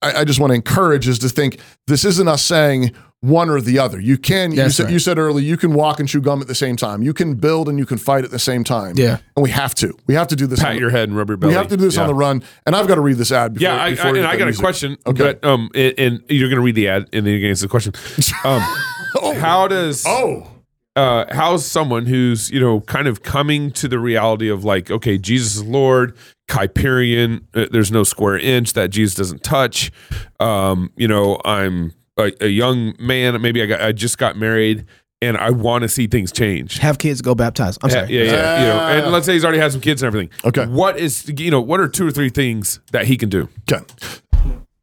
I, 0.00 0.20
I 0.20 0.24
just 0.24 0.40
want 0.40 0.50
to 0.50 0.54
encourage 0.54 1.08
is 1.08 1.18
to 1.20 1.28
think 1.28 1.58
this 1.86 2.04
isn't 2.04 2.28
us 2.28 2.42
saying 2.44 2.92
one 3.20 3.48
or 3.48 3.60
the 3.60 3.78
other. 3.78 4.00
You 4.00 4.18
can 4.18 4.50
you 4.50 4.56
That's 4.56 4.74
said 4.74 4.84
right. 4.84 4.92
you 4.92 4.98
said 4.98 5.16
earlier 5.16 5.44
you 5.46 5.56
can 5.56 5.74
walk 5.74 6.00
and 6.00 6.08
chew 6.08 6.20
gum 6.20 6.40
at 6.40 6.48
the 6.48 6.56
same 6.56 6.74
time. 6.74 7.02
You 7.02 7.14
can 7.14 7.34
build 7.34 7.68
and 7.68 7.78
you 7.78 7.86
can 7.86 7.96
fight 7.98 8.24
at 8.24 8.32
the 8.32 8.38
same 8.40 8.64
time. 8.64 8.94
Yeah. 8.96 9.18
And 9.36 9.44
we 9.44 9.50
have 9.50 9.76
to. 9.76 9.96
We 10.08 10.14
have 10.14 10.26
to 10.28 10.36
do 10.36 10.48
this. 10.48 10.58
Pat 10.58 10.70
on 10.70 10.74
the- 10.74 10.80
your 10.80 10.90
head 10.90 11.08
and 11.08 11.16
rub 11.16 11.28
your 11.28 11.36
belly. 11.36 11.52
we 11.52 11.56
have 11.56 11.68
to 11.68 11.76
do 11.76 11.84
this 11.84 11.94
Yeah. 11.94 12.02
on 12.02 12.08
the 12.08 12.14
run. 12.14 12.42
And 12.66 12.74
I've 12.74 12.88
got 12.88 12.96
to 12.96 13.00
read 13.00 13.18
this 13.18 13.30
ad 13.30 13.54
before. 13.54 13.68
Yeah, 13.68 13.76
I, 13.76 13.86
I, 13.86 13.90
before 13.90 14.12
we 14.12 14.18
and 14.18 14.26
I 14.26 14.32
that 14.36 14.38
got 14.44 14.48
a 14.52 14.58
question. 14.58 14.96
Okay. 15.06 15.22
But, 15.22 15.44
um, 15.44 15.70
and, 15.74 15.94
and 15.98 16.22
you're 16.28 16.48
going 16.48 16.58
to 16.58 16.64
read 16.64 16.74
the 16.74 16.88
ad, 16.88 17.02
and 17.12 17.24
then 17.24 17.32
you're 17.32 17.40
going 17.40 17.42
to 17.42 17.48
answer 17.50 17.66
the 17.66 17.70
question. 17.70 17.92
Um, 18.44 19.34
how 19.36 19.68
does 19.68 20.04
Oh. 20.06 20.48
Uh, 20.94 21.24
how's 21.34 21.64
someone 21.64 22.04
who's 22.06 22.50
you 22.50 22.60
know 22.60 22.80
kind 22.82 23.08
of 23.08 23.22
coming 23.22 23.70
to 23.70 23.88
the 23.88 23.98
reality 23.98 24.48
of 24.50 24.64
like, 24.64 24.90
okay, 24.90 25.16
Jesus 25.16 25.56
is 25.56 25.64
Lord, 25.64 26.14
Kuyperian. 26.50 27.44
Uh, 27.54 27.66
there's 27.70 27.90
no 27.90 28.04
square 28.04 28.36
inch 28.38 28.74
that 28.74 28.90
Jesus 28.90 29.14
doesn't 29.14 29.42
touch. 29.42 29.90
Um, 30.38 30.92
you 30.96 31.08
know, 31.08 31.40
I'm 31.44 31.92
a, 32.18 32.30
a 32.42 32.48
young 32.48 32.94
man. 32.98 33.40
Maybe 33.40 33.62
I 33.62 33.66
got 33.66 33.80
I 33.80 33.92
just 33.92 34.18
got 34.18 34.36
married, 34.36 34.84
and 35.22 35.38
I 35.38 35.48
want 35.48 35.80
to 35.82 35.88
see 35.88 36.06
things 36.08 36.30
change. 36.30 36.76
Have 36.78 36.98
kids 36.98 37.22
go 37.22 37.34
baptize. 37.34 37.78
I'm 37.82 37.88
Yeah, 37.88 37.94
sorry. 38.02 38.14
yeah, 38.18 38.22
yeah. 38.24 38.60
you 38.60 38.66
know, 38.66 38.80
and 38.98 39.06
Ah. 39.06 39.08
let's 39.08 39.24
say 39.24 39.32
he's 39.32 39.44
already 39.44 39.60
had 39.60 39.72
some 39.72 39.80
kids 39.80 40.02
and 40.02 40.08
everything. 40.08 40.30
Okay. 40.44 40.66
What 40.66 40.98
is 40.98 41.26
you 41.38 41.50
know 41.50 41.60
what 41.62 41.80
are 41.80 41.88
two 41.88 42.06
or 42.06 42.10
three 42.10 42.28
things 42.28 42.80
that 42.92 43.06
he 43.06 43.16
can 43.16 43.30
do? 43.30 43.48
Okay. 43.70 43.82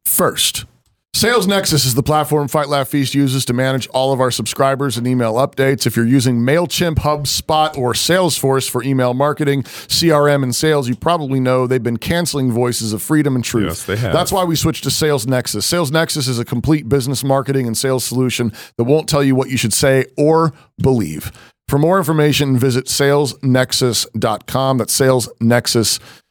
First, 0.05 0.65
Sales 1.19 1.47
Nexus 1.47 1.83
is 1.83 1.95
the 1.95 2.01
platform 2.01 2.47
Fight 2.47 2.69
Laugh 2.69 2.87
Feast 2.87 3.13
uses 3.13 3.43
to 3.43 3.51
manage 3.51 3.89
all 3.89 4.13
of 4.13 4.21
our 4.21 4.31
subscribers 4.31 4.95
and 4.95 5.05
email 5.05 5.33
updates. 5.33 5.85
If 5.85 5.97
you're 5.97 6.07
using 6.07 6.37
MailChimp, 6.37 6.95
HubSpot, 6.95 7.77
or 7.77 7.91
Salesforce 7.91 8.69
for 8.69 8.81
email 8.83 9.13
marketing, 9.13 9.63
CRM, 9.63 10.43
and 10.43 10.55
sales, 10.55 10.87
you 10.87 10.95
probably 10.95 11.41
know 11.41 11.67
they've 11.67 11.83
been 11.83 11.97
canceling 11.97 12.53
voices 12.53 12.93
of 12.93 13.01
freedom 13.01 13.35
and 13.35 13.43
truth. 13.43 13.65
Yes, 13.65 13.83
they 13.83 13.97
have. 13.97 14.13
That's 14.13 14.31
why 14.31 14.45
we 14.45 14.55
switched 14.55 14.85
to 14.85 14.91
Sales 14.91 15.27
Nexus. 15.27 15.65
Sales 15.65 15.91
Nexus 15.91 16.29
is 16.29 16.39
a 16.39 16.45
complete 16.45 16.87
business 16.87 17.21
marketing 17.21 17.67
and 17.67 17.77
sales 17.77 18.05
solution 18.05 18.53
that 18.77 18.85
won't 18.85 19.09
tell 19.09 19.21
you 19.21 19.35
what 19.35 19.49
you 19.49 19.57
should 19.57 19.73
say 19.73 20.05
or 20.17 20.53
believe. 20.81 21.33
For 21.67 21.77
more 21.77 21.97
information, 21.97 22.57
visit 22.57 22.85
salesnexus.com. 22.85 24.77
That's 24.77 24.97
salesnexus.com. 24.97 26.28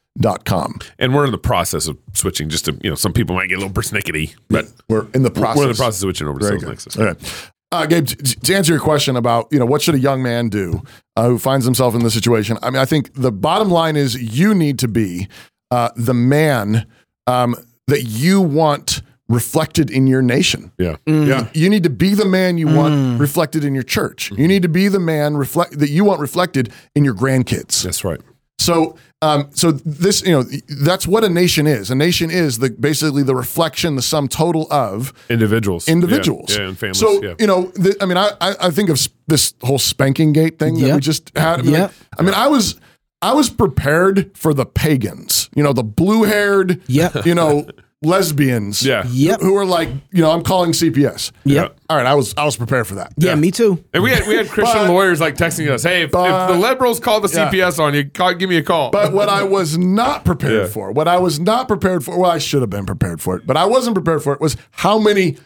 And 0.99 1.13
we're 1.15 1.25
in 1.25 1.31
the 1.31 1.37
process 1.37 1.87
of 1.87 1.97
switching. 2.13 2.49
Just 2.49 2.65
to 2.65 2.77
you 2.83 2.89
know, 2.89 2.95
some 2.95 3.13
people 3.13 3.35
might 3.35 3.47
get 3.49 3.57
a 3.57 3.61
little 3.61 3.73
persnickety, 3.73 4.35
but 4.49 4.71
We're 4.89 5.07
in 5.13 5.23
the 5.23 5.31
process. 5.31 5.57
we're 5.57 5.63
in 5.63 5.69
the 5.69 5.75
process 5.75 5.95
of 5.97 6.01
switching 6.07 6.27
over 6.27 6.39
to 6.39 6.45
Very 6.45 6.59
Sales 6.59 6.85
good. 6.85 6.99
Nexus. 7.05 7.25
Okay. 7.31 7.45
Uh, 7.71 7.85
Gabe, 7.85 8.07
t- 8.07 8.15
t- 8.15 8.35
to 8.39 8.55
answer 8.55 8.71
your 8.73 8.81
question 8.81 9.15
about 9.15 9.47
you 9.51 9.59
know 9.59 9.65
what 9.65 9.81
should 9.81 9.93
a 9.95 9.99
young 9.99 10.23
man 10.23 10.49
do 10.49 10.81
uh, 11.15 11.27
who 11.27 11.37
finds 11.37 11.65
himself 11.65 11.93
in 11.93 12.01
this 12.03 12.13
situation, 12.15 12.57
I 12.63 12.71
mean, 12.71 12.81
I 12.81 12.85
think 12.85 13.13
the 13.13 13.31
bottom 13.31 13.69
line 13.69 13.95
is 13.95 14.15
you 14.37 14.55
need 14.55 14.79
to 14.79 14.87
be 14.87 15.27
uh, 15.69 15.89
the 15.95 16.15
man 16.15 16.87
um, 17.27 17.55
that 17.87 18.03
you 18.05 18.41
want 18.41 19.03
reflected 19.27 19.91
in 19.91 20.07
your 20.07 20.23
nation. 20.23 20.71
Yeah, 20.79 20.95
Mm. 21.05 21.27
yeah, 21.27 21.47
You 21.53 21.69
need 21.69 21.83
to 21.83 21.91
be 21.91 22.15
the 22.15 22.25
man 22.25 22.57
you 22.57 22.65
want 22.67 23.19
reflected 23.21 23.63
in 23.63 23.75
your 23.75 23.83
church. 23.83 24.31
You 24.35 24.47
need 24.47 24.63
to 24.63 24.67
be 24.69 24.87
the 24.87 24.99
man 24.99 25.37
reflect 25.37 25.77
that 25.77 25.91
you 25.91 26.03
want 26.03 26.19
reflected 26.19 26.73
in 26.95 27.03
your 27.05 27.13
grandkids. 27.13 27.83
that's 27.83 28.03
right. 28.03 28.19
So, 28.57 28.95
um, 29.21 29.49
so 29.53 29.71
this, 29.71 30.21
you 30.21 30.31
know, 30.31 30.43
that's 30.81 31.05
what 31.05 31.23
a 31.25 31.29
nation 31.29 31.67
is. 31.67 31.91
A 31.91 31.95
nation 31.95 32.31
is 32.31 32.59
the 32.59 32.69
basically 32.69 33.21
the 33.23 33.35
reflection, 33.35 33.95
the 33.95 34.01
sum 34.01 34.27
total 34.29 34.65
of 34.71 35.11
Individuals, 35.29 35.89
individuals. 35.89 36.51
yeah, 36.51 36.61
yeah, 36.61 36.67
and 36.69 36.77
families. 36.79 36.99
So 36.99 37.21
yeah. 37.21 37.35
you 37.37 37.45
know, 37.47 37.63
the, 37.75 37.97
I 37.99 38.05
mean, 38.05 38.17
I, 38.17 38.31
I 38.39 38.55
I 38.61 38.69
think 38.69 38.89
of 38.89 38.97
this 39.27 39.53
whole 39.61 39.79
spanking 39.79 40.31
gate 40.31 40.57
thing 40.57 40.79
that 40.79 40.95
we 40.95 41.01
just 41.01 41.37
had. 41.37 41.59
I 41.59 41.63
mean, 41.63 41.73
Yep. 41.73 41.93
I 42.17 42.21
mean, 42.23 42.33
I 42.33 42.47
was 42.47 42.79
I 43.21 43.33
was 43.33 43.49
prepared 43.49 44.31
for 44.37 44.53
the 44.53 44.65
pagans. 44.65 45.49
You 45.53 45.63
know, 45.63 45.73
the 45.73 45.83
blue 45.83 46.23
haired. 46.23 46.81
Yep. 46.87 47.25
You 47.25 47.35
know, 47.35 47.67
lesbians. 48.01 48.81
Yeah. 48.83 49.03
Yep. 49.09 49.41
Who 49.41 49.55
are 49.57 49.65
like, 49.65 49.89
you 50.11 50.21
know, 50.21 50.31
I'm 50.31 50.41
calling 50.43 50.71
CPS. 50.71 51.31
Yep. 51.43 51.77
All 51.89 51.97
right, 51.97 52.05
I 52.05 52.13
was 52.15 52.33
I 52.37 52.45
was 52.45 52.55
prepared 52.55 52.87
for 52.87 52.95
that. 52.95 53.13
Yeah, 53.17 53.35
me 53.35 53.51
too. 53.51 53.83
And 53.93 54.01
we 54.03 54.11
had 54.11 54.27
we 54.27 54.35
had 54.35 54.47
Christian 54.47 54.87
But- 54.87 54.91
lawyers 54.93 55.19
like 55.19 55.35
texting 55.35 55.69
us, 55.69 55.83
"Hey, 55.83 56.03
if, 56.03 56.11
but- 56.11 56.49
if 56.51 56.55
the 56.55 56.59
liberals 56.61 56.99
call 56.99 57.19
the 57.19 57.27
Yeah. 57.27 57.49
CPS 57.49 57.79
on 57.79 57.93
you, 57.93 58.09
call, 58.09 58.33
give 58.35 58.49
me 58.49 58.57
a 58.57 58.63
call." 58.63 58.91
But 58.91 59.11
what 59.11 59.27
I 59.29 59.43
was 59.43 59.77
not 59.77 60.23
prepared 60.23 60.67
Yeah. 60.67 60.67
for, 60.67 60.91
what 60.91 61.07
I 61.07 61.17
was 61.17 61.39
not 61.39 61.67
prepared 61.67 62.03
for, 62.05 62.17
well, 62.19 62.31
I 62.31 62.37
should 62.37 62.61
have 62.61 62.69
been 62.69 62.85
prepared 62.85 63.21
for 63.21 63.35
it, 63.35 63.45
but 63.45 63.57
I 63.57 63.65
wasn't 63.65 63.95
prepared 63.95 64.23
for 64.23 64.33
it, 64.33 64.39
was 64.41 64.55
how 64.71 64.97
many 64.99 65.37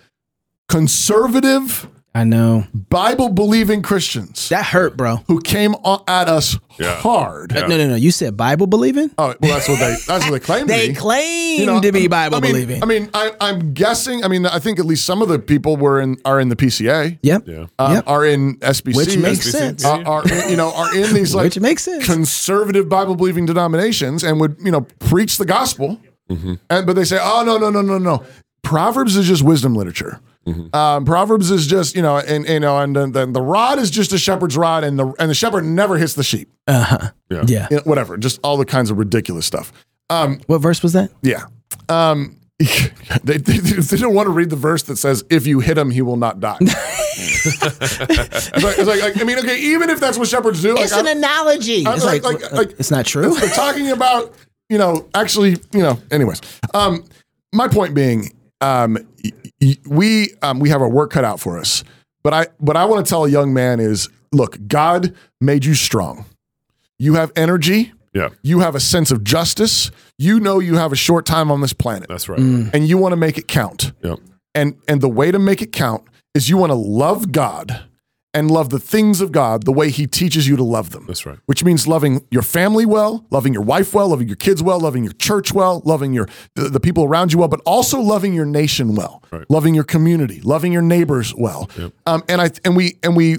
conservative, 0.69 1.87
I 2.15 2.25
know. 2.25 2.65
Bible 2.89 3.29
believing 3.29 3.81
Christians 3.81 4.49
That 4.49 4.65
hurt, 4.65 4.95
bro. 4.95 5.21
who 5.27 5.41
came 5.41 5.73
on- 5.83 6.03
at 6.07 6.27
us 6.29 6.59
Yeah. 6.77 6.95
hard. 6.97 7.53
No, 7.55 7.65
no, 7.65 7.87
no. 7.87 7.95
You 7.95 8.11
said 8.11 8.37
Bible 8.37 8.67
believing? 8.67 9.09
Oh, 9.17 9.33
well, 9.41 9.53
that's 9.53 9.67
what 9.67 9.79
they 9.79 9.95
that's 10.07 10.25
what 10.25 10.31
they 10.33 10.39
claim 10.39 10.67
to 10.67 10.73
They 10.73 10.89
be. 10.89 10.93
claim 10.95 11.59
You 11.59 11.65
know, 11.65 11.81
to 11.81 11.91
be 11.91 12.05
I 12.05 12.07
Bible 12.07 12.39
mean, 12.41 12.51
believing. 12.51 12.83
I 12.83 12.85
mean, 12.85 13.09
I, 13.15 13.31
I'm 13.41 13.73
guessing. 13.73 14.23
I 14.23 14.27
mean, 14.27 14.45
I 14.45 14.59
think 14.59 14.77
at 14.77 14.85
least 14.85 15.05
some 15.05 15.23
of 15.23 15.27
the 15.27 15.39
people 15.39 15.75
were 15.75 15.99
in 15.99 16.17
are 16.23 16.39
in 16.39 16.49
the 16.49 16.55
PCA, 16.55 17.17
yep. 17.23 17.47
yeah, 17.47 17.65
um, 17.79 17.93
Yep. 17.93 18.03
are 18.05 18.25
in 18.25 18.57
SBC, 18.61 18.95
Which 18.95 19.17
makes 19.17 19.47
SBC. 19.47 19.51
sense. 19.51 19.83
uh, 19.85 19.97
are 20.05 20.23
in, 20.23 20.49
you 20.51 20.55
know 20.55 20.71
are 20.75 20.95
in 20.95 21.13
these 21.15 21.33
like 21.33 21.45
Which 21.45 21.59
makes 21.59 21.83
sense. 21.83 22.05
conservative 22.05 22.87
Bible 22.89 23.15
believing 23.15 23.47
denominations 23.47 24.23
and 24.23 24.39
would 24.39 24.57
you 24.63 24.71
know 24.71 24.81
preach 24.99 25.37
the 25.37 25.45
gospel, 25.45 25.99
Mm-hmm. 26.29 26.53
and 26.69 26.85
but 26.85 26.95
they 26.95 27.05
say, 27.05 27.17
oh 27.19 27.43
no 27.43 27.57
no 27.57 27.71
no 27.71 27.81
no 27.81 27.97
no, 27.97 28.23
Proverbs 28.61 29.15
is 29.15 29.27
just 29.27 29.41
wisdom 29.43 29.75
literature. 29.75 30.19
Mm-hmm. 30.45 30.75
Um, 30.75 31.05
Proverbs 31.05 31.49
is 31.51 31.67
just 31.67 31.95
you 31.95 32.01
know 32.01 32.17
and 32.17 32.45
you 32.47 32.59
know 32.59 32.77
and 32.77 32.95
then 32.95 33.11
the, 33.13 33.25
the 33.25 33.41
rod 33.41 33.79
is 33.79 33.89
just 33.89 34.11
a 34.11 34.17
shepherd's 34.17 34.57
rod 34.57 34.83
and 34.83 34.99
the 34.99 35.13
and 35.19 35.29
the 35.29 35.33
shepherd 35.33 35.63
never 35.63 35.97
hits 35.97 36.13
the 36.15 36.23
sheep. 36.23 36.49
Uh-huh. 36.67 37.11
Yeah. 37.29 37.43
Yeah. 37.47 37.67
You 37.71 37.77
know, 37.77 37.83
whatever, 37.83 38.17
just 38.17 38.39
all 38.43 38.57
the 38.57 38.65
kinds 38.65 38.91
of 38.91 38.97
ridiculous 38.97 39.45
stuff. 39.45 39.71
Um, 40.09 40.41
What 40.47 40.57
verse 40.59 40.83
was 40.83 40.93
that? 40.93 41.11
yeah. 41.21 41.45
Um, 41.89 42.37
they, 43.23 43.37
they, 43.37 43.57
they 43.57 43.97
don't 43.97 44.13
want 44.13 44.27
to 44.27 44.31
read 44.31 44.49
the 44.49 44.55
verse 44.55 44.83
that 44.83 44.97
says, 44.97 45.23
"If 45.29 45.47
you 45.47 45.59
hit 45.59 45.77
him, 45.77 45.89
he 45.91 46.01
will 46.01 46.17
not 46.17 46.39
die." 46.39 46.57
it's 46.61 47.61
like, 48.63 48.77
it's 48.77 48.87
like, 48.87 49.01
like, 49.01 49.21
I 49.21 49.23
mean, 49.23 49.39
okay, 49.39 49.59
even 49.59 49.89
if 49.89 49.99
that's 49.99 50.17
what 50.17 50.27
shepherds 50.27 50.61
do, 50.61 50.75
like, 50.75 50.91
I'm- 50.91 51.05
analogy. 51.07 51.85
I'm 51.85 51.95
It's 51.95 52.05
like- 52.05 52.23
like, 52.23 52.41
like- 52.41 52.53
uh, 52.53 52.55
like- 52.55 52.79
it's 52.79 52.91
not 52.91 53.05
true. 53.05 53.33
They're 53.33 53.49
talking 53.49 53.91
about, 53.91 54.33
you 54.69 54.77
know, 54.77 55.07
actually, 55.13 55.51
you 55.73 55.81
know, 55.81 55.99
anyways. 56.11 56.41
Um, 56.73 57.03
my 57.53 57.67
point 57.67 57.93
being, 57.95 58.31
um, 58.63 58.97
y- 59.23 59.31
y- 59.61 59.77
we 59.85 60.33
um, 60.41 60.59
we 60.59 60.69
have 60.69 60.81
our 60.81 60.89
work 60.89 61.11
cut 61.11 61.23
out 61.25 61.39
for 61.39 61.59
us. 61.59 61.83
But 62.23 62.33
I 62.33 62.47
what 62.57 62.77
I 62.77 62.85
want 62.85 63.05
to 63.05 63.09
tell 63.09 63.25
a 63.25 63.29
young 63.29 63.53
man 63.53 63.79
is, 63.79 64.09
look, 64.31 64.57
God 64.67 65.13
made 65.41 65.65
you 65.65 65.73
strong. 65.75 66.25
You 66.99 67.15
have 67.15 67.31
energy. 67.35 67.91
yeah, 68.13 68.29
You 68.43 68.59
have 68.61 68.75
a 68.75 68.79
sense 68.79 69.11
of 69.11 69.23
justice. 69.23 69.91
You 70.17 70.39
know 70.39 70.59
you 70.59 70.75
have 70.77 70.91
a 70.93 70.95
short 70.95 71.25
time 71.25 71.51
on 71.51 71.61
this 71.61 71.73
planet, 71.73 72.07
that's 72.07 72.29
right. 72.29 72.39
and 72.39 72.87
you 72.87 72.97
want 72.97 73.11
to 73.13 73.17
make 73.17 73.37
it 73.37 73.47
count. 73.47 73.91
Yeah, 74.03 74.15
And 74.55 74.75
and 74.87 75.01
the 75.01 75.09
way 75.09 75.31
to 75.31 75.39
make 75.39 75.61
it 75.61 75.71
count 75.73 76.03
is 76.35 76.49
you 76.49 76.57
want 76.57 76.69
to 76.71 76.75
love 76.77 77.31
God 77.31 77.83
and 78.33 78.49
love 78.49 78.69
the 78.69 78.79
things 78.79 79.21
of 79.21 79.31
God 79.31 79.63
the 79.63 79.71
way 79.71 79.89
He 79.91 80.07
teaches 80.07 80.47
you 80.47 80.55
to 80.55 80.63
love 80.63 80.89
them 80.91 81.05
that's 81.07 81.25
right. 81.25 81.37
which 81.45 81.63
means 81.63 81.87
loving 81.87 82.25
your 82.31 82.41
family 82.41 82.85
well, 82.85 83.25
loving 83.29 83.53
your 83.53 83.61
wife 83.63 83.93
well, 83.93 84.09
loving 84.09 84.27
your 84.27 84.35
kids 84.37 84.61
well, 84.63 84.79
loving 84.79 85.03
your 85.03 85.13
church 85.13 85.53
well, 85.53 85.81
loving 85.85 86.13
your 86.13 86.27
the, 86.55 86.63
the 86.69 86.79
people 86.79 87.03
around 87.03 87.31
you 87.33 87.39
well, 87.39 87.47
but 87.47 87.61
also 87.65 87.99
loving 87.99 88.33
your 88.33 88.45
nation 88.45 88.95
well, 88.95 89.21
Right. 89.31 89.45
loving 89.49 89.73
your 89.75 89.83
community, 89.83 90.41
loving 90.41 90.71
your 90.71 90.81
neighbors 90.81 91.33
well. 91.35 91.69
Um, 92.05 92.23
and 92.27 92.41
I 92.41 92.49
and 92.65 92.75
we 92.75 92.97
and 93.03 93.15
we 93.15 93.37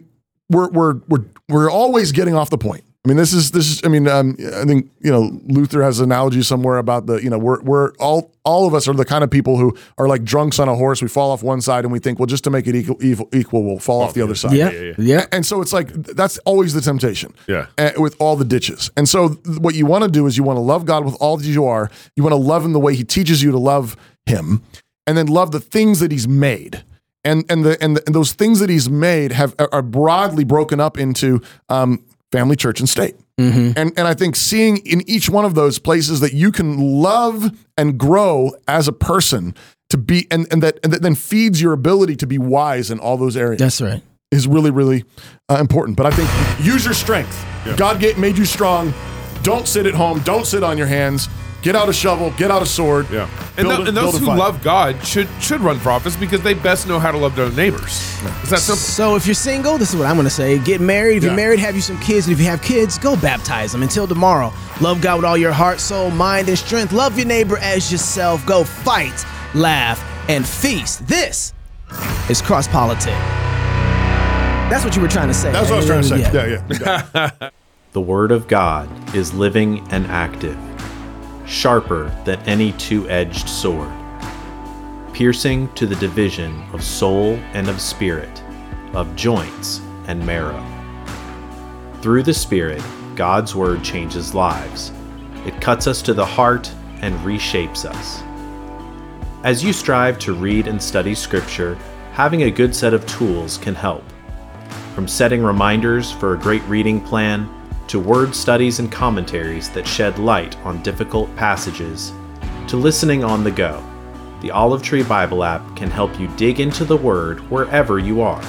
we're 0.50 0.68
we're 0.70 0.94
we're 1.08 1.24
we're 1.48 1.70
always 1.70 2.12
getting 2.12 2.34
off 2.34 2.50
the 2.50 2.58
point. 2.58 2.84
I 3.04 3.10
mean, 3.10 3.18
this 3.18 3.34
is 3.34 3.50
this 3.50 3.70
is. 3.70 3.82
I 3.84 3.88
mean, 3.88 4.08
um, 4.08 4.34
I 4.56 4.64
think 4.64 4.90
you 5.00 5.10
know 5.12 5.38
Luther 5.44 5.82
has 5.82 5.98
an 6.00 6.04
analogy 6.04 6.42
somewhere 6.42 6.78
about 6.78 7.04
the 7.04 7.16
you 7.16 7.28
know 7.28 7.36
we're 7.36 7.60
we're 7.62 7.92
all 8.00 8.32
all 8.44 8.66
of 8.66 8.72
us 8.72 8.88
are 8.88 8.94
the 8.94 9.04
kind 9.04 9.22
of 9.22 9.30
people 9.30 9.58
who 9.58 9.76
are 9.98 10.08
like 10.08 10.24
drunks 10.24 10.58
on 10.58 10.70
a 10.70 10.74
horse. 10.74 11.02
We 11.02 11.08
fall 11.08 11.30
off 11.30 11.42
one 11.42 11.60
side 11.60 11.84
and 11.84 11.92
we 11.92 11.98
think, 11.98 12.18
well, 12.18 12.24
just 12.24 12.44
to 12.44 12.50
make 12.50 12.66
it 12.66 12.74
equal, 12.74 12.96
equal, 13.04 13.28
equal 13.34 13.62
we'll 13.62 13.78
fall 13.78 14.00
off 14.00 14.14
the 14.14 14.22
other 14.22 14.34
side. 14.34 14.54
yeah. 14.54 14.70
yeah, 14.70 14.80
yeah. 14.80 14.94
Yeah. 14.98 15.26
And 15.32 15.44
so 15.44 15.60
it's 15.60 15.72
like 15.74 15.92
that's 15.92 16.38
always 16.46 16.72
the 16.72 16.80
temptation. 16.80 17.34
Yeah. 17.46 17.66
uh, 17.76 17.90
with 17.98 18.16
all 18.20 18.36
the 18.36 18.44
ditches. 18.46 18.90
And 18.96 19.06
so 19.06 19.34
th- 19.34 19.58
what 19.58 19.74
you 19.74 19.84
want 19.84 20.04
to 20.04 20.10
do 20.10 20.26
is 20.26 20.38
you 20.38 20.42
want 20.42 20.56
to 20.56 20.62
love 20.62 20.86
God 20.86 21.04
with 21.04 21.16
all 21.20 21.36
that 21.36 21.46
you 21.46 21.66
are. 21.66 21.90
You 22.16 22.22
want 22.22 22.32
to 22.32 22.38
love 22.38 22.64
him 22.64 22.72
the 22.72 22.80
way 22.80 22.94
he 22.94 23.04
teaches 23.04 23.42
you 23.42 23.50
to 23.50 23.58
love 23.58 23.96
him 24.24 24.62
and 25.06 25.18
then 25.18 25.26
love 25.26 25.52
the 25.52 25.60
things 25.60 26.00
that 26.00 26.10
he's 26.10 26.26
made. 26.26 26.84
and 27.22 27.44
and 27.50 27.64
the 27.66 27.76
and, 27.82 27.98
the, 27.98 28.02
and 28.06 28.14
those 28.14 28.32
things 28.32 28.60
that 28.60 28.70
He's 28.70 28.88
made 28.88 29.32
have 29.32 29.54
are 29.58 29.82
broadly 29.82 30.44
broken 30.44 30.80
up 30.80 30.96
into 30.98 31.42
um, 31.68 32.02
family, 32.34 32.56
church, 32.56 32.80
and 32.80 32.88
state. 32.88 33.16
And 33.38 33.76
and 33.76 34.00
I 34.00 34.14
think 34.14 34.36
seeing 34.36 34.78
in 34.78 35.08
each 35.08 35.28
one 35.30 35.44
of 35.44 35.54
those 35.54 35.78
places 35.78 36.20
that 36.20 36.32
you 36.32 36.50
can 36.52 37.00
love 37.02 37.50
and 37.76 37.98
grow 37.98 38.52
as 38.68 38.88
a 38.88 38.92
person 38.92 39.54
to 39.90 39.96
be 39.96 40.26
and 40.30 40.46
and 40.52 40.62
that 40.62 40.78
and 40.82 40.92
that 40.92 41.02
then 41.02 41.14
feeds 41.14 41.60
your 41.62 41.72
ability 41.72 42.16
to 42.16 42.26
be 42.26 42.38
wise 42.38 42.90
in 42.90 42.98
all 42.98 43.16
those 43.16 43.36
areas 43.36 43.60
That's 43.60 43.80
right. 43.80 44.02
is 44.30 44.46
really, 44.46 44.70
really 44.70 45.04
uh, 45.48 45.58
important. 45.60 45.96
But 45.96 46.06
I 46.06 46.10
think 46.10 46.28
use 46.64 46.84
your 46.84 46.94
strength. 46.94 47.44
God 47.76 48.00
get, 48.00 48.18
made 48.18 48.36
you 48.36 48.44
strong. 48.44 48.92
Don't 49.42 49.66
sit 49.66 49.86
at 49.86 49.94
home. 49.94 50.20
Don't 50.20 50.46
sit 50.46 50.62
on 50.62 50.78
your 50.78 50.86
hands. 50.86 51.28
Get 51.64 51.74
out 51.74 51.88
a 51.88 51.92
shovel. 51.92 52.30
Get 52.32 52.50
out 52.50 52.60
a 52.62 52.66
sword. 52.66 53.08
Yeah. 53.10 53.26
And, 53.56 53.66
Build 53.68 53.80
a- 53.86 53.88
and 53.88 53.96
those 53.96 54.18
who 54.18 54.26
fight. 54.26 54.38
love 54.38 54.62
God 54.62 55.02
should 55.04 55.26
should 55.40 55.60
run 55.62 55.78
for 55.78 55.90
office 55.90 56.14
because 56.14 56.42
they 56.42 56.52
best 56.54 56.86
know 56.86 56.98
how 56.98 57.10
to 57.10 57.16
love 57.18 57.34
their 57.34 57.50
neighbors. 57.52 57.92
It's 58.42 58.50
that 58.50 58.58
simple. 58.60 58.76
So 58.76 59.16
if 59.16 59.26
you're 59.26 59.34
single, 59.34 59.78
this 59.78 59.90
is 59.90 59.96
what 59.96 60.06
I'm 60.06 60.14
going 60.16 60.24
to 60.26 60.30
say. 60.30 60.58
Get 60.58 60.80
married. 60.82 61.16
If 61.16 61.22
Yeah. 61.24 61.30
you're 61.30 61.36
married, 61.36 61.58
have 61.60 61.74
you 61.74 61.80
some 61.80 61.98
kids. 62.00 62.26
And 62.26 62.34
if 62.34 62.38
you 62.40 62.46
have 62.46 62.60
kids, 62.62 62.98
go 62.98 63.16
baptize 63.16 63.72
them. 63.72 63.82
Until 63.82 64.06
tomorrow, 64.06 64.52
love 64.82 65.00
God 65.00 65.16
with 65.16 65.24
all 65.24 65.38
your 65.38 65.52
heart, 65.52 65.80
soul, 65.80 66.10
mind, 66.10 66.48
and 66.50 66.58
strength. 66.58 66.92
Love 66.92 67.16
your 67.18 67.26
neighbor 67.26 67.56
as 67.58 67.90
yourself. 67.90 68.44
Go 68.46 68.62
fight, 68.62 69.24
laugh, 69.54 70.04
and 70.28 70.46
feast. 70.46 71.06
This 71.08 71.54
is 72.28 72.42
Cross 72.42 72.68
Politic. 72.68 73.14
That's 74.70 74.84
what 74.84 74.96
you 74.96 75.02
were 75.02 75.08
trying 75.08 75.28
to 75.28 75.34
say. 75.34 75.52
That's 75.52 75.68
what 75.70 75.74
I 75.74 75.78
was 75.78 75.86
trying 75.86 76.02
to 76.02 76.08
say. 76.08 76.20
Yeah. 76.20 76.60
Yeah, 76.70 77.30
yeah. 77.40 77.48
The 77.92 78.00
Word 78.00 78.32
of 78.32 78.48
God 78.48 78.88
is 79.14 79.32
living 79.32 79.86
and 79.92 80.04
active, 80.08 80.56
sharper 81.46 82.10
than 82.24 82.40
any 82.40 82.72
two 82.72 83.08
edged 83.08 83.48
sword, 83.48 83.92
piercing 85.12 85.72
to 85.74 85.86
the 85.86 85.96
division 85.96 86.62
of 86.72 86.82
soul 86.82 87.34
and 87.52 87.68
of 87.68 87.80
spirit, 87.80 88.42
of 88.94 89.14
joints 89.16 89.80
and 90.06 90.24
marrow. 90.24 90.64
Through 92.00 92.24
the 92.24 92.34
Spirit, 92.34 92.82
God's 93.14 93.54
Word 93.54 93.82
changes 93.82 94.34
lives. 94.34 94.92
It 95.46 95.60
cuts 95.60 95.86
us 95.86 96.02
to 96.02 96.14
the 96.14 96.26
heart 96.26 96.70
and 97.00 97.14
reshapes 97.20 97.84
us. 97.84 98.22
As 99.42 99.64
you 99.64 99.72
strive 99.72 100.18
to 100.20 100.34
read 100.34 100.66
and 100.66 100.82
study 100.82 101.14
Scripture, 101.14 101.76
having 102.12 102.42
a 102.42 102.50
good 102.50 102.74
set 102.74 102.94
of 102.94 103.06
tools 103.06 103.58
can 103.58 103.74
help. 103.74 104.04
From 104.94 105.08
setting 105.08 105.42
reminders 105.42 106.12
for 106.12 106.34
a 106.34 106.38
great 106.38 106.62
reading 106.64 107.00
plan 107.00 107.48
to 107.94 108.00
word 108.00 108.34
studies 108.34 108.80
and 108.80 108.90
commentaries 108.90 109.70
that 109.70 109.86
shed 109.86 110.18
light 110.18 110.56
on 110.66 110.82
difficult 110.82 111.32
passages, 111.36 112.12
to 112.66 112.76
listening 112.76 113.22
on 113.22 113.44
the 113.44 113.50
go, 113.52 113.80
the 114.40 114.50
Olive 114.50 114.82
Tree 114.82 115.04
Bible 115.04 115.44
app 115.44 115.62
can 115.76 115.92
help 115.92 116.18
you 116.18 116.26
dig 116.36 116.58
into 116.58 116.84
the 116.84 116.96
Word 116.96 117.38
wherever 117.52 118.00
you 118.00 118.20
are. 118.20 118.42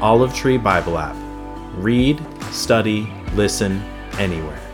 Olive 0.00 0.34
Tree 0.34 0.58
Bible 0.58 0.98
app. 0.98 1.14
Read, 1.76 2.20
study, 2.50 3.08
listen, 3.36 3.80
anywhere. 4.18 4.69